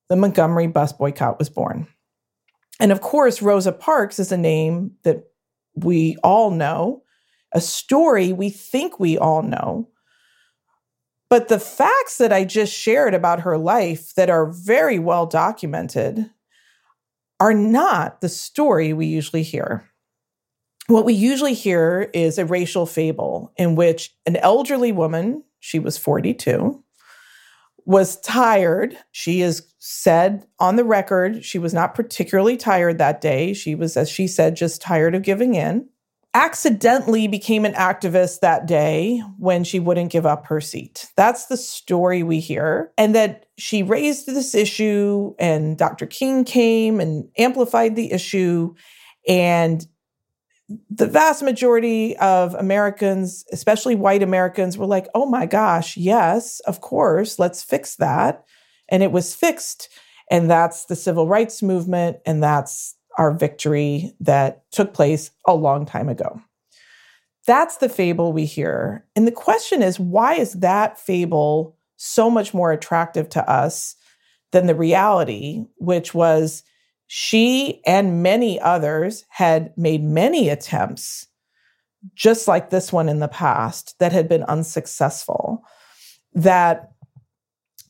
the 0.09 0.15
Montgomery 0.15 0.67
bus 0.67 0.91
boycott 0.93 1.39
was 1.39 1.49
born. 1.49 1.87
And 2.79 2.91
of 2.91 3.01
course, 3.01 3.41
Rosa 3.41 3.71
Parks 3.71 4.19
is 4.19 4.31
a 4.31 4.37
name 4.37 4.91
that 5.03 5.23
we 5.75 6.17
all 6.23 6.51
know, 6.51 7.03
a 7.53 7.61
story 7.61 8.33
we 8.33 8.49
think 8.49 8.99
we 8.99 9.17
all 9.17 9.41
know. 9.41 9.89
But 11.29 11.47
the 11.47 11.59
facts 11.59 12.17
that 12.17 12.33
I 12.33 12.43
just 12.43 12.73
shared 12.73 13.13
about 13.13 13.39
her 13.41 13.57
life 13.57 14.13
that 14.15 14.29
are 14.29 14.51
very 14.51 14.99
well 14.99 15.25
documented 15.25 16.29
are 17.39 17.53
not 17.53 18.21
the 18.21 18.29
story 18.29 18.93
we 18.93 19.07
usually 19.07 19.43
hear 19.43 19.89
what 20.87 21.05
we 21.05 21.13
usually 21.13 21.53
hear 21.53 22.09
is 22.13 22.37
a 22.37 22.45
racial 22.45 22.85
fable 22.85 23.53
in 23.57 23.75
which 23.75 24.13
an 24.25 24.35
elderly 24.37 24.91
woman, 24.91 25.43
she 25.59 25.79
was 25.79 25.97
42, 25.97 26.83
was 27.85 28.19
tired. 28.21 28.97
She 29.11 29.41
is 29.41 29.67
said 29.79 30.45
on 30.59 30.75
the 30.75 30.83
record 30.83 31.43
she 31.43 31.59
was 31.59 31.73
not 31.73 31.95
particularly 31.95 32.57
tired 32.57 32.97
that 32.97 33.21
day. 33.21 33.53
She 33.53 33.75
was, 33.75 33.97
as 33.97 34.09
she 34.09 34.27
said, 34.27 34.55
just 34.55 34.81
tired 34.81 35.15
of 35.15 35.23
giving 35.23 35.55
in. 35.55 35.87
Accidentally 36.33 37.27
became 37.27 37.63
an 37.63 37.73
activist 37.73 38.39
that 38.39 38.65
day 38.65 39.21
when 39.37 39.63
she 39.63 39.79
wouldn't 39.79 40.11
give 40.11 40.25
up 40.25 40.47
her 40.47 40.59
seat. 40.59 41.11
That's 41.15 41.45
the 41.45 41.57
story 41.57 42.23
we 42.23 42.39
hear. 42.39 42.91
And 42.97 43.13
that 43.13 43.45
she 43.57 43.83
raised 43.83 44.25
this 44.25 44.55
issue, 44.55 45.35
and 45.37 45.77
Dr. 45.77 46.07
King 46.07 46.43
came 46.43 46.99
and 46.99 47.29
amplified 47.37 47.95
the 47.95 48.11
issue. 48.11 48.73
And 49.27 49.85
the 50.89 51.07
vast 51.07 51.43
majority 51.43 52.15
of 52.17 52.53
Americans, 52.55 53.45
especially 53.51 53.95
white 53.95 54.23
Americans, 54.23 54.77
were 54.77 54.85
like, 54.85 55.07
oh 55.13 55.25
my 55.25 55.45
gosh, 55.45 55.97
yes, 55.97 56.59
of 56.61 56.81
course, 56.81 57.39
let's 57.39 57.63
fix 57.63 57.95
that. 57.97 58.45
And 58.89 59.03
it 59.03 59.11
was 59.11 59.35
fixed. 59.35 59.89
And 60.29 60.49
that's 60.49 60.85
the 60.85 60.95
civil 60.95 61.27
rights 61.27 61.61
movement. 61.61 62.17
And 62.25 62.41
that's 62.41 62.95
our 63.17 63.31
victory 63.31 64.13
that 64.19 64.63
took 64.71 64.93
place 64.93 65.31
a 65.47 65.55
long 65.55 65.85
time 65.85 66.09
ago. 66.09 66.41
That's 67.45 67.77
the 67.77 67.89
fable 67.89 68.31
we 68.31 68.45
hear. 68.45 69.05
And 69.15 69.27
the 69.27 69.31
question 69.31 69.83
is, 69.83 69.99
why 69.99 70.35
is 70.35 70.53
that 70.53 70.99
fable 70.99 71.77
so 71.97 72.29
much 72.29 72.53
more 72.53 72.71
attractive 72.71 73.29
to 73.29 73.49
us 73.49 73.95
than 74.51 74.67
the 74.67 74.75
reality, 74.75 75.65
which 75.77 76.13
was 76.13 76.63
she 77.15 77.79
and 77.85 78.23
many 78.23 78.59
others 78.59 79.23
had 79.29 79.71
made 79.77 80.03
many 80.03 80.49
attempts, 80.49 81.27
just 82.15 82.47
like 82.47 82.71
this 82.71 82.91
one 82.91 83.07
in 83.07 83.19
the 83.19 83.27
past, 83.27 83.93
that 83.99 84.11
had 84.11 84.27
been 84.27 84.41
unsuccessful. 84.45 85.63
That 86.33 86.93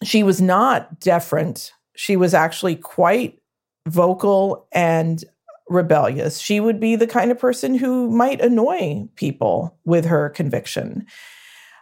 she 0.03 0.23
was 0.23 0.41
not 0.41 0.99
deferent. 0.99 1.71
She 1.95 2.17
was 2.17 2.33
actually 2.33 2.75
quite 2.75 3.39
vocal 3.87 4.67
and 4.73 5.23
rebellious. 5.69 6.39
She 6.39 6.59
would 6.59 6.81
be 6.81 6.97
the 6.97 7.07
kind 7.07 7.31
of 7.31 7.39
person 7.39 7.75
who 7.75 8.11
might 8.11 8.41
annoy 8.41 9.07
people 9.15 9.79
with 9.85 10.03
her 10.03 10.31
conviction. 10.31 11.05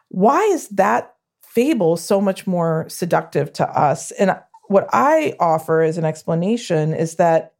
Why 0.10 0.42
is 0.54 0.68
that 0.68 1.16
fable 1.42 1.98
so 1.98 2.22
much 2.22 2.46
more 2.46 2.86
seductive 2.88 3.52
to 3.54 3.68
us? 3.68 4.12
And 4.12 4.36
what 4.72 4.88
I 4.94 5.34
offer 5.40 5.82
as 5.82 5.98
an 5.98 6.06
explanation 6.06 6.94
is 6.94 7.18
that 7.18 7.54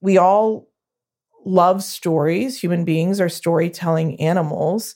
we 0.00 0.16
all 0.16 0.68
love 1.44 1.82
stories. 1.82 2.60
Human 2.60 2.84
beings 2.84 3.20
are 3.20 3.28
storytelling 3.28 4.20
animals. 4.20 4.94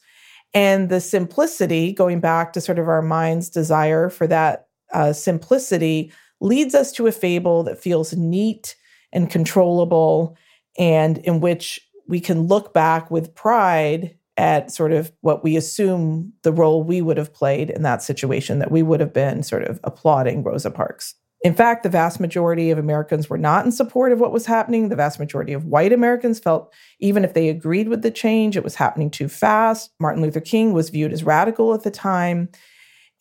And 0.55 0.89
the 0.89 1.01
simplicity, 1.01 1.93
going 1.93 2.21
back 2.21 2.53
to 2.53 2.61
sort 2.61 2.79
of 2.79 2.89
our 2.89 3.03
mind's 3.03 3.49
desire 3.49 4.09
for 4.11 4.29
that 4.29 4.69
uh, 4.93 5.13
simplicity, 5.13 6.13
leads 6.41 6.75
us 6.75 6.93
to 6.93 7.09
a 7.09 7.13
fable 7.13 7.65
that 7.65 7.83
feels 7.83 8.15
neat 8.15 8.77
and 9.13 9.29
controllable, 9.29 10.37
and 10.79 11.19
in 11.19 11.41
which 11.41 11.81
we 12.07 12.21
can 12.21 12.47
look 12.47 12.73
back 12.73 13.11
with 13.11 13.35
pride 13.35 14.17
at 14.37 14.71
sort 14.71 14.93
of 14.93 15.13
what 15.21 15.43
we 15.43 15.57
assume 15.57 16.33
the 16.43 16.53
role 16.53 16.83
we 16.83 17.03
would 17.03 17.17
have 17.17 17.35
played 17.35 17.71
in 17.71 17.83
that 17.83 18.03
situation, 18.03 18.61
that 18.61 18.71
we 18.71 18.83
would 18.83 19.01
have 19.01 19.13
been 19.13 19.43
sort 19.43 19.65
of 19.65 19.81
applauding 19.85 20.45
Rosa 20.45 20.71
Parks. 20.71 21.15
In 21.43 21.55
fact, 21.55 21.83
the 21.83 21.89
vast 21.89 22.21
majority 22.21 22.71
of 22.71 22.77
Americans 22.77 23.31
were 23.31 23.39
not 23.39 23.65
in 23.65 23.73
support 23.73 24.13
of 24.13 24.21
what 24.21 24.33
was 24.33 24.45
happening. 24.45 24.89
The 24.89 24.97
vast 24.97 25.19
majority 25.19 25.55
of 25.55 25.65
white 25.65 25.93
Americans 25.93 26.39
felt 26.39 26.73
even 26.99 27.25
if 27.25 27.33
they 27.33 27.49
agreed 27.49 27.89
with 27.89 28.03
the 28.03 28.11
change, 28.11 28.57
it 28.57 28.65
was 28.65 28.75
happening 28.75 29.11
too 29.11 29.29
fast. 29.29 29.91
Martin 29.99 30.23
Luther 30.23 30.41
King 30.41 30.75
was 30.75 30.91
viewed 30.91 31.13
as 31.13 31.25
radical 31.25 31.73
at 31.73 31.83
the 31.83 31.91
time. 31.91 32.51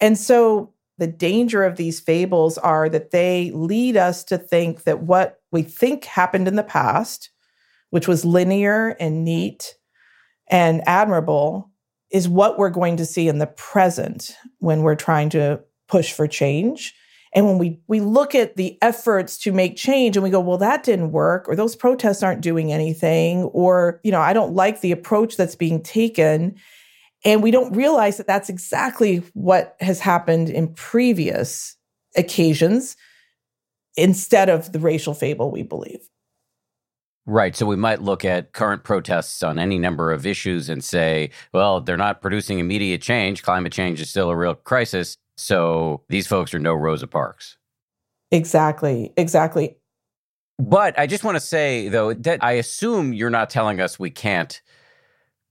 And 0.02 0.18
so 0.18 0.74
the 0.98 1.08
danger 1.08 1.64
of 1.64 1.78
these 1.78 2.02
fables 2.02 2.58
are 2.58 2.90
that 2.90 3.12
they 3.12 3.52
lead 3.52 3.96
us 3.96 4.26
to 4.26 4.38
think 4.38 4.84
that 4.84 5.02
what 5.02 5.40
we 5.52 5.64
think 5.64 6.04
happened 6.04 6.48
in 6.48 6.58
the 6.58 6.64
past, 6.64 7.30
which 7.90 8.08
was 8.08 8.26
linear 8.26 8.98
and 9.00 9.24
neat 9.24 9.76
and 10.50 10.86
admirable, 10.86 11.72
is 12.12 12.28
what 12.28 12.58
we're 12.58 12.70
going 12.70 12.98
to 12.98 13.06
see 13.06 13.30
in 13.30 13.38
the 13.38 13.48
present 13.48 14.36
when 14.58 14.82
we're 14.82 14.96
trying 14.96 15.30
to 15.30 15.62
push 15.88 16.12
for 16.12 16.28
change. 16.28 16.94
And 17.34 17.46
when 17.46 17.58
we 17.58 17.80
we 17.88 18.00
look 18.00 18.34
at 18.34 18.56
the 18.56 18.78
efforts 18.82 19.38
to 19.40 19.52
make 19.52 19.76
change 19.76 20.18
and 20.18 20.24
we 20.24 20.30
go, 20.30 20.40
well, 20.40 20.58
that 20.58 20.84
didn't 20.84 21.12
work, 21.12 21.48
or 21.48 21.56
those 21.56 21.76
protests 21.76 22.24
aren't 22.24 22.42
doing 22.42 22.72
anything, 22.72 23.44
or 23.44 24.00
you 24.04 24.12
know, 24.12 24.22
I 24.22 24.34
don't 24.34 24.56
like 24.56 24.82
the 24.82 24.92
approach 24.92 25.38
that's 25.38 25.56
being 25.56 25.82
taken, 25.82 26.56
and 27.24 27.44
we 27.44 27.52
don't 27.52 27.76
realize 27.76 28.18
that 28.18 28.28
that's 28.28 28.50
exactly 28.50 29.18
what 29.34 29.76
has 29.80 30.00
happened 30.00 30.50
in 30.50 30.74
previous 30.74 31.76
occasions 32.16 32.98
instead 33.96 34.50
of 34.50 34.72
the 34.72 34.80
racial 34.80 35.14
fable 35.14 35.52
we 35.52 35.62
believe. 35.62 36.10
Right. 37.26 37.56
So 37.56 37.68
we 37.68 37.76
might 37.76 38.02
look 38.02 38.26
at 38.26 38.54
current 38.54 38.84
protests 38.84 39.44
on 39.44 39.60
any 39.60 39.78
number 39.78 40.12
of 40.12 40.26
issues 40.26 40.68
and 40.68 40.84
say, 40.84 41.30
well, 41.54 41.80
they're 41.80 41.96
not 41.96 42.24
producing 42.24 42.58
immediate 42.58 43.04
change. 43.04 43.44
Climate 43.44 43.72
change 43.72 44.02
is 44.02 44.10
still 44.10 44.32
a 44.32 44.36
real 44.36 44.56
crisis. 44.56 45.16
So 45.40 46.02
these 46.10 46.28
folks 46.28 46.54
are 46.54 46.60
no 46.60 46.74
Rosa 46.74 47.08
Parks. 47.08 47.58
Exactly. 48.32 49.14
Exactly. 49.16 49.78
But 50.60 51.00
I 51.00 51.08
just 51.08 51.24
want 51.24 51.36
to 51.38 51.40
say, 51.40 51.88
though, 51.88 52.14
that 52.14 52.44
I 52.44 52.54
assume 52.54 53.14
you're 53.14 53.30
not 53.30 53.50
telling 53.50 53.80
us 53.80 53.98
we 53.98 54.10
can't 54.10 54.62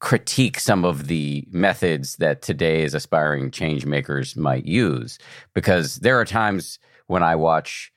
critique 0.00 0.60
some 0.60 0.84
of 0.84 1.06
the 1.06 1.48
methods 1.50 2.16
that 2.16 2.42
today's 2.42 2.92
aspiring 2.92 3.50
change 3.50 3.86
makers 3.86 4.36
might 4.36 4.66
use. 4.66 5.18
Because 5.54 5.96
there 5.96 6.20
are 6.20 6.26
times 6.26 6.78
when 7.06 7.22
I 7.22 7.34
watch 7.34 7.90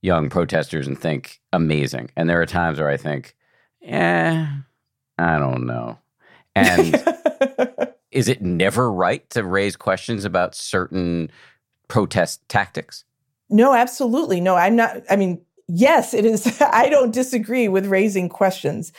young 0.00 0.30
protesters 0.30 0.86
and 0.86 0.98
think 0.98 1.40
amazing. 1.52 2.10
And 2.16 2.28
there 2.28 2.40
are 2.40 2.46
times 2.46 2.80
where 2.80 2.88
I 2.88 2.96
think, 2.96 3.36
eh, 3.82 4.46
I 5.18 5.38
don't 5.38 5.66
know. 5.66 5.98
And 6.56 6.94
is 8.14 8.28
it 8.28 8.40
never 8.40 8.90
right 8.90 9.28
to 9.30 9.44
raise 9.44 9.76
questions 9.76 10.24
about 10.24 10.54
certain 10.54 11.30
protest 11.88 12.48
tactics? 12.48 13.04
No, 13.50 13.74
absolutely. 13.74 14.40
No, 14.40 14.54
I'm 14.54 14.76
not. 14.76 15.02
I 15.10 15.16
mean, 15.16 15.42
yes, 15.68 16.14
it 16.14 16.24
is. 16.24 16.60
I 16.72 16.88
don't 16.88 17.12
disagree 17.12 17.68
with 17.68 17.86
raising 17.86 18.28
questions. 18.28 18.92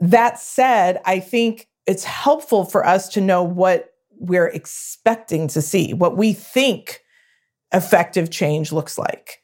That 0.00 0.38
said, 0.38 1.00
I 1.06 1.20
think 1.20 1.68
it's 1.86 2.04
helpful 2.04 2.64
for 2.64 2.84
us 2.84 3.08
to 3.10 3.20
know 3.20 3.42
what 3.42 3.94
we're 4.18 4.48
expecting 4.48 5.48
to 5.48 5.62
see, 5.62 5.94
what 5.94 6.16
we 6.16 6.32
think 6.32 7.00
effective 7.72 8.30
change 8.30 8.72
looks 8.72 8.98
like. 8.98 9.40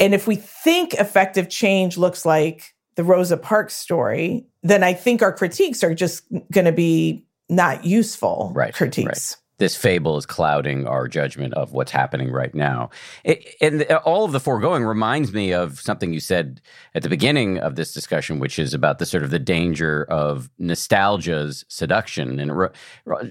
And 0.00 0.14
if 0.14 0.26
we 0.28 0.36
think 0.36 0.94
effective 0.94 1.48
change 1.48 1.98
looks 1.98 2.24
like 2.24 2.74
the 2.94 3.04
Rosa 3.04 3.36
Parks 3.36 3.74
story, 3.74 4.46
then 4.62 4.84
I 4.84 4.92
think 4.92 5.22
our 5.22 5.32
critiques 5.32 5.82
are 5.82 5.94
just 5.94 6.24
going 6.52 6.66
to 6.66 6.72
be 6.72 7.27
not 7.48 7.84
useful 7.84 8.52
right, 8.54 8.74
critiques. 8.74 9.06
Right. 9.06 9.36
This 9.58 9.74
fable 9.74 10.16
is 10.16 10.24
clouding 10.24 10.86
our 10.86 11.08
judgment 11.08 11.52
of 11.54 11.72
what's 11.72 11.90
happening 11.90 12.30
right 12.30 12.54
now. 12.54 12.90
It, 13.24 13.56
and 13.60 13.82
all 14.04 14.24
of 14.24 14.30
the 14.30 14.38
foregoing 14.38 14.84
reminds 14.84 15.32
me 15.32 15.52
of 15.52 15.80
something 15.80 16.12
you 16.12 16.20
said 16.20 16.60
at 16.94 17.02
the 17.02 17.08
beginning 17.08 17.58
of 17.58 17.74
this 17.74 17.92
discussion, 17.92 18.38
which 18.38 18.60
is 18.60 18.72
about 18.72 19.00
the 19.00 19.06
sort 19.06 19.24
of 19.24 19.30
the 19.30 19.40
danger 19.40 20.04
of 20.04 20.48
nostalgia's 20.58 21.64
seduction. 21.68 22.38
And 22.38 22.56
re- 22.56 22.68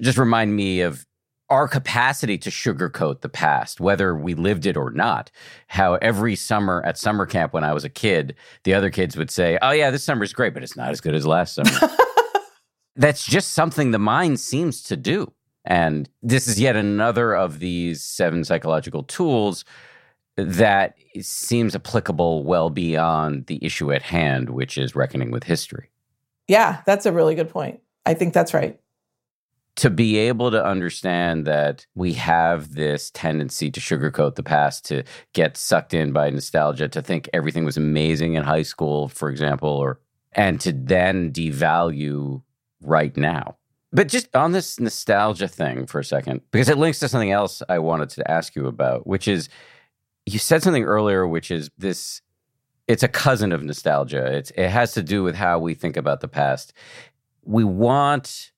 just 0.02 0.18
remind 0.18 0.54
me 0.54 0.82
of 0.82 1.06
our 1.50 1.68
capacity 1.68 2.38
to 2.38 2.50
sugarcoat 2.50 3.22
the 3.22 3.30
past, 3.30 3.80
whether 3.80 4.14
we 4.14 4.34
lived 4.34 4.66
it 4.66 4.76
or 4.76 4.92
not. 4.92 5.32
How 5.68 5.96
every 5.96 6.36
summer 6.36 6.84
at 6.86 6.98
summer 6.98 7.26
camp 7.26 7.54
when 7.54 7.64
I 7.64 7.74
was 7.74 7.86
a 7.86 7.90
kid, 7.90 8.36
the 8.66 8.74
other 8.74 8.90
kids 8.90 9.16
would 9.16 9.32
say, 9.32 9.58
Oh, 9.62 9.72
yeah, 9.72 9.92
this 9.92 10.04
summer's 10.04 10.34
great, 10.34 10.54
but 10.54 10.62
it's 10.64 10.76
not 10.76 10.90
as 10.90 11.00
good 11.00 11.16
as 11.16 11.26
last 11.26 11.56
summer. 11.56 11.72
That's 12.98 13.26
just 13.26 13.54
something 13.54 13.92
the 13.92 14.00
mind 14.00 14.40
seems 14.40 14.82
to 14.84 14.98
do. 14.98 15.32
And 15.64 16.10
this 16.22 16.48
is 16.48 16.60
yet 16.60 16.76
another 16.76 17.36
of 17.36 17.60
these 17.60 18.04
seven 18.04 18.44
psychological 18.44 19.04
tools 19.04 19.66
that 20.36 20.96
seems 21.22 21.76
applicable 21.76 22.44
well 22.44 22.70
beyond 22.70 23.48
the 23.48 23.64
issue 23.64 23.92
at 23.92 24.02
hand, 24.02 24.50
which 24.50 24.78
is 24.78 24.96
reckoning 24.96 25.32
with 25.32 25.44
history. 25.44 25.90
Yeah, 26.48 26.82
that's 26.86 27.06
a 27.06 27.12
really 27.12 27.36
good 27.36 27.50
point. 27.50 27.82
I 28.06 28.14
think 28.14 28.34
that's 28.34 28.54
right 28.54 28.80
to 29.78 29.90
be 29.92 30.18
able 30.18 30.50
to 30.50 30.66
understand 30.66 31.46
that 31.46 31.86
we 31.94 32.14
have 32.14 32.74
this 32.74 33.12
tendency 33.12 33.70
to 33.70 33.80
sugarcoat 33.80 34.34
the 34.34 34.44
past, 34.44 34.84
to 34.86 35.04
get 35.34 35.56
sucked 35.56 35.94
in 35.94 36.12
by 36.12 36.30
nostalgia, 36.32 36.88
to 36.88 37.02
think 37.02 37.30
everything 37.32 37.64
was 37.64 37.78
amazing 37.78 38.34
in 38.34 38.44
high 38.44 38.64
school, 38.64 39.08
for 39.08 39.30
example, 39.30 39.70
or 39.70 40.00
and 40.34 40.60
to 40.62 40.72
then 40.72 41.32
devalue 41.32 42.42
right 42.82 43.16
now. 43.18 43.58
But 43.92 44.10
just 44.10 44.36
on 44.36 44.52
this 44.52 44.80
nostalgia 44.80 45.48
thing 45.48 45.86
for 45.88 46.00
a 46.00 46.04
second, 46.04 46.42
because 46.52 46.70
it 46.70 46.78
links 46.78 47.00
to 47.00 47.10
something 47.10 47.32
else 47.32 47.64
I 47.70 47.80
wanted 47.80 48.10
to 48.12 48.30
ask 48.30 48.56
you 48.56 48.68
about, 48.68 49.08
which 49.08 49.28
is 49.28 49.50
you 50.26 50.40
said 50.40 50.62
something 50.62 50.84
earlier, 50.84 51.26
which 51.26 51.52
is 51.52 51.70
this 51.78 52.22
it's 52.88 53.04
a 53.04 53.08
cousin 53.08 53.52
of 53.52 53.64
nostalgia. 53.64 54.26
It's, 54.38 54.52
it 54.52 54.70
has 54.70 54.94
to 54.94 55.04
do 55.04 55.24
with 55.24 55.36
how 55.36 55.60
we 55.60 55.74
think 55.74 55.98
about 55.98 56.22
the 56.22 56.28
past. 56.28 56.74
We 57.44 57.64
want 57.64 58.52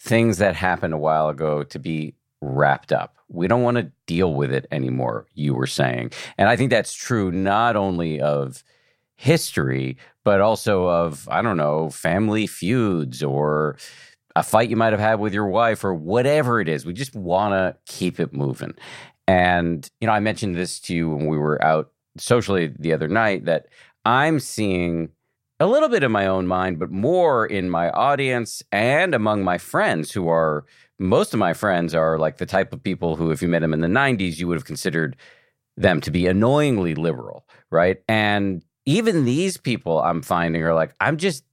things 0.00 0.38
that 0.38 0.54
happened 0.54 0.94
a 0.94 0.98
while 0.98 1.28
ago 1.28 1.64
to 1.64 1.78
be 1.78 2.14
wrapped 2.40 2.92
up. 2.92 3.16
We 3.28 3.48
don't 3.48 3.62
want 3.62 3.76
to 3.76 3.90
deal 4.06 4.34
with 4.34 4.52
it 4.52 4.66
anymore, 4.70 5.26
you 5.34 5.54
were 5.54 5.66
saying. 5.66 6.12
And 6.36 6.48
I 6.48 6.56
think 6.56 6.70
that's 6.70 6.94
true 6.94 7.32
not 7.32 7.74
only 7.74 8.20
of 8.20 8.62
history, 9.16 9.96
but 10.28 10.42
also 10.42 10.86
of, 10.86 11.26
I 11.30 11.40
don't 11.40 11.56
know, 11.56 11.88
family 11.88 12.46
feuds 12.46 13.22
or 13.22 13.78
a 14.36 14.42
fight 14.42 14.68
you 14.68 14.76
might 14.76 14.92
have 14.92 15.00
had 15.00 15.20
with 15.20 15.32
your 15.32 15.46
wife 15.46 15.82
or 15.82 15.94
whatever 15.94 16.60
it 16.60 16.68
is. 16.68 16.84
We 16.84 16.92
just 16.92 17.16
want 17.16 17.54
to 17.54 17.74
keep 17.90 18.20
it 18.20 18.34
moving. 18.34 18.74
And, 19.26 19.90
you 20.02 20.06
know, 20.06 20.12
I 20.12 20.20
mentioned 20.20 20.54
this 20.54 20.80
to 20.80 20.94
you 20.94 21.08
when 21.08 21.28
we 21.28 21.38
were 21.38 21.64
out 21.64 21.92
socially 22.18 22.74
the 22.78 22.92
other 22.92 23.08
night 23.08 23.46
that 23.46 23.68
I'm 24.04 24.38
seeing 24.38 25.08
a 25.60 25.66
little 25.66 25.88
bit 25.88 26.04
in 26.04 26.12
my 26.12 26.26
own 26.26 26.46
mind, 26.46 26.78
but 26.78 26.90
more 26.90 27.46
in 27.46 27.70
my 27.70 27.88
audience 27.88 28.62
and 28.70 29.14
among 29.14 29.44
my 29.44 29.56
friends 29.56 30.12
who 30.12 30.28
are 30.28 30.66
most 30.98 31.32
of 31.32 31.40
my 31.40 31.54
friends 31.54 31.94
are 31.94 32.18
like 32.18 32.36
the 32.36 32.44
type 32.44 32.74
of 32.74 32.82
people 32.82 33.16
who, 33.16 33.30
if 33.30 33.40
you 33.40 33.48
met 33.48 33.60
them 33.60 33.72
in 33.72 33.80
the 33.80 33.88
90s, 33.88 34.38
you 34.38 34.46
would 34.46 34.58
have 34.58 34.66
considered 34.66 35.16
them 35.78 36.02
to 36.02 36.10
be 36.10 36.26
annoyingly 36.26 36.94
liberal, 36.94 37.46
right? 37.70 38.02
And 38.08 38.62
even 38.88 39.26
these 39.26 39.58
people 39.58 40.00
I'm 40.00 40.22
finding 40.22 40.62
are 40.62 40.72
like, 40.72 40.94
I'm 40.98 41.18
just 41.18 41.44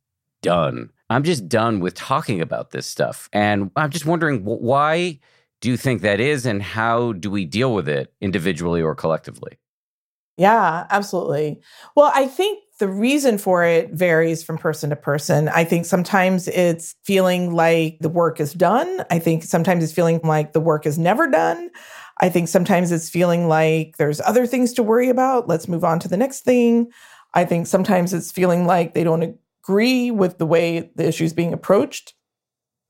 done. 0.41 0.89
I'm 1.09 1.23
just 1.23 1.49
done 1.49 1.81
with 1.81 1.93
talking 1.93 2.39
about 2.39 2.71
this 2.71 2.87
stuff. 2.87 3.29
And 3.33 3.71
I'm 3.75 3.89
just 3.89 4.05
wondering 4.05 4.45
why 4.45 5.19
do 5.59 5.69
you 5.69 5.75
think 5.75 6.01
that 6.01 6.21
is 6.21 6.45
and 6.45 6.63
how 6.63 7.11
do 7.11 7.29
we 7.29 7.43
deal 7.43 7.73
with 7.73 7.89
it 7.89 8.13
individually 8.21 8.81
or 8.81 8.95
collectively? 8.95 9.59
Yeah, 10.37 10.87
absolutely. 10.89 11.61
Well, 11.95 12.09
I 12.15 12.27
think 12.27 12.63
the 12.79 12.87
reason 12.87 13.37
for 13.37 13.65
it 13.65 13.91
varies 13.91 14.41
from 14.41 14.57
person 14.57 14.89
to 14.91 14.95
person. 14.95 15.49
I 15.49 15.65
think 15.65 15.85
sometimes 15.85 16.47
it's 16.47 16.95
feeling 17.03 17.53
like 17.53 17.97
the 17.99 18.09
work 18.09 18.39
is 18.39 18.53
done. 18.53 19.03
I 19.11 19.19
think 19.19 19.43
sometimes 19.43 19.83
it's 19.83 19.93
feeling 19.93 20.21
like 20.23 20.53
the 20.53 20.61
work 20.61 20.85
is 20.85 20.97
never 20.97 21.27
done. 21.27 21.69
I 22.21 22.29
think 22.29 22.47
sometimes 22.47 22.93
it's 22.93 23.09
feeling 23.09 23.49
like 23.49 23.97
there's 23.97 24.21
other 24.21 24.47
things 24.47 24.71
to 24.73 24.83
worry 24.83 25.09
about. 25.09 25.49
Let's 25.49 25.67
move 25.67 25.83
on 25.83 25.99
to 25.99 26.07
the 26.07 26.17
next 26.17 26.41
thing. 26.45 26.91
I 27.35 27.45
think 27.45 27.67
sometimes 27.67 28.13
it's 28.13 28.31
feeling 28.31 28.65
like 28.65 28.93
they 28.93 29.03
don't 29.03 29.37
agree 29.63 30.09
with 30.09 30.37
the 30.37 30.45
way 30.45 30.91
the 30.95 31.07
issue 31.07 31.25
is 31.25 31.33
being 31.33 31.53
approached. 31.53 32.13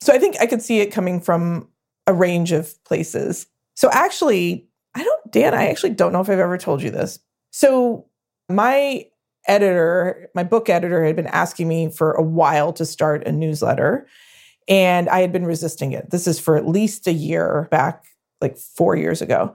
So 0.01 0.13
I 0.13 0.19
think 0.19 0.35
I 0.39 0.45
could 0.45 0.61
see 0.61 0.79
it 0.79 0.91
coming 0.91 1.19
from 1.19 1.67
a 2.07 2.13
range 2.13 2.51
of 2.51 2.81
places. 2.83 3.47
So 3.75 3.89
actually, 3.91 4.67
I 4.93 5.03
don't, 5.03 5.31
Dan, 5.31 5.53
I 5.53 5.67
actually 5.67 5.89
don't 5.91 6.13
know 6.13 6.21
if 6.21 6.29
I've 6.29 6.39
ever 6.39 6.57
told 6.57 6.81
you 6.81 6.91
this. 6.91 7.19
So 7.51 8.05
my 8.47 9.05
editor, 9.47 10.29
my 10.35 10.43
book 10.43 10.69
editor, 10.69 11.03
had 11.03 11.15
been 11.15 11.27
asking 11.27 11.67
me 11.67 11.89
for 11.89 12.11
a 12.13 12.21
while 12.21 12.71
to 12.73 12.85
start 12.85 13.27
a 13.27 13.31
newsletter. 13.31 14.07
And 14.67 15.09
I 15.09 15.21
had 15.21 15.31
been 15.31 15.45
resisting 15.45 15.91
it. 15.91 16.09
This 16.11 16.27
is 16.27 16.39
for 16.39 16.55
at 16.55 16.67
least 16.67 17.07
a 17.07 17.13
year 17.13 17.67
back, 17.71 18.05
like 18.41 18.57
four 18.57 18.95
years 18.95 19.21
ago. 19.21 19.53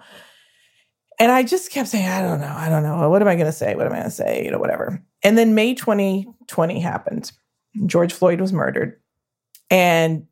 And 1.20 1.30
I 1.30 1.42
just 1.42 1.70
kept 1.70 1.90
saying, 1.90 2.08
I 2.08 2.22
don't 2.22 2.40
know, 2.40 2.52
I 2.56 2.70
don't 2.70 2.82
know. 2.82 3.10
What 3.10 3.20
am 3.20 3.28
I 3.28 3.34
going 3.34 3.46
to 3.46 3.52
say? 3.52 3.74
What 3.74 3.86
am 3.86 3.92
I 3.92 3.96
going 3.96 4.04
to 4.04 4.10
say? 4.10 4.42
You 4.42 4.50
know, 4.50 4.58
whatever. 4.58 5.04
And 5.22 5.36
then 5.36 5.54
May 5.54 5.74
2020 5.74 6.80
happened. 6.80 7.30
George 7.84 8.14
Floyd 8.14 8.40
was 8.40 8.54
murdered. 8.54 8.98
And 9.70 10.26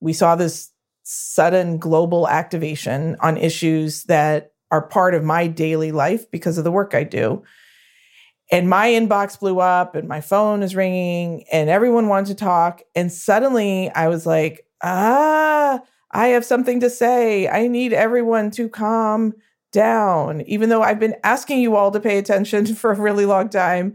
we 0.00 0.14
saw 0.14 0.36
this 0.36 0.70
sudden 1.02 1.76
global 1.76 2.26
activation 2.26 3.16
on 3.20 3.36
issues 3.36 4.04
that 4.04 4.52
are 4.70 4.80
part 4.80 5.14
of 5.14 5.22
my 5.22 5.46
daily 5.46 5.92
life 5.92 6.30
because 6.30 6.56
of 6.56 6.64
the 6.64 6.72
work 6.72 6.94
I 6.94 7.04
do. 7.04 7.42
And 8.50 8.68
my 8.68 8.88
inbox 8.88 9.38
blew 9.38 9.60
up 9.60 9.94
and 9.94 10.08
my 10.08 10.22
phone 10.22 10.62
is 10.62 10.74
ringing 10.74 11.44
and 11.52 11.68
everyone 11.68 12.08
wanted 12.08 12.28
to 12.28 12.34
talk. 12.34 12.82
And 12.94 13.12
suddenly 13.12 13.90
I 13.90 14.08
was 14.08 14.24
like, 14.24 14.66
ah, 14.82 15.80
I 16.12 16.28
have 16.28 16.46
something 16.46 16.80
to 16.80 16.88
say. 16.88 17.46
I 17.46 17.68
need 17.68 17.92
everyone 17.92 18.50
to 18.52 18.70
calm 18.70 19.34
down. 19.72 20.42
Even 20.42 20.68
though 20.68 20.82
I've 20.82 21.00
been 21.00 21.16
asking 21.24 21.60
you 21.60 21.76
all 21.76 21.90
to 21.90 22.00
pay 22.00 22.18
attention 22.18 22.66
for 22.74 22.92
a 22.92 23.00
really 23.00 23.26
long 23.26 23.48
time, 23.48 23.94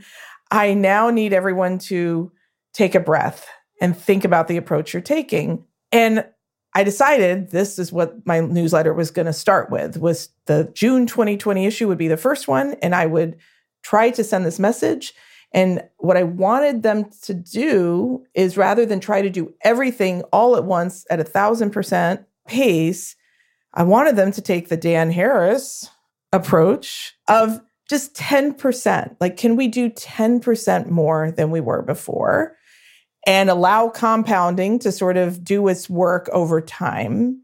I 0.51 0.73
now 0.73 1.09
need 1.09 1.33
everyone 1.33 1.79
to 1.79 2.31
take 2.73 2.95
a 2.95 2.99
breath 2.99 3.47
and 3.81 3.97
think 3.97 4.23
about 4.23 4.47
the 4.47 4.57
approach 4.57 4.93
you're 4.93 5.01
taking. 5.01 5.65
And 5.91 6.25
I 6.73 6.83
decided 6.83 7.51
this 7.51 7.79
is 7.79 7.91
what 7.91 8.25
my 8.25 8.41
newsletter 8.41 8.93
was 8.93 9.09
going 9.09 9.27
to 9.27 9.33
start 9.33 9.69
with 9.71 9.97
was 9.97 10.29
the 10.45 10.69
June 10.73 11.05
2020 11.07 11.65
issue 11.65 11.87
would 11.87 11.97
be 11.97 12.09
the 12.09 12.17
first 12.17 12.47
one 12.49 12.75
and 12.81 12.93
I 12.93 13.05
would 13.05 13.37
try 13.81 14.09
to 14.11 14.23
send 14.23 14.45
this 14.45 14.59
message. 14.59 15.13
And 15.53 15.83
what 15.97 16.17
I 16.17 16.23
wanted 16.23 16.83
them 16.83 17.09
to 17.23 17.33
do 17.33 18.25
is 18.33 18.57
rather 18.57 18.85
than 18.85 18.99
try 18.99 19.21
to 19.21 19.29
do 19.29 19.53
everything 19.61 20.23
all 20.33 20.57
at 20.57 20.65
once 20.65 21.05
at 21.09 21.21
a 21.21 21.23
thousand 21.23 21.69
percent 21.69 22.25
pace, 22.45 23.15
I 23.75 23.83
wanted 23.83 24.15
them 24.15 24.31
to 24.31 24.41
take 24.41 24.69
the 24.69 24.77
Dan 24.77 25.11
Harris 25.11 25.89
approach 26.31 27.13
of 27.27 27.61
just 27.89 28.15
10%. 28.15 29.15
Like, 29.19 29.37
can 29.37 29.55
we 29.55 29.67
do 29.67 29.89
10% 29.89 30.89
more 30.89 31.31
than 31.31 31.51
we 31.51 31.61
were 31.61 31.81
before? 31.81 32.55
And 33.27 33.49
allow 33.49 33.89
compounding 33.89 34.79
to 34.79 34.91
sort 34.91 35.17
of 35.17 35.43
do 35.43 35.67
its 35.67 35.89
work 35.89 36.29
over 36.31 36.61
time 36.61 37.41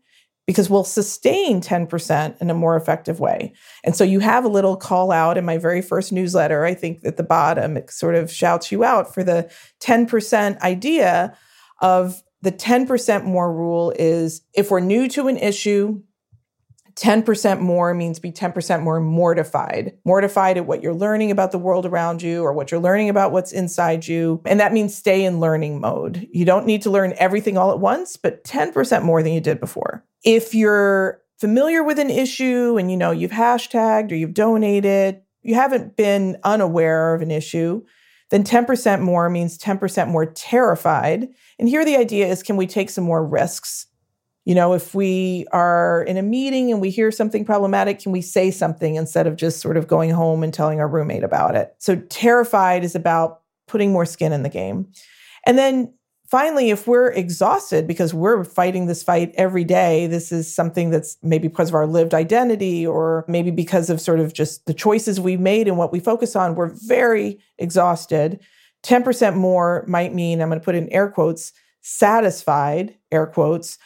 because 0.48 0.70
we'll 0.70 0.84
sustain 0.84 1.62
10% 1.62 2.42
in 2.42 2.50
a 2.50 2.56
more 2.56 2.76
effective 2.76 3.20
way. 3.20 3.54
And 3.84 3.96
so 3.96 4.04
you 4.04 4.20
have 4.20 4.44
a 4.44 4.50
little 4.50 4.76
call 4.76 5.12
out 5.12 5.38
in 5.38 5.46
my 5.46 5.58
very 5.58 5.82
first 5.82 6.12
newsletter. 6.12 6.66
I 6.66 6.74
think 6.74 7.02
at 7.06 7.18
the 7.18 7.24
bottom, 7.24 7.78
it 7.78 7.92
sort 7.92 8.16
of 8.16 8.32
shouts 8.32 8.72
you 8.72 8.84
out 8.84 9.14
for 9.14 9.24
the 9.24 9.52
10% 9.82 10.60
idea 10.62 11.38
of 11.82 12.22
the 12.42 12.52
10% 12.52 13.24
more 13.24 13.54
rule 13.54 13.94
is 13.98 14.42
if 14.54 14.72
we're 14.72 14.80
new 14.80 15.08
to 15.10 15.28
an 15.28 15.38
issue, 15.38 16.02
10% 17.02 17.60
more 17.60 17.96
means 17.96 18.20
be 18.20 18.32
10% 18.32 18.84
more 18.84 19.00
mortified. 19.00 19.98
Mortified 20.06 20.58
at 20.58 20.68
what 20.68 20.84
you're 20.84 20.94
learning 20.94 21.32
about 21.32 21.52
the 21.52 21.58
world 21.58 21.86
around 21.86 22.22
you 22.22 22.44
or 22.44 22.54
what 22.54 22.70
you're 22.70 22.80
learning 22.80 23.10
about 23.10 23.32
what's 23.32 23.52
inside 23.52 24.08
you. 24.08 24.40
And 24.46 24.60
that 24.60 24.72
means 24.72 24.94
stay 24.94 25.26
in 25.26 25.40
learning 25.40 25.82
mode. 25.82 26.28
You 26.32 26.46
don't 26.46 26.68
need 26.68 26.84
to 26.84 26.92
learn 26.92 27.16
everything 27.18 27.58
all 27.58 27.72
at 27.72 27.80
once, 27.80 28.18
but 28.18 28.44
10% 28.44 29.02
more 29.02 29.24
than 29.24 29.34
you 29.34 29.42
did 29.42 29.60
before. 29.60 30.06
If 30.24 30.54
you're 30.54 31.22
familiar 31.40 31.84
with 31.84 31.98
an 31.98 32.12
issue 32.12 32.78
and 32.78 32.92
you 32.92 32.98
know 32.98 33.10
you've 33.10 33.32
hashtagged 33.32 34.12
or 34.12 34.16
you've 34.16 34.36
donated, 34.36 35.22
you 35.42 35.56
haven't 35.56 35.98
been 35.98 36.38
unaware 36.44 37.16
of 37.16 37.24
an 37.24 37.32
issue, 37.32 37.82
then 38.30 38.44
10% 38.44 39.02
more 39.02 39.28
means 39.28 39.58
10% 39.58 40.08
more 40.08 40.28
terrified. 40.28 41.30
And 41.58 41.68
here 41.68 41.84
the 41.84 41.98
idea 41.98 42.28
is 42.28 42.44
can 42.44 42.58
we 42.58 42.68
take 42.68 42.92
some 42.92 43.04
more 43.04 43.26
risks? 43.26 43.88
You 44.46 44.56
know, 44.56 44.74
if 44.74 44.96
we 44.96 45.46
are 45.52 46.04
in 46.04 46.18
a 46.18 46.24
meeting 46.24 46.72
and 46.72 46.82
we 46.82 46.90
hear 46.90 47.12
something 47.12 47.46
problematic, 47.46 48.00
can 48.00 48.12
we 48.12 48.22
say 48.22 48.50
something 48.50 48.96
instead 48.96 49.28
of 49.28 49.36
just 49.36 49.62
sort 49.62 49.78
of 49.78 49.88
going 49.88 50.10
home 50.10 50.44
and 50.44 50.54
telling 50.54 50.80
our 50.80 50.88
roommate 50.88 51.24
about 51.24 51.56
it? 51.56 51.76
So, 51.78 51.96
terrified 51.96 52.84
is 52.84 52.96
about 52.96 53.42
putting 53.68 53.92
more 53.92 54.06
skin 54.06 54.34
in 54.34 54.44
the 54.44 54.50
game. 54.50 54.92
And 55.46 55.58
then 55.58 55.94
finally, 56.32 56.72
if 56.72 56.88
we're 56.88 57.12
exhausted 57.12 57.86
because 57.86 58.14
we're 58.14 58.44
fighting 58.44 58.88
this 58.88 59.04
fight 59.04 59.34
every 59.36 59.64
day, 59.64 60.08
this 60.08 60.32
is 60.32 60.54
something 60.54 60.90
that's 60.90 61.18
maybe 61.22 61.48
because 61.48 61.70
of 61.70 61.76
our 61.76 61.86
lived 61.86 62.14
identity 62.14 62.88
or 62.88 63.26
maybe 63.28 63.52
because 63.52 63.90
of 63.90 64.02
sort 64.02 64.20
of 64.20 64.34
just 64.34 64.66
the 64.66 64.74
choices 64.74 65.20
we've 65.20 65.40
made 65.40 65.68
and 65.68 65.78
what 65.78 65.92
we 65.92 66.00
focus 66.00 66.36
on, 66.36 66.56
we're 66.56 66.74
very 66.88 67.40
exhausted. 67.60 68.40
10% 68.84 69.36
more 69.36 69.86
might 69.88 70.14
mean, 70.14 70.42
I'm 70.42 70.50
going 70.50 70.60
to 70.60 70.66
put 70.66 70.74
in 70.74 70.90
air 70.90 71.10
quotes, 71.10 71.54
satisfied, 71.82 72.96
air 73.12 73.28
quotes, 73.28 73.78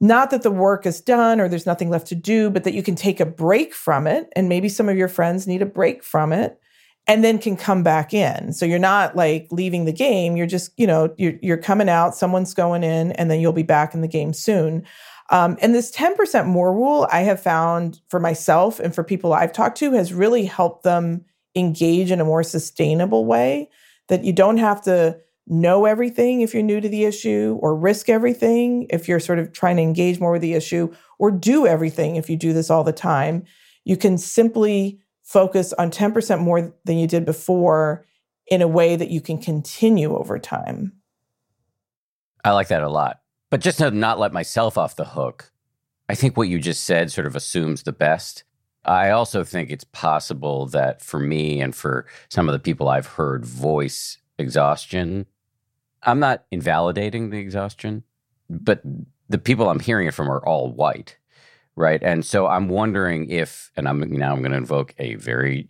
not 0.00 0.30
that 0.30 0.42
the 0.42 0.50
work 0.50 0.86
is 0.86 1.00
done 1.00 1.40
or 1.40 1.48
there's 1.48 1.66
nothing 1.66 1.90
left 1.90 2.06
to 2.08 2.14
do, 2.14 2.50
but 2.50 2.64
that 2.64 2.74
you 2.74 2.82
can 2.82 2.94
take 2.94 3.20
a 3.20 3.26
break 3.26 3.74
from 3.74 4.06
it. 4.06 4.28
And 4.36 4.48
maybe 4.48 4.68
some 4.68 4.88
of 4.88 4.96
your 4.96 5.08
friends 5.08 5.46
need 5.46 5.62
a 5.62 5.66
break 5.66 6.02
from 6.02 6.32
it 6.32 6.58
and 7.06 7.22
then 7.22 7.38
can 7.38 7.56
come 7.56 7.82
back 7.82 8.14
in. 8.14 8.52
So 8.52 8.66
you're 8.66 8.78
not 8.78 9.14
like 9.14 9.46
leaving 9.50 9.84
the 9.84 9.92
game. 9.92 10.36
You're 10.36 10.46
just, 10.46 10.72
you 10.78 10.86
know, 10.86 11.14
you're, 11.18 11.34
you're 11.42 11.58
coming 11.58 11.88
out, 11.88 12.14
someone's 12.14 12.54
going 12.54 12.82
in, 12.82 13.12
and 13.12 13.30
then 13.30 13.40
you'll 13.40 13.52
be 13.52 13.62
back 13.62 13.94
in 13.94 14.00
the 14.00 14.08
game 14.08 14.32
soon. 14.32 14.84
Um, 15.30 15.56
and 15.60 15.74
this 15.74 15.90
10% 15.90 16.46
more 16.46 16.72
rule, 16.72 17.06
I 17.10 17.20
have 17.20 17.40
found 17.40 18.00
for 18.08 18.20
myself 18.20 18.80
and 18.80 18.94
for 18.94 19.04
people 19.04 19.32
I've 19.32 19.52
talked 19.52 19.78
to, 19.78 19.92
has 19.92 20.12
really 20.12 20.44
helped 20.44 20.82
them 20.82 21.24
engage 21.54 22.10
in 22.10 22.20
a 22.20 22.24
more 22.24 22.42
sustainable 22.42 23.24
way 23.24 23.70
that 24.08 24.24
you 24.24 24.32
don't 24.32 24.58
have 24.58 24.82
to 24.82 25.18
know 25.46 25.84
everything 25.84 26.40
if 26.40 26.54
you're 26.54 26.62
new 26.62 26.80
to 26.80 26.88
the 26.88 27.04
issue 27.04 27.58
or 27.60 27.76
risk 27.76 28.08
everything 28.08 28.86
if 28.90 29.08
you're 29.08 29.20
sort 29.20 29.38
of 29.38 29.52
trying 29.52 29.76
to 29.76 29.82
engage 29.82 30.18
more 30.18 30.32
with 30.32 30.42
the 30.42 30.54
issue 30.54 30.92
or 31.18 31.30
do 31.30 31.66
everything 31.66 32.16
if 32.16 32.30
you 32.30 32.36
do 32.36 32.52
this 32.52 32.70
all 32.70 32.84
the 32.84 32.92
time. 32.92 33.44
You 33.84 33.96
can 33.96 34.16
simply 34.16 35.00
focus 35.22 35.72
on 35.74 35.90
10% 35.90 36.40
more 36.40 36.74
than 36.84 36.98
you 36.98 37.06
did 37.06 37.24
before 37.24 38.06
in 38.46 38.62
a 38.62 38.68
way 38.68 38.96
that 38.96 39.10
you 39.10 39.20
can 39.20 39.38
continue 39.38 40.16
over 40.16 40.38
time. 40.38 40.92
I 42.44 42.52
like 42.52 42.68
that 42.68 42.82
a 42.82 42.88
lot. 42.88 43.20
But 43.50 43.60
just 43.60 43.78
to 43.78 43.90
not 43.90 44.18
let 44.18 44.32
myself 44.32 44.76
off 44.76 44.96
the 44.96 45.04
hook, 45.04 45.52
I 46.08 46.14
think 46.14 46.36
what 46.36 46.48
you 46.48 46.58
just 46.58 46.84
said 46.84 47.10
sort 47.10 47.26
of 47.26 47.36
assumes 47.36 47.82
the 47.82 47.92
best. 47.92 48.44
I 48.84 49.10
also 49.10 49.44
think 49.44 49.70
it's 49.70 49.84
possible 49.84 50.66
that 50.66 51.00
for 51.00 51.18
me 51.18 51.60
and 51.60 51.74
for 51.74 52.06
some 52.28 52.48
of 52.48 52.52
the 52.52 52.58
people 52.58 52.88
I've 52.88 53.06
heard 53.06 53.46
voice 53.46 54.18
exhaustion 54.38 55.26
I'm 56.04 56.20
not 56.20 56.44
invalidating 56.50 57.30
the 57.30 57.38
exhaustion, 57.38 58.04
but 58.48 58.82
the 59.28 59.38
people 59.38 59.68
I'm 59.68 59.80
hearing 59.80 60.06
it 60.06 60.14
from 60.14 60.30
are 60.30 60.44
all 60.46 60.70
white, 60.72 61.16
right? 61.76 62.02
And 62.02 62.24
so 62.24 62.46
I'm 62.46 62.68
wondering 62.68 63.30
if, 63.30 63.70
and 63.76 63.88
I'm 63.88 64.00
now 64.00 64.32
I'm 64.32 64.40
going 64.40 64.52
to 64.52 64.58
invoke 64.58 64.94
a 64.98 65.14
very 65.14 65.68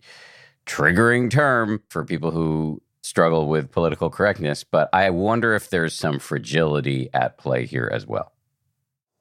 triggering 0.65 1.29
term 1.29 1.81
for 1.89 2.03
people 2.03 2.31
who 2.31 2.81
struggle 3.01 3.47
with 3.47 3.71
political 3.71 4.09
correctness, 4.09 4.63
but 4.63 4.89
I 4.91 5.09
wonder 5.11 5.53
if 5.53 5.69
there's 5.69 5.93
some 5.93 6.19
fragility 6.19 7.09
at 7.13 7.37
play 7.37 7.65
here 7.65 7.89
as 7.93 8.07
well. 8.07 8.33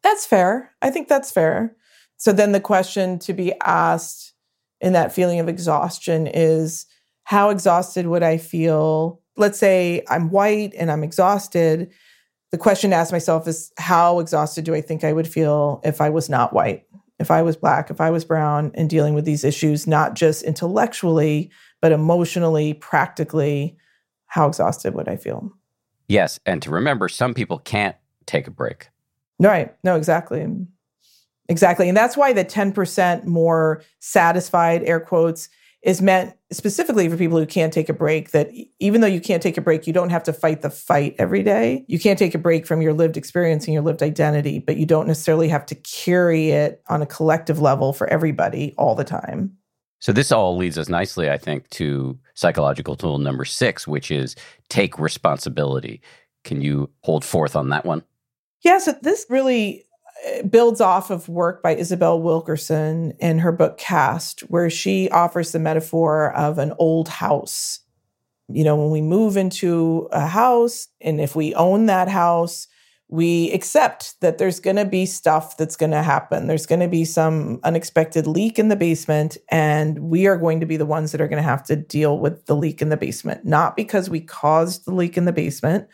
That's 0.02 0.26
fair. 0.26 0.72
I 0.80 0.90
think 0.90 1.08
that's 1.08 1.30
fair. 1.30 1.76
So 2.16 2.32
then 2.32 2.52
the 2.52 2.60
question 2.60 3.18
to 3.20 3.32
be 3.32 3.52
asked 3.62 4.32
in 4.80 4.94
that 4.94 5.14
feeling 5.14 5.38
of 5.40 5.48
exhaustion 5.48 6.26
is 6.26 6.86
how 7.24 7.50
exhausted 7.50 8.06
would 8.06 8.22
I 8.22 8.38
feel 8.38 9.20
let's 9.36 9.58
say 9.58 10.02
I'm 10.08 10.30
white 10.30 10.74
and 10.76 10.90
I'm 10.90 11.04
exhausted, 11.04 11.90
the 12.50 12.58
question 12.58 12.90
to 12.90 12.96
ask 12.96 13.10
myself 13.10 13.48
is 13.48 13.72
how 13.78 14.20
exhausted 14.20 14.64
do 14.64 14.74
I 14.74 14.80
think 14.80 15.02
I 15.02 15.12
would 15.12 15.26
feel 15.26 15.80
if 15.84 16.00
I 16.00 16.10
was 16.10 16.28
not 16.28 16.52
white, 16.52 16.86
if 17.18 17.30
I 17.30 17.42
was 17.42 17.56
black, 17.56 17.90
if 17.90 18.00
I 18.00 18.10
was 18.10 18.24
brown, 18.24 18.70
and 18.74 18.88
dealing 18.88 19.14
with 19.14 19.24
these 19.24 19.44
issues, 19.44 19.86
not 19.86 20.14
just 20.14 20.42
intellectually, 20.44 21.50
but 21.80 21.92
emotionally, 21.92 22.74
practically, 22.74 23.76
how 24.26 24.46
exhausted 24.46 24.94
would 24.94 25.08
I 25.08 25.16
feel? 25.16 25.52
Yes. 26.08 26.38
And 26.46 26.62
to 26.62 26.70
remember, 26.70 27.08
some 27.08 27.34
people 27.34 27.58
can't 27.58 27.96
take 28.26 28.46
a 28.46 28.50
break. 28.50 28.88
Right. 29.40 29.74
No, 29.82 29.96
exactly. 29.96 30.46
Exactly. 31.48 31.88
And 31.88 31.96
that's 31.96 32.16
why 32.16 32.32
the 32.32 32.44
10% 32.44 33.24
more 33.24 33.82
satisfied, 33.98 34.82
air 34.84 35.00
quotes, 35.00 35.48
is 35.84 36.00
meant 36.00 36.34
specifically 36.50 37.08
for 37.10 37.16
people 37.16 37.38
who 37.38 37.44
can't 37.44 37.72
take 37.72 37.90
a 37.90 37.92
break 37.92 38.30
that 38.30 38.50
even 38.80 39.02
though 39.02 39.06
you 39.06 39.20
can't 39.20 39.42
take 39.42 39.58
a 39.58 39.60
break 39.60 39.86
you 39.86 39.92
don't 39.92 40.08
have 40.08 40.22
to 40.24 40.32
fight 40.32 40.62
the 40.62 40.70
fight 40.70 41.14
every 41.18 41.42
day. 41.42 41.84
You 41.88 42.00
can't 42.00 42.18
take 42.18 42.34
a 42.34 42.38
break 42.38 42.66
from 42.66 42.80
your 42.80 42.94
lived 42.94 43.18
experience 43.18 43.66
and 43.66 43.74
your 43.74 43.82
lived 43.82 44.02
identity 44.02 44.58
but 44.58 44.78
you 44.78 44.86
don't 44.86 45.06
necessarily 45.06 45.48
have 45.48 45.66
to 45.66 45.74
carry 45.74 46.50
it 46.50 46.82
on 46.88 47.02
a 47.02 47.06
collective 47.06 47.60
level 47.60 47.92
for 47.92 48.08
everybody 48.08 48.74
all 48.78 48.94
the 48.94 49.04
time. 49.04 49.56
So 50.00 50.12
this 50.12 50.32
all 50.32 50.56
leads 50.56 50.78
us 50.78 50.88
nicely 50.88 51.30
i 51.30 51.36
think 51.36 51.68
to 51.70 52.18
psychological 52.32 52.96
tool 52.96 53.18
number 53.18 53.44
6 53.44 53.86
which 53.86 54.10
is 54.10 54.34
take 54.70 54.98
responsibility. 54.98 56.00
Can 56.44 56.62
you 56.62 56.90
hold 57.02 57.24
forth 57.24 57.54
on 57.54 57.68
that 57.68 57.84
one? 57.84 58.02
Yeah 58.62 58.78
so 58.78 58.94
this 59.02 59.26
really 59.28 59.84
builds 60.48 60.80
off 60.80 61.10
of 61.10 61.28
work 61.28 61.62
by 61.62 61.74
Isabel 61.74 62.20
Wilkerson 62.20 63.12
in 63.18 63.38
her 63.38 63.52
book 63.52 63.78
Caste, 63.78 64.40
where 64.42 64.70
she 64.70 65.08
offers 65.10 65.52
the 65.52 65.58
metaphor 65.58 66.32
of 66.32 66.58
an 66.58 66.72
old 66.78 67.08
house. 67.08 67.80
You 68.48 68.64
know, 68.64 68.76
when 68.76 68.90
we 68.90 69.00
move 69.00 69.36
into 69.36 70.08
a 70.12 70.26
house, 70.26 70.88
and 71.00 71.20
if 71.20 71.34
we 71.34 71.54
own 71.54 71.86
that 71.86 72.08
house, 72.08 72.68
we 73.08 73.52
accept 73.52 74.20
that 74.20 74.38
there's 74.38 74.60
going 74.60 74.76
to 74.76 74.84
be 74.84 75.06
stuff 75.06 75.56
that's 75.56 75.76
going 75.76 75.92
to 75.92 76.02
happen. 76.02 76.46
There's 76.46 76.66
going 76.66 76.80
to 76.80 76.88
be 76.88 77.04
some 77.04 77.60
unexpected 77.62 78.26
leak 78.26 78.58
in 78.58 78.68
the 78.68 78.76
basement, 78.76 79.36
and 79.50 79.98
we 79.98 80.26
are 80.26 80.36
going 80.36 80.60
to 80.60 80.66
be 80.66 80.76
the 80.76 80.86
ones 80.86 81.12
that 81.12 81.20
are 81.20 81.28
going 81.28 81.42
to 81.42 81.48
have 81.48 81.64
to 81.64 81.76
deal 81.76 82.18
with 82.18 82.46
the 82.46 82.56
leak 82.56 82.82
in 82.82 82.88
the 82.88 82.96
basement, 82.96 83.44
not 83.44 83.76
because 83.76 84.08
we 84.08 84.20
caused 84.20 84.84
the 84.84 84.94
leak 84.94 85.16
in 85.16 85.26
the 85.26 85.32
basement, 85.32 85.86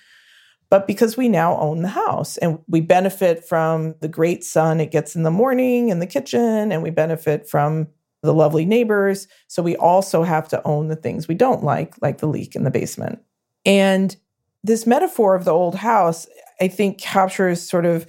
but 0.71 0.87
because 0.87 1.17
we 1.17 1.29
now 1.29 1.59
own 1.59 1.83
the 1.83 1.89
house 1.89 2.37
and 2.39 2.61
we 2.69 2.81
benefit 2.81 3.45
from 3.45 3.95
the 4.01 4.09
great 4.09 4.45
sun 4.45 4.81
it 4.81 4.91
gets 4.91 5.17
in 5.17 5.25
the 5.25 5.31
morning 5.31 5.89
in 5.89 5.99
the 5.99 6.07
kitchen 6.07 6.73
and 6.73 6.83
we 6.83 6.91
benefit 6.91 7.49
from 7.49 7.89
the 8.23 8.35
lovely 8.35 8.65
neighbors. 8.65 9.29
So 9.49 9.63
we 9.63 9.77
also 9.77 10.23
have 10.23 10.49
to 10.49 10.63
own 10.65 10.89
the 10.89 10.97
things 10.97 11.27
we 11.27 11.35
don't 11.35 11.65
like, 11.65 11.95
like 12.01 12.19
the 12.19 12.29
leak 12.29 12.55
in 12.55 12.65
the 12.65 12.71
basement. 12.71 13.21
And 13.65 14.15
this 14.63 14.87
metaphor 14.87 15.35
of 15.35 15.45
the 15.45 15.53
old 15.53 15.75
house, 15.75 16.27
I 16.61 16.69
think, 16.69 16.99
captures 16.99 17.67
sort 17.67 17.87
of 17.87 18.07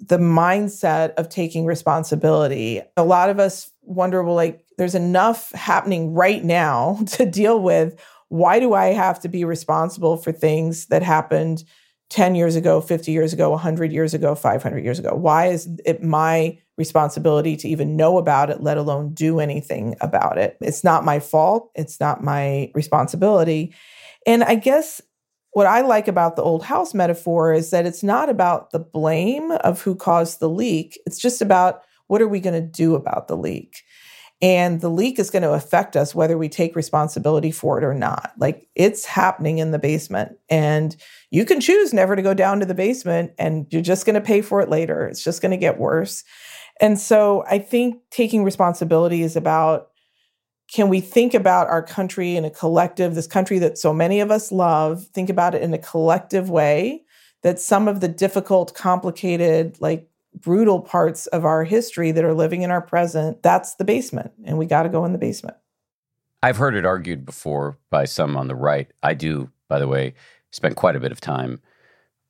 the 0.00 0.18
mindset 0.18 1.14
of 1.14 1.28
taking 1.28 1.64
responsibility. 1.64 2.82
A 2.96 3.04
lot 3.04 3.30
of 3.30 3.38
us 3.38 3.70
wonder, 3.82 4.22
well, 4.22 4.34
like, 4.34 4.64
there's 4.78 4.96
enough 4.96 5.52
happening 5.52 6.12
right 6.12 6.42
now 6.42 6.98
to 7.06 7.24
deal 7.24 7.60
with 7.60 8.00
why 8.32 8.58
do 8.58 8.72
I 8.72 8.94
have 8.94 9.20
to 9.20 9.28
be 9.28 9.44
responsible 9.44 10.16
for 10.16 10.32
things 10.32 10.86
that 10.86 11.02
happened 11.02 11.64
10 12.08 12.34
years 12.34 12.56
ago, 12.56 12.80
50 12.80 13.12
years 13.12 13.34
ago, 13.34 13.50
100 13.50 13.92
years 13.92 14.14
ago, 14.14 14.34
500 14.34 14.82
years 14.82 14.98
ago? 14.98 15.14
Why 15.14 15.48
is 15.48 15.68
it 15.84 16.02
my 16.02 16.58
responsibility 16.78 17.58
to 17.58 17.68
even 17.68 17.94
know 17.94 18.16
about 18.16 18.48
it, 18.48 18.62
let 18.62 18.78
alone 18.78 19.12
do 19.12 19.38
anything 19.38 19.96
about 20.00 20.38
it? 20.38 20.56
It's 20.62 20.82
not 20.82 21.04
my 21.04 21.20
fault. 21.20 21.70
It's 21.74 22.00
not 22.00 22.24
my 22.24 22.70
responsibility. 22.74 23.74
And 24.26 24.42
I 24.42 24.54
guess 24.54 25.02
what 25.50 25.66
I 25.66 25.82
like 25.82 26.08
about 26.08 26.36
the 26.36 26.42
old 26.42 26.64
house 26.64 26.94
metaphor 26.94 27.52
is 27.52 27.68
that 27.68 27.84
it's 27.84 28.02
not 28.02 28.30
about 28.30 28.70
the 28.70 28.78
blame 28.78 29.50
of 29.50 29.82
who 29.82 29.94
caused 29.94 30.40
the 30.40 30.48
leak. 30.48 30.98
It's 31.04 31.18
just 31.18 31.42
about 31.42 31.82
what 32.06 32.22
are 32.22 32.28
we 32.28 32.40
going 32.40 32.58
to 32.58 32.66
do 32.66 32.94
about 32.94 33.28
the 33.28 33.36
leak? 33.36 33.82
And 34.42 34.80
the 34.80 34.90
leak 34.90 35.20
is 35.20 35.30
going 35.30 35.44
to 35.44 35.52
affect 35.52 35.96
us 35.96 36.16
whether 36.16 36.36
we 36.36 36.48
take 36.48 36.74
responsibility 36.74 37.52
for 37.52 37.78
it 37.78 37.84
or 37.84 37.94
not. 37.94 38.32
Like 38.36 38.68
it's 38.74 39.06
happening 39.06 39.58
in 39.58 39.70
the 39.70 39.78
basement. 39.78 40.36
And 40.50 40.96
you 41.30 41.44
can 41.44 41.60
choose 41.60 41.94
never 41.94 42.16
to 42.16 42.22
go 42.22 42.34
down 42.34 42.58
to 42.58 42.66
the 42.66 42.74
basement 42.74 43.32
and 43.38 43.66
you're 43.70 43.82
just 43.82 44.04
going 44.04 44.14
to 44.14 44.20
pay 44.20 44.42
for 44.42 44.60
it 44.60 44.68
later. 44.68 45.06
It's 45.06 45.22
just 45.22 45.42
going 45.42 45.52
to 45.52 45.56
get 45.56 45.78
worse. 45.78 46.24
And 46.80 46.98
so 46.98 47.44
I 47.48 47.60
think 47.60 48.02
taking 48.10 48.42
responsibility 48.42 49.22
is 49.22 49.36
about 49.36 49.88
can 50.72 50.88
we 50.88 51.00
think 51.00 51.34
about 51.34 51.68
our 51.68 51.82
country 51.82 52.34
in 52.34 52.44
a 52.44 52.50
collective, 52.50 53.14
this 53.14 53.26
country 53.26 53.58
that 53.60 53.78
so 53.78 53.92
many 53.92 54.20
of 54.20 54.30
us 54.30 54.50
love, 54.50 55.04
think 55.08 55.28
about 55.30 55.54
it 55.54 55.62
in 55.62 55.74
a 55.74 55.78
collective 55.78 56.50
way 56.50 57.02
that 57.42 57.60
some 57.60 57.88
of 57.88 58.00
the 58.00 58.08
difficult, 58.08 58.74
complicated, 58.74 59.76
like 59.80 60.08
brutal 60.34 60.80
parts 60.80 61.26
of 61.28 61.44
our 61.44 61.64
history 61.64 62.12
that 62.12 62.24
are 62.24 62.34
living 62.34 62.62
in 62.62 62.70
our 62.70 62.80
present, 62.80 63.42
that's 63.42 63.74
the 63.76 63.84
basement. 63.84 64.32
And 64.44 64.58
we 64.58 64.66
got 64.66 64.84
to 64.84 64.88
go 64.88 65.04
in 65.04 65.12
the 65.12 65.18
basement. 65.18 65.56
I've 66.42 66.56
heard 66.56 66.74
it 66.74 66.84
argued 66.84 67.24
before 67.24 67.78
by 67.90 68.04
some 68.04 68.36
on 68.36 68.48
the 68.48 68.56
right. 68.56 68.90
I 69.02 69.14
do, 69.14 69.50
by 69.68 69.78
the 69.78 69.86
way, 69.86 70.14
spend 70.50 70.76
quite 70.76 70.96
a 70.96 71.00
bit 71.00 71.12
of 71.12 71.20
time 71.20 71.60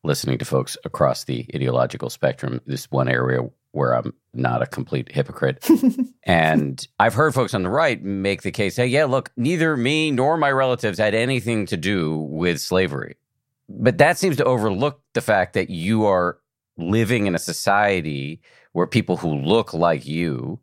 listening 0.05 0.39
to 0.39 0.45
folks 0.45 0.77
across 0.85 1.25
the 1.25 1.47
ideological 1.55 2.11
spectrum. 2.11 2.61
This 2.67 2.91
one 2.91 3.09
area 3.09 3.49
where 3.71 3.95
I'm 3.95 4.13
not 4.35 4.63
a 4.63 4.67
complete 4.67 5.11
hypocrite. 5.11 5.67
and 6.25 6.87
I've 6.99 7.15
heard 7.15 7.35
folks 7.35 7.55
on 7.55 7.63
the 7.63 7.71
right 7.71 8.03
make 8.03 8.43
the 8.43 8.51
case, 8.51 8.77
hey, 8.77 8.87
yeah, 8.87 9.07
look, 9.07 9.33
neither 9.37 9.77
me 9.77 10.11
nor 10.11 10.37
my 10.37 10.51
relatives 10.51 10.99
had 10.99 11.15
anything 11.15 11.67
to 11.67 11.77
do 11.79 12.19
with 12.19 12.61
slavery. 12.61 13.17
But 13.69 13.99
that 13.99 14.19
seems 14.19 14.37
to 14.37 14.45
overlook 14.45 15.01
the 15.15 15.23
fact 15.23 15.55
that 15.55 15.71
you 15.71 16.05
are 16.05 16.39
living 16.77 17.27
in 17.27 17.35
a 17.35 17.39
society 17.39 18.41
where 18.73 18.87
people 18.87 19.17
who 19.19 19.35
look 19.35 19.75
like 19.75 20.07
you 20.07 20.59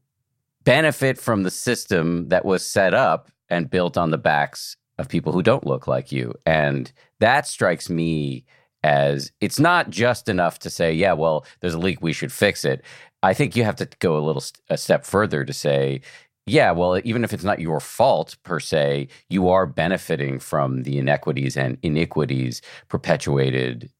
benefit 0.63 1.17
from 1.17 1.43
the 1.43 1.51
system 1.51 2.29
that 2.29 2.45
was 2.45 2.65
set 2.65 2.93
up 2.93 3.29
and 3.49 3.69
built 3.69 3.97
on 3.97 4.11
the 4.11 4.17
backs 4.17 4.75
of 4.97 5.09
people 5.09 5.31
who 5.31 5.41
don't 5.41 5.65
look 5.65 5.87
like 5.87 6.11
you. 6.11 6.33
And 6.45 6.91
that 7.19 7.47
strikes 7.47 7.89
me 7.89 8.45
as 8.83 9.31
it's 9.41 9.59
not 9.59 9.89
just 9.89 10.29
enough 10.29 10.59
to 10.59 10.69
say, 10.69 10.93
yeah, 10.93 11.13
well, 11.13 11.45
there's 11.59 11.73
a 11.73 11.79
leak, 11.79 12.01
we 12.01 12.13
should 12.13 12.31
fix 12.31 12.63
it. 12.63 12.83
I 13.23 13.33
think 13.33 13.55
you 13.55 13.63
have 13.63 13.75
to 13.77 13.87
go 13.99 14.17
a 14.17 14.21
little 14.21 14.43
a 14.69 14.77
step 14.77 15.05
further 15.05 15.43
to 15.43 15.53
say, 15.53 16.01
yeah, 16.45 16.71
well, 16.71 16.99
even 17.03 17.23
if 17.23 17.33
it's 17.33 17.43
not 17.43 17.59
your 17.59 17.79
fault 17.79 18.37
per 18.43 18.59
se, 18.59 19.09
you 19.29 19.49
are 19.49 19.65
benefiting 19.65 20.39
from 20.39 20.83
the 20.83 20.97
inequities 20.97 21.55
and 21.57 21.77
iniquities 21.83 22.61
perpetuated 22.87 23.91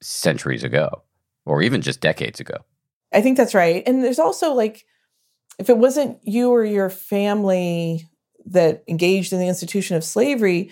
centuries 0.00 0.64
ago 0.64 1.02
or 1.46 1.62
even 1.62 1.82
just 1.82 2.00
decades 2.00 2.40
ago. 2.40 2.58
I 3.12 3.20
think 3.20 3.36
that's 3.36 3.54
right. 3.54 3.82
And 3.86 4.02
there's 4.02 4.18
also 4.18 4.52
like, 4.52 4.84
if 5.58 5.70
it 5.70 5.78
wasn't 5.78 6.18
you 6.24 6.50
or 6.50 6.64
your 6.64 6.90
family 6.90 8.08
that 8.46 8.82
engaged 8.88 9.32
in 9.32 9.38
the 9.38 9.48
institution 9.48 9.96
of 9.96 10.04
slavery, 10.04 10.70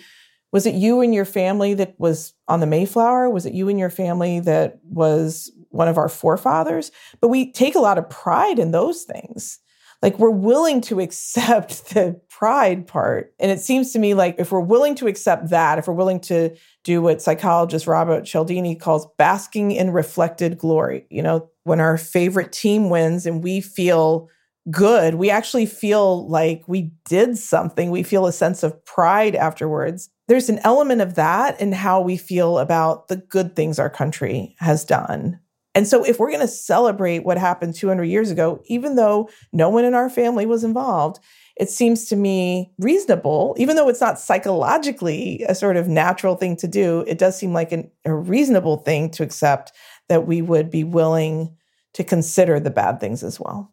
was 0.51 0.65
it 0.65 0.75
you 0.75 1.01
and 1.01 1.15
your 1.15 1.25
family 1.25 1.73
that 1.75 1.99
was 1.99 2.33
on 2.47 2.59
the 2.59 2.67
Mayflower? 2.67 3.29
Was 3.29 3.45
it 3.45 3.53
you 3.53 3.69
and 3.69 3.79
your 3.79 3.89
family 3.89 4.39
that 4.41 4.79
was 4.83 5.51
one 5.69 5.87
of 5.87 5.97
our 5.97 6.09
forefathers? 6.09 6.91
But 7.21 7.29
we 7.29 7.51
take 7.51 7.75
a 7.75 7.79
lot 7.79 7.97
of 7.97 8.09
pride 8.09 8.59
in 8.59 8.71
those 8.71 9.03
things. 9.03 9.59
Like 10.03 10.19
we're 10.19 10.29
willing 10.29 10.81
to 10.81 10.99
accept 10.99 11.89
the 11.93 12.19
pride 12.29 12.85
part. 12.85 13.33
And 13.39 13.49
it 13.49 13.61
seems 13.61 13.93
to 13.93 13.99
me 13.99 14.13
like 14.13 14.35
if 14.37 14.51
we're 14.51 14.59
willing 14.59 14.95
to 14.95 15.07
accept 15.07 15.49
that, 15.49 15.79
if 15.79 15.87
we're 15.87 15.93
willing 15.93 16.19
to 16.21 16.55
do 16.83 17.01
what 17.01 17.21
psychologist 17.21 17.87
Robert 17.87 18.25
Cialdini 18.25 18.75
calls 18.75 19.07
basking 19.17 19.71
in 19.71 19.91
reflected 19.91 20.57
glory, 20.57 21.07
you 21.09 21.23
know, 21.23 21.49
when 21.63 21.79
our 21.79 21.97
favorite 21.97 22.51
team 22.51 22.89
wins 22.89 23.25
and 23.25 23.41
we 23.41 23.61
feel 23.61 24.29
good. 24.69 25.15
We 25.15 25.29
actually 25.29 25.65
feel 25.65 26.27
like 26.29 26.63
we 26.67 26.91
did 27.05 27.37
something. 27.37 27.91
We 27.91 28.03
feel 28.03 28.25
a 28.25 28.31
sense 28.31 28.63
of 28.63 28.83
pride 28.85 29.35
afterwards. 29.35 30.09
There's 30.27 30.49
an 30.49 30.59
element 30.63 31.01
of 31.01 31.15
that 31.15 31.59
in 31.59 31.73
how 31.73 32.01
we 32.01 32.15
feel 32.15 32.59
about 32.59 33.09
the 33.09 33.17
good 33.17 33.55
things 33.55 33.77
our 33.77 33.89
country 33.89 34.55
has 34.59 34.85
done. 34.85 35.39
And 35.75 35.87
so, 35.87 36.03
if 36.03 36.19
we're 36.19 36.29
going 36.29 36.39
to 36.41 36.47
celebrate 36.47 37.23
what 37.23 37.37
happened 37.37 37.75
200 37.75 38.03
years 38.03 38.29
ago, 38.29 38.61
even 38.65 38.95
though 38.95 39.29
no 39.51 39.69
one 39.69 39.85
in 39.85 39.93
our 39.93 40.09
family 40.09 40.45
was 40.45 40.63
involved, 40.63 41.19
it 41.55 41.69
seems 41.69 42.05
to 42.09 42.15
me 42.15 42.71
reasonable, 42.79 43.55
even 43.57 43.75
though 43.75 43.89
it's 43.89 44.01
not 44.01 44.19
psychologically 44.19 45.43
a 45.47 45.55
sort 45.55 45.77
of 45.77 45.87
natural 45.87 46.35
thing 46.35 46.55
to 46.57 46.67
do, 46.67 47.03
it 47.07 47.17
does 47.17 47.37
seem 47.37 47.53
like 47.53 47.71
an, 47.71 47.89
a 48.05 48.13
reasonable 48.13 48.77
thing 48.77 49.09
to 49.11 49.23
accept 49.23 49.71
that 50.09 50.27
we 50.27 50.41
would 50.41 50.69
be 50.69 50.83
willing 50.83 51.55
to 51.93 52.03
consider 52.03 52.59
the 52.59 52.71
bad 52.71 52.99
things 52.99 53.23
as 53.23 53.39
well. 53.39 53.71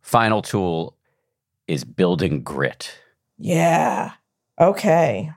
Final 0.00 0.42
tool 0.42 0.96
is 1.66 1.84
building 1.84 2.42
grit. 2.42 2.98
Yeah. 3.38 4.12
Okay. 4.60 5.30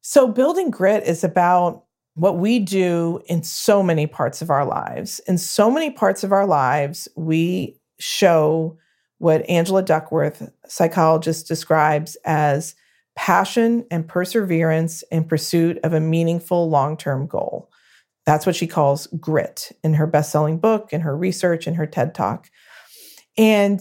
So, 0.00 0.28
building 0.28 0.70
grit 0.70 1.04
is 1.04 1.24
about 1.24 1.83
what 2.14 2.38
we 2.38 2.58
do 2.58 3.20
in 3.26 3.42
so 3.42 3.82
many 3.82 4.06
parts 4.06 4.40
of 4.40 4.50
our 4.50 4.64
lives. 4.64 5.20
In 5.26 5.36
so 5.36 5.70
many 5.70 5.90
parts 5.90 6.22
of 6.24 6.32
our 6.32 6.46
lives, 6.46 7.08
we 7.16 7.78
show 7.98 8.78
what 9.18 9.48
Angela 9.48 9.82
Duckworth, 9.82 10.48
psychologist, 10.66 11.48
describes 11.48 12.16
as 12.24 12.74
passion 13.16 13.86
and 13.90 14.06
perseverance 14.06 15.02
in 15.10 15.24
pursuit 15.24 15.78
of 15.82 15.92
a 15.92 16.00
meaningful 16.00 16.68
long 16.68 16.96
term 16.96 17.26
goal. 17.26 17.70
That's 18.26 18.46
what 18.46 18.56
she 18.56 18.66
calls 18.66 19.06
grit 19.18 19.70
in 19.82 19.94
her 19.94 20.06
best 20.06 20.32
selling 20.32 20.58
book, 20.58 20.92
in 20.92 21.00
her 21.02 21.16
research, 21.16 21.66
in 21.66 21.74
her 21.74 21.86
TED 21.86 22.14
talk. 22.14 22.48
And 23.36 23.80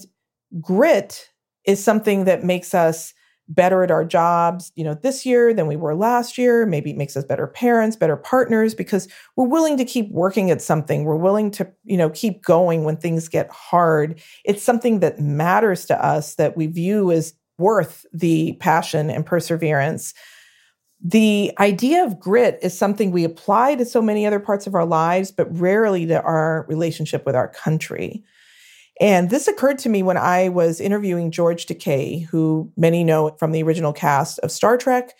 grit 0.59 1.29
is 1.65 1.83
something 1.83 2.25
that 2.25 2.43
makes 2.43 2.73
us 2.73 3.13
better 3.49 3.83
at 3.83 3.91
our 3.91 4.05
jobs, 4.05 4.71
you 4.75 4.83
know, 4.83 4.93
this 4.93 5.25
year 5.25 5.53
than 5.53 5.67
we 5.67 5.75
were 5.75 5.95
last 5.95 6.37
year. 6.37 6.65
Maybe 6.65 6.91
it 6.91 6.97
makes 6.97 7.17
us 7.17 7.25
better 7.25 7.47
parents, 7.47 7.95
better 7.95 8.15
partners 8.15 8.73
because 8.73 9.07
we're 9.35 9.47
willing 9.47 9.77
to 9.77 9.85
keep 9.85 10.09
working 10.11 10.49
at 10.49 10.61
something. 10.61 11.03
We're 11.03 11.15
willing 11.15 11.51
to, 11.51 11.69
you 11.83 11.97
know, 11.97 12.09
keep 12.09 12.43
going 12.43 12.83
when 12.83 12.97
things 12.97 13.27
get 13.27 13.49
hard. 13.49 14.21
It's 14.45 14.63
something 14.63 14.99
that 15.01 15.19
matters 15.19 15.85
to 15.87 16.05
us 16.05 16.35
that 16.35 16.55
we 16.55 16.67
view 16.67 17.11
as 17.11 17.33
worth 17.57 18.05
the 18.13 18.53
passion 18.59 19.09
and 19.09 19.25
perseverance. 19.25 20.13
The 21.05 21.51
idea 21.59 22.05
of 22.05 22.19
grit 22.19 22.59
is 22.61 22.77
something 22.77 23.11
we 23.11 23.25
apply 23.25 23.75
to 23.75 23.85
so 23.85 24.01
many 24.01 24.25
other 24.25 24.39
parts 24.39 24.67
of 24.67 24.73
our 24.73 24.85
lives, 24.85 25.31
but 25.31 25.53
rarely 25.59 26.05
to 26.05 26.21
our 26.21 26.65
relationship 26.69 27.25
with 27.25 27.35
our 27.35 27.49
country. 27.49 28.23
And 29.01 29.29
this 29.29 29.47
occurred 29.47 29.79
to 29.79 29.89
me 29.89 30.03
when 30.03 30.17
I 30.17 30.49
was 30.49 30.79
interviewing 30.79 31.31
George 31.31 31.65
Takei, 31.65 32.25
who 32.27 32.71
many 32.77 33.03
know 33.03 33.35
from 33.39 33.51
the 33.51 33.63
original 33.63 33.93
cast 33.93 34.39
of 34.39 34.51
Star 34.51 34.77
Trek, 34.77 35.13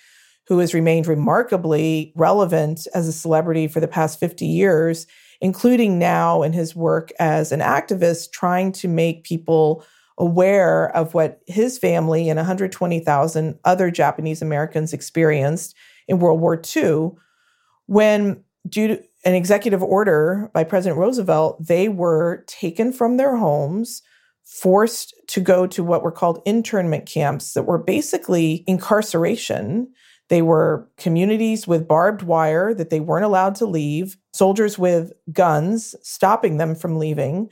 who 0.48 0.60
has 0.60 0.74
remained 0.74 1.08
remarkably 1.08 2.14
relevant 2.16 2.88
as 2.94 3.08
a 3.08 3.14
celebrity 3.14 3.68
for 3.68 3.80
the 3.80 3.88
past 3.88 4.20
50 4.20 4.46
years, 4.46 5.08
including 5.42 5.98
now 5.98 6.44
in 6.44 6.54
his 6.54 6.76
work 6.76 7.12
as 7.20 7.52
an 7.52 7.62
activist 7.62 8.32
trying 8.32 8.72
to 8.74 8.88
make 8.88 9.24
people 9.24 9.84
aware 10.18 10.96
of 10.96 11.14
what 11.14 11.42
his 11.48 11.80
family 11.80 12.30
and 12.30 12.38
120,000 12.38 13.60
other 13.66 13.90
Japanese 13.90 14.42
Americans 14.42 14.94
experienced 14.94 15.76
in 16.08 16.20
World 16.20 16.40
War 16.40 16.62
II 16.76 17.12
when 17.88 18.44
due 18.70 18.90
to 18.90 19.04
an 19.24 19.36
executive 19.36 19.82
order 19.82 20.50
by 20.54 20.64
President 20.64 21.00
Roosevelt, 21.00 21.66
they 21.66 21.88
were 21.88 22.44
taken 22.48 22.92
from 22.92 23.18
their 23.18 23.38
homes, 23.38 24.02
forced 24.44 25.16
to 25.28 25.40
go 25.40 25.66
to 25.68 25.84
what 25.84 26.04
were 26.04 26.12
called 26.12 26.42
internment 26.46 27.06
camps 27.06 27.54
that 27.54 27.64
were 27.64 27.78
basically 27.78 28.64
incarceration. 28.68 29.88
They 30.30 30.42
were 30.42 30.90
communities 30.98 31.68
with 31.68 31.88
barbed 31.88 32.24
wire 32.24 32.74
that 32.74 32.90
they 32.90 33.00
weren't 33.00 33.26
allowed 33.26 33.56
to 33.56 33.66
leave, 33.66 34.18
soldiers 34.34 34.78
with 34.78 35.14
guns 35.32 35.96
stopping 36.02 36.58
them 36.58 36.76
from 36.76 36.98
leaving. 36.98 37.50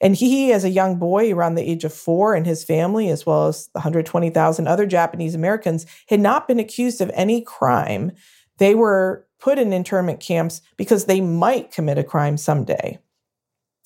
And 0.00 0.14
he, 0.14 0.52
as 0.52 0.64
a 0.64 0.70
young 0.70 0.98
boy 0.98 1.32
around 1.32 1.54
the 1.54 1.68
age 1.68 1.84
of 1.84 1.94
four, 1.94 2.34
and 2.34 2.44
his 2.44 2.64
family, 2.64 3.08
as 3.08 3.24
well 3.24 3.46
as 3.46 3.70
120,000 3.72 4.66
other 4.66 4.84
Japanese 4.84 5.34
Americans, 5.34 5.86
had 6.08 6.20
not 6.20 6.46
been 6.46 6.58
accused 6.58 7.00
of 7.00 7.10
any 7.14 7.40
crime. 7.40 8.12
They 8.58 8.74
were 8.74 9.26
put 9.44 9.58
in 9.58 9.74
internment 9.74 10.20
camps 10.20 10.62
because 10.78 11.04
they 11.04 11.20
might 11.20 11.70
commit 11.70 11.98
a 11.98 12.02
crime 12.02 12.38
someday. 12.38 12.98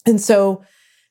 And 0.06 0.20
so, 0.20 0.62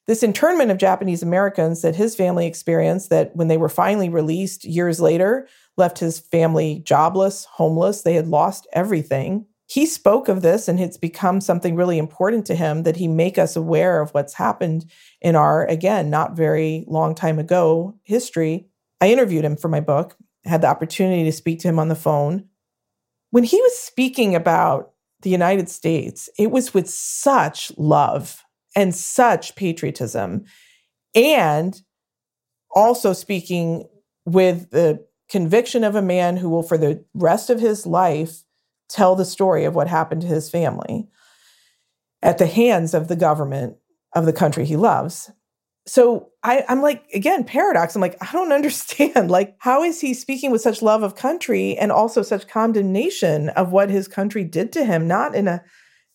this 0.06 0.24
internment 0.24 0.72
of 0.72 0.78
Japanese 0.78 1.22
Americans 1.22 1.82
that 1.82 1.98
his 1.98 2.16
family 2.16 2.48
experienced, 2.48 3.10
that 3.10 3.36
when 3.36 3.50
they 3.50 3.58
were 3.58 3.68
finally 3.68 4.08
released 4.08 4.64
years 4.64 5.02
later, 5.02 5.50
left 5.76 6.00
his 6.00 6.20
family 6.20 6.82
jobless, 6.86 7.44
homeless. 7.44 8.04
They 8.04 8.14
had 8.14 8.30
lost 8.30 8.68
everything. 8.72 9.46
He 9.66 9.86
spoke 9.86 10.30
of 10.30 10.42
this, 10.42 10.70
and 10.70 10.80
it's 10.80 10.96
become 10.96 11.42
something 11.42 11.76
really 11.76 11.98
important 11.98 12.46
to 12.46 12.56
him 12.56 12.84
that 12.84 12.96
he 12.96 13.10
make 13.10 13.38
us 13.38 13.58
aware 13.58 14.00
of 14.00 14.12
what's 14.12 14.36
happened 14.36 14.86
in 15.20 15.36
our, 15.36 15.68
again, 15.68 16.10
not 16.10 16.38
very 16.38 16.86
long 16.88 17.16
time 17.16 17.38
ago 17.38 18.00
history. 18.04 18.70
I 19.02 19.12
interviewed 19.12 19.44
him 19.44 19.58
for 19.58 19.68
my 19.68 19.82
book, 19.82 20.16
had 20.46 20.62
the 20.62 20.68
opportunity 20.68 21.26
to 21.26 21.34
speak 21.34 21.60
to 21.60 21.68
him 21.68 21.80
on 21.80 21.90
the 21.90 21.96
phone 21.96 22.48
when 23.32 23.44
he 23.44 23.62
was 23.62 23.78
speaking 23.78 24.36
about 24.36 24.92
the 25.22 25.30
United 25.30 25.70
States, 25.70 26.30
it 26.38 26.52
was 26.52 26.74
with 26.74 26.90
such 26.90 27.72
love 27.78 28.44
and 28.76 28.94
such 28.94 29.56
patriotism, 29.56 30.46
and 31.16 31.82
also 32.76 33.14
speaking 33.14 33.88
with 34.26 34.70
the 34.70 35.04
conviction 35.30 35.84
of 35.84 35.96
a 35.96 36.02
man 36.02 36.38
who 36.38 36.50
will, 36.50 36.64
for 36.64 36.78
the 36.78 37.04
rest 37.14 37.50
of 37.50 37.60
his 37.60 37.86
life, 37.86 38.44
tell 38.90 39.16
the 39.16 39.26
story 39.26 39.66
of 39.66 39.76
what 39.76 39.88
happened 39.88 40.22
to 40.22 40.28
his 40.28 40.50
family 40.50 41.08
at 42.22 42.38
the 42.38 42.46
hands 42.48 42.94
of 42.94 43.08
the 43.08 43.16
government 43.16 43.76
of 44.14 44.26
the 44.26 44.34
country 44.34 44.66
he 44.66 44.76
loves 44.76 45.30
so 45.88 46.32
I, 46.44 46.66
I'm 46.68 46.82
like, 46.82 47.06
again, 47.14 47.46
paradox. 47.46 47.96
I'm 47.96 48.02
like, 48.02 48.18
I 48.22 48.32
don't 48.34 48.52
understand. 48.54 49.32
Like, 49.32 49.56
how 49.60 49.84
is 49.84 50.02
he 50.02 50.14
speaking 50.14 50.52
with 50.52 50.62
such 50.62 50.82
love 50.82 51.02
of 51.02 51.16
country 51.16 51.78
and 51.78 51.92
also 51.92 52.22
such 52.22 52.48
condemnation 52.48 53.50
of 53.50 53.72
what 53.72 53.90
his 53.90 54.08
country 54.08 54.44
did 54.44 54.72
to 54.74 54.86
him? 54.86 55.08
Not 55.08 55.34
in 55.34 55.48
a 55.48 55.64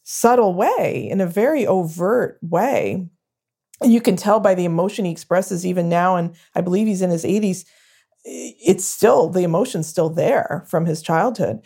subtle 0.03 0.55
way, 0.55 1.09
in 1.11 1.20
a 1.20 1.27
very 1.27 1.66
overt 1.66 2.39
way. 2.43 3.09
And 3.81 3.93
you 3.93 4.01
can 4.01 4.16
tell 4.16 4.41
by 4.41 4.55
the 4.55 4.64
emotion 4.64 5.05
he 5.05 5.11
expresses 5.11 5.66
even 5.66 5.89
now, 5.89 6.16
and 6.16 6.37
I 6.55 6.61
believe 6.61 6.87
he's 6.87 7.03
in 7.03 7.11
his 7.11 7.25
80s, 7.25 7.64
it's 8.25 8.85
still, 8.85 9.29
the 9.29 9.43
emotion's 9.43 9.89
still 9.89 10.09
there 10.09 10.64
from 10.68 10.87
his 10.87 11.03
childhood. 11.03 11.61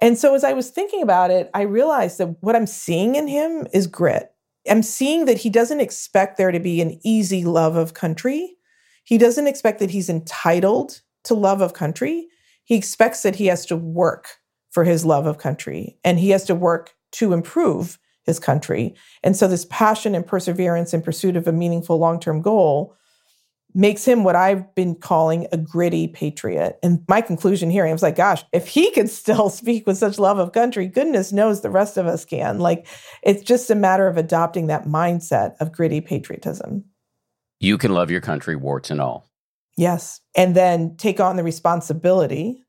And 0.00 0.16
so 0.16 0.34
as 0.34 0.44
I 0.44 0.52
was 0.52 0.70
thinking 0.70 1.02
about 1.02 1.32
it, 1.32 1.50
I 1.54 1.62
realized 1.62 2.18
that 2.18 2.36
what 2.40 2.54
I'm 2.54 2.68
seeing 2.68 3.16
in 3.16 3.26
him 3.26 3.66
is 3.72 3.88
grit. 3.88 4.32
I'm 4.70 4.82
seeing 4.82 5.24
that 5.24 5.38
he 5.38 5.50
doesn't 5.50 5.80
expect 5.80 6.36
there 6.36 6.52
to 6.52 6.60
be 6.60 6.80
an 6.80 6.98
easy 7.02 7.44
love 7.44 7.76
of 7.76 7.94
country. 7.94 8.56
He 9.04 9.18
doesn't 9.18 9.46
expect 9.46 9.78
that 9.80 9.90
he's 9.90 10.10
entitled 10.10 11.00
to 11.24 11.34
love 11.34 11.60
of 11.60 11.74
country. 11.74 12.28
He 12.64 12.74
expects 12.74 13.22
that 13.22 13.36
he 13.36 13.46
has 13.46 13.64
to 13.66 13.76
work 13.76 14.28
for 14.70 14.84
his 14.84 15.04
love 15.04 15.26
of 15.26 15.38
country 15.38 15.98
and 16.04 16.18
he 16.18 16.30
has 16.30 16.44
to 16.44 16.54
work 16.54 16.94
to 17.12 17.32
improve 17.32 17.98
his 18.24 18.38
country. 18.38 18.94
And 19.22 19.34
so 19.34 19.48
this 19.48 19.66
passion 19.70 20.14
and 20.14 20.26
perseverance 20.26 20.92
in 20.92 21.00
pursuit 21.00 21.36
of 21.36 21.48
a 21.48 21.52
meaningful 21.52 21.98
long-term 21.98 22.42
goal 22.42 22.94
makes 23.74 24.04
him 24.04 24.24
what 24.24 24.34
I've 24.34 24.74
been 24.74 24.94
calling 24.94 25.46
a 25.52 25.56
gritty 25.56 26.08
patriot. 26.08 26.78
And 26.82 27.04
my 27.08 27.20
conclusion 27.20 27.70
here, 27.70 27.86
I 27.86 27.92
was 27.92 28.02
like, 28.02 28.16
gosh, 28.16 28.44
if 28.52 28.66
he 28.66 28.90
could 28.92 29.10
still 29.10 29.50
speak 29.50 29.86
with 29.86 29.98
such 29.98 30.18
love 30.18 30.38
of 30.38 30.52
country, 30.52 30.86
goodness 30.86 31.32
knows 31.32 31.60
the 31.60 31.70
rest 31.70 31.96
of 31.96 32.06
us 32.06 32.24
can. 32.24 32.58
Like, 32.58 32.86
it's 33.22 33.42
just 33.42 33.70
a 33.70 33.74
matter 33.74 34.06
of 34.08 34.16
adopting 34.16 34.66
that 34.66 34.84
mindset 34.84 35.54
of 35.60 35.72
gritty 35.72 36.00
patriotism. 36.00 36.84
You 37.60 37.76
can 37.76 37.92
love 37.92 38.10
your 38.10 38.20
country, 38.20 38.56
warts 38.56 38.90
and 38.90 39.00
all. 39.00 39.28
Yes. 39.76 40.20
And 40.36 40.54
then 40.54 40.96
take 40.96 41.20
on 41.20 41.36
the 41.36 41.44
responsibility 41.44 42.66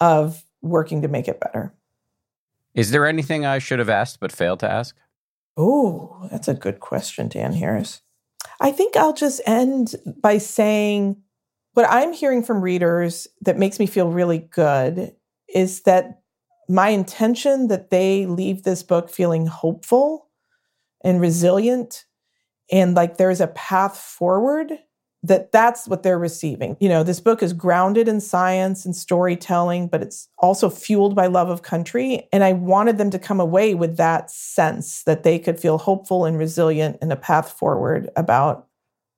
of 0.00 0.44
working 0.60 1.02
to 1.02 1.08
make 1.08 1.28
it 1.28 1.40
better. 1.40 1.74
Is 2.74 2.90
there 2.90 3.06
anything 3.06 3.46
I 3.46 3.58
should 3.58 3.78
have 3.78 3.88
asked 3.88 4.18
but 4.20 4.32
failed 4.32 4.60
to 4.60 4.70
ask? 4.70 4.96
Oh, 5.56 6.28
that's 6.30 6.48
a 6.48 6.54
good 6.54 6.80
question, 6.80 7.28
Dan 7.28 7.52
Harris. 7.52 8.02
I 8.60 8.70
think 8.70 8.96
I'll 8.96 9.14
just 9.14 9.40
end 9.46 9.94
by 10.22 10.38
saying 10.38 11.16
what 11.74 11.86
I'm 11.88 12.12
hearing 12.12 12.42
from 12.42 12.60
readers 12.60 13.26
that 13.42 13.58
makes 13.58 13.78
me 13.78 13.86
feel 13.86 14.08
really 14.08 14.38
good 14.38 15.14
is 15.52 15.82
that 15.82 16.20
my 16.68 16.88
intention 16.88 17.68
that 17.68 17.90
they 17.90 18.26
leave 18.26 18.62
this 18.62 18.82
book 18.82 19.10
feeling 19.10 19.46
hopeful 19.46 20.28
and 21.02 21.20
resilient 21.20 22.04
and 22.72 22.94
like 22.94 23.16
there's 23.16 23.40
a 23.40 23.48
path 23.48 23.96
forward 23.96 24.72
that 25.24 25.52
that's 25.52 25.88
what 25.88 26.02
they're 26.02 26.18
receiving. 26.18 26.76
You 26.80 26.88
know, 26.90 27.02
this 27.02 27.18
book 27.18 27.42
is 27.42 27.54
grounded 27.54 28.08
in 28.08 28.20
science 28.20 28.84
and 28.84 28.94
storytelling, 28.94 29.88
but 29.88 30.02
it's 30.02 30.28
also 30.38 30.68
fueled 30.68 31.14
by 31.14 31.26
love 31.26 31.48
of 31.48 31.62
country. 31.62 32.28
And 32.30 32.44
I 32.44 32.52
wanted 32.52 32.98
them 32.98 33.10
to 33.10 33.18
come 33.18 33.40
away 33.40 33.74
with 33.74 33.96
that 33.96 34.30
sense 34.30 35.02
that 35.04 35.22
they 35.22 35.38
could 35.38 35.58
feel 35.58 35.78
hopeful 35.78 36.26
and 36.26 36.38
resilient 36.38 36.98
and 37.00 37.10
a 37.10 37.16
path 37.16 37.52
forward 37.52 38.10
about 38.16 38.68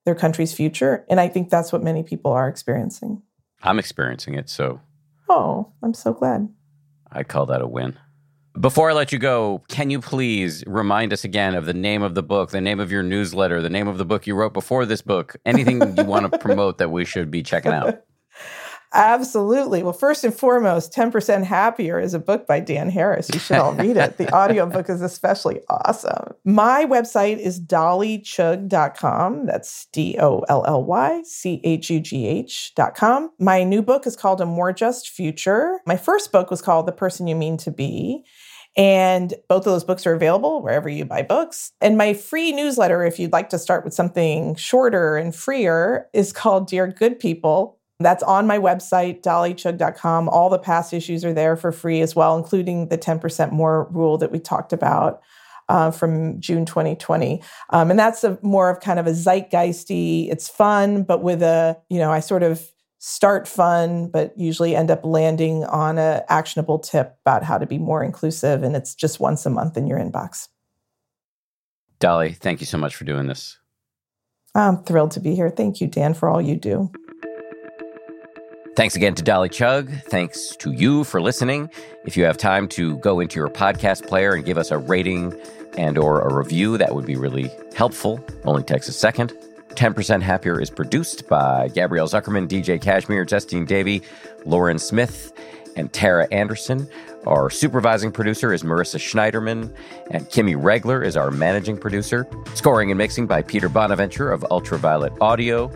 their 0.04 0.14
country's 0.14 0.54
future. 0.54 1.04
And 1.10 1.18
I 1.18 1.26
think 1.26 1.50
that's 1.50 1.72
what 1.72 1.82
many 1.82 2.04
people 2.04 2.30
are 2.32 2.48
experiencing. 2.48 3.20
I'm 3.64 3.80
experiencing 3.80 4.34
it. 4.34 4.48
So, 4.48 4.80
oh, 5.28 5.72
I'm 5.82 5.94
so 5.94 6.12
glad. 6.12 6.48
I 7.10 7.24
call 7.24 7.46
that 7.46 7.62
a 7.62 7.66
win. 7.66 7.98
Before 8.58 8.90
I 8.90 8.94
let 8.94 9.12
you 9.12 9.18
go, 9.18 9.62
can 9.68 9.90
you 9.90 10.00
please 10.00 10.64
remind 10.66 11.12
us 11.12 11.24
again 11.24 11.54
of 11.54 11.66
the 11.66 11.74
name 11.74 12.02
of 12.02 12.14
the 12.14 12.22
book, 12.22 12.50
the 12.50 12.60
name 12.60 12.80
of 12.80 12.90
your 12.90 13.02
newsletter, 13.02 13.60
the 13.60 13.68
name 13.68 13.86
of 13.86 13.98
the 13.98 14.06
book 14.06 14.26
you 14.26 14.34
wrote 14.34 14.54
before 14.54 14.86
this 14.86 15.02
book, 15.02 15.36
anything 15.44 15.80
you 15.96 16.04
want 16.04 16.30
to 16.30 16.38
promote 16.38 16.78
that 16.78 16.90
we 16.90 17.04
should 17.04 17.30
be 17.30 17.42
checking 17.42 17.72
out? 17.72 18.00
Absolutely. 18.94 19.82
Well, 19.82 19.92
first 19.92 20.24
and 20.24 20.34
foremost, 20.34 20.94
10% 20.94 21.44
Happier 21.44 22.00
is 22.00 22.14
a 22.14 22.18
book 22.18 22.46
by 22.46 22.60
Dan 22.60 22.88
Harris. 22.88 23.28
You 23.30 23.38
should 23.38 23.58
all 23.58 23.74
read 23.74 23.98
it. 23.98 24.16
The 24.16 24.32
audiobook 24.34 24.88
is 24.88 25.02
especially 25.02 25.60
awesome. 25.68 26.32
My 26.44 26.86
website 26.86 27.38
is 27.38 27.60
dollychugh.com. 27.60 29.46
That's 29.46 29.86
D 29.92 30.16
O 30.18 30.44
L 30.48 30.64
L 30.66 30.82
Y 30.82 31.22
C 31.24 31.60
H 31.62 31.90
U 31.90 32.00
G 32.00 32.26
H.com. 32.26 33.32
My 33.38 33.64
new 33.64 33.82
book 33.82 34.06
is 34.06 34.16
called 34.16 34.40
A 34.40 34.46
More 34.46 34.72
Just 34.72 35.10
Future. 35.10 35.80
My 35.84 35.98
first 35.98 36.32
book 36.32 36.50
was 36.50 36.62
called 36.62 36.86
The 36.86 36.92
Person 36.92 37.26
You 37.26 37.36
Mean 37.36 37.58
to 37.58 37.70
Be. 37.70 38.24
And 38.76 39.32
both 39.48 39.60
of 39.60 39.72
those 39.72 39.84
books 39.84 40.06
are 40.06 40.14
available 40.14 40.60
wherever 40.60 40.88
you 40.88 41.04
buy 41.06 41.22
books. 41.22 41.72
And 41.80 41.96
my 41.96 42.12
free 42.12 42.52
newsletter, 42.52 43.04
if 43.04 43.18
you'd 43.18 43.32
like 43.32 43.48
to 43.50 43.58
start 43.58 43.84
with 43.84 43.94
something 43.94 44.54
shorter 44.54 45.16
and 45.16 45.34
freer, 45.34 46.08
is 46.12 46.32
called 46.32 46.68
Dear 46.68 46.86
Good 46.86 47.18
People. 47.18 47.78
That's 47.98 48.22
on 48.22 48.46
my 48.46 48.58
website, 48.58 49.22
dollychugh.com. 49.22 50.28
All 50.28 50.50
the 50.50 50.58
past 50.58 50.92
issues 50.92 51.24
are 51.24 51.32
there 51.32 51.56
for 51.56 51.72
free 51.72 52.02
as 52.02 52.14
well, 52.14 52.36
including 52.36 52.88
the 52.88 52.98
10% 52.98 53.52
more 53.52 53.88
rule 53.90 54.18
that 54.18 54.30
we 54.30 54.38
talked 54.38 54.72
about. 54.72 55.22
Uh, 55.68 55.90
from 55.90 56.40
June 56.40 56.64
2020. 56.64 57.42
Um, 57.70 57.90
and 57.90 57.98
that's 57.98 58.22
a 58.22 58.38
more 58.40 58.70
of 58.70 58.78
kind 58.78 59.00
of 59.00 59.08
a 59.08 59.10
zeitgeisty, 59.10 60.30
it's 60.30 60.48
fun, 60.48 61.02
but 61.02 61.24
with 61.24 61.42
a, 61.42 61.76
you 61.90 61.98
know, 61.98 62.12
I 62.12 62.20
sort 62.20 62.44
of 62.44 62.70
start 62.98 63.46
fun, 63.46 64.08
but 64.08 64.36
usually 64.38 64.74
end 64.74 64.90
up 64.90 65.04
landing 65.04 65.64
on 65.64 65.98
a 65.98 66.24
actionable 66.28 66.78
tip 66.78 67.16
about 67.22 67.42
how 67.42 67.58
to 67.58 67.66
be 67.66 67.78
more 67.78 68.02
inclusive. 68.02 68.62
And 68.62 68.74
it's 68.74 68.94
just 68.94 69.20
once 69.20 69.46
a 69.46 69.50
month 69.50 69.76
in 69.76 69.86
your 69.86 69.98
inbox. 69.98 70.48
Dolly, 71.98 72.32
thank 72.32 72.60
you 72.60 72.66
so 72.66 72.78
much 72.78 72.94
for 72.94 73.04
doing 73.04 73.26
this. 73.26 73.58
I'm 74.54 74.82
thrilled 74.84 75.12
to 75.12 75.20
be 75.20 75.34
here. 75.34 75.50
Thank 75.50 75.80
you, 75.80 75.86
Dan, 75.86 76.14
for 76.14 76.28
all 76.28 76.40
you 76.40 76.56
do. 76.56 76.90
Thanks 78.74 78.94
again 78.94 79.14
to 79.14 79.22
Dolly 79.22 79.48
Chugh. 79.48 80.02
Thanks 80.04 80.54
to 80.56 80.72
you 80.72 81.04
for 81.04 81.22
listening. 81.22 81.70
If 82.04 82.16
you 82.16 82.24
have 82.24 82.36
time 82.36 82.68
to 82.68 82.98
go 82.98 83.20
into 83.20 83.36
your 83.36 83.48
podcast 83.48 84.06
player 84.06 84.34
and 84.34 84.44
give 84.44 84.58
us 84.58 84.70
a 84.70 84.76
rating 84.76 85.38
and 85.78 85.96
or 85.96 86.20
a 86.20 86.34
review, 86.34 86.76
that 86.76 86.94
would 86.94 87.06
be 87.06 87.16
really 87.16 87.50
helpful. 87.74 88.22
Only 88.44 88.62
takes 88.62 88.88
a 88.88 88.92
second. 88.92 89.32
10% 89.76 90.22
Happier 90.22 90.60
is 90.60 90.70
produced 90.70 91.28
by 91.28 91.68
Gabrielle 91.68 92.08
Zuckerman, 92.08 92.48
DJ 92.48 92.80
Cashmere, 92.80 93.24
Justine 93.24 93.66
Davey, 93.66 94.02
Lauren 94.44 94.78
Smith, 94.78 95.32
and 95.76 95.92
Tara 95.92 96.26
Anderson. 96.32 96.88
Our 97.26 97.50
supervising 97.50 98.10
producer 98.10 98.52
is 98.52 98.62
Marissa 98.62 98.98
Schneiderman, 98.98 99.74
and 100.10 100.24
Kimmy 100.26 100.56
Regler 100.58 101.02
is 101.02 101.16
our 101.16 101.30
managing 101.30 101.76
producer. 101.76 102.26
Scoring 102.54 102.90
and 102.90 102.98
mixing 102.98 103.26
by 103.26 103.42
Peter 103.42 103.68
Bonaventure 103.68 104.32
of 104.32 104.44
Ultraviolet 104.50 105.12
Audio, 105.20 105.70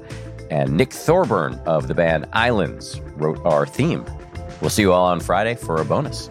and 0.51 0.76
Nick 0.76 0.92
Thorburn 0.92 1.61
of 1.66 1.86
the 1.86 1.94
band 1.94 2.26
Islands 2.32 3.01
wrote 3.16 3.38
our 3.44 3.66
theme. 3.66 4.05
We'll 4.61 4.70
see 4.70 4.82
you 4.82 4.92
all 4.92 5.07
on 5.07 5.20
Friday 5.20 5.55
for 5.55 5.80
a 5.80 5.84
bonus. 5.84 6.30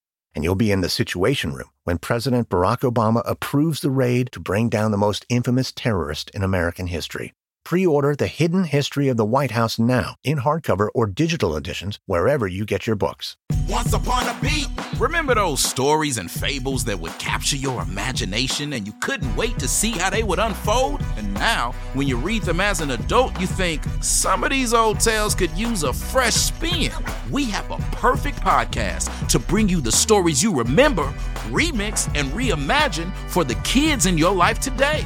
and 0.33 0.43
you'll 0.43 0.55
be 0.55 0.71
in 0.71 0.81
the 0.81 0.89
Situation 0.89 1.53
Room 1.53 1.69
when 1.83 1.97
President 1.97 2.49
Barack 2.49 2.79
Obama 2.79 3.21
approves 3.25 3.81
the 3.81 3.91
raid 3.91 4.31
to 4.31 4.39
bring 4.39 4.69
down 4.69 4.91
the 4.91 4.97
most 4.97 5.25
infamous 5.29 5.71
terrorist 5.71 6.29
in 6.31 6.43
American 6.43 6.87
history. 6.87 7.33
Pre 7.71 7.85
order 7.85 8.17
The 8.17 8.27
Hidden 8.27 8.65
History 8.65 9.07
of 9.07 9.15
the 9.15 9.23
White 9.23 9.51
House 9.51 9.79
now 9.79 10.15
in 10.25 10.39
hardcover 10.39 10.89
or 10.93 11.07
digital 11.07 11.55
editions 11.55 11.99
wherever 12.05 12.45
you 12.45 12.65
get 12.65 12.85
your 12.85 12.97
books. 12.97 13.37
Once 13.69 13.93
upon 13.93 14.27
a 14.27 14.37
beat. 14.41 14.67
Remember 14.99 15.35
those 15.35 15.63
stories 15.63 16.17
and 16.17 16.29
fables 16.29 16.83
that 16.83 16.99
would 16.99 17.17
capture 17.17 17.55
your 17.55 17.81
imagination 17.81 18.73
and 18.73 18.85
you 18.85 18.91
couldn't 18.99 19.33
wait 19.37 19.57
to 19.57 19.69
see 19.69 19.91
how 19.91 20.09
they 20.09 20.21
would 20.21 20.37
unfold? 20.37 21.01
And 21.15 21.33
now, 21.33 21.71
when 21.93 22.09
you 22.09 22.17
read 22.17 22.43
them 22.43 22.59
as 22.59 22.81
an 22.81 22.91
adult, 22.91 23.39
you 23.39 23.47
think 23.47 23.81
some 24.01 24.43
of 24.43 24.49
these 24.49 24.73
old 24.73 24.99
tales 24.99 25.33
could 25.33 25.51
use 25.51 25.83
a 25.83 25.93
fresh 25.93 26.33
spin. 26.33 26.91
We 27.31 27.45
have 27.51 27.71
a 27.71 27.77
perfect 27.93 28.41
podcast 28.41 29.29
to 29.29 29.39
bring 29.39 29.69
you 29.69 29.79
the 29.79 29.93
stories 29.93 30.43
you 30.43 30.53
remember, 30.53 31.05
remix, 31.49 32.11
and 32.19 32.29
reimagine 32.33 33.15
for 33.29 33.45
the 33.45 33.55
kids 33.63 34.07
in 34.07 34.17
your 34.17 34.35
life 34.35 34.59
today. 34.59 35.05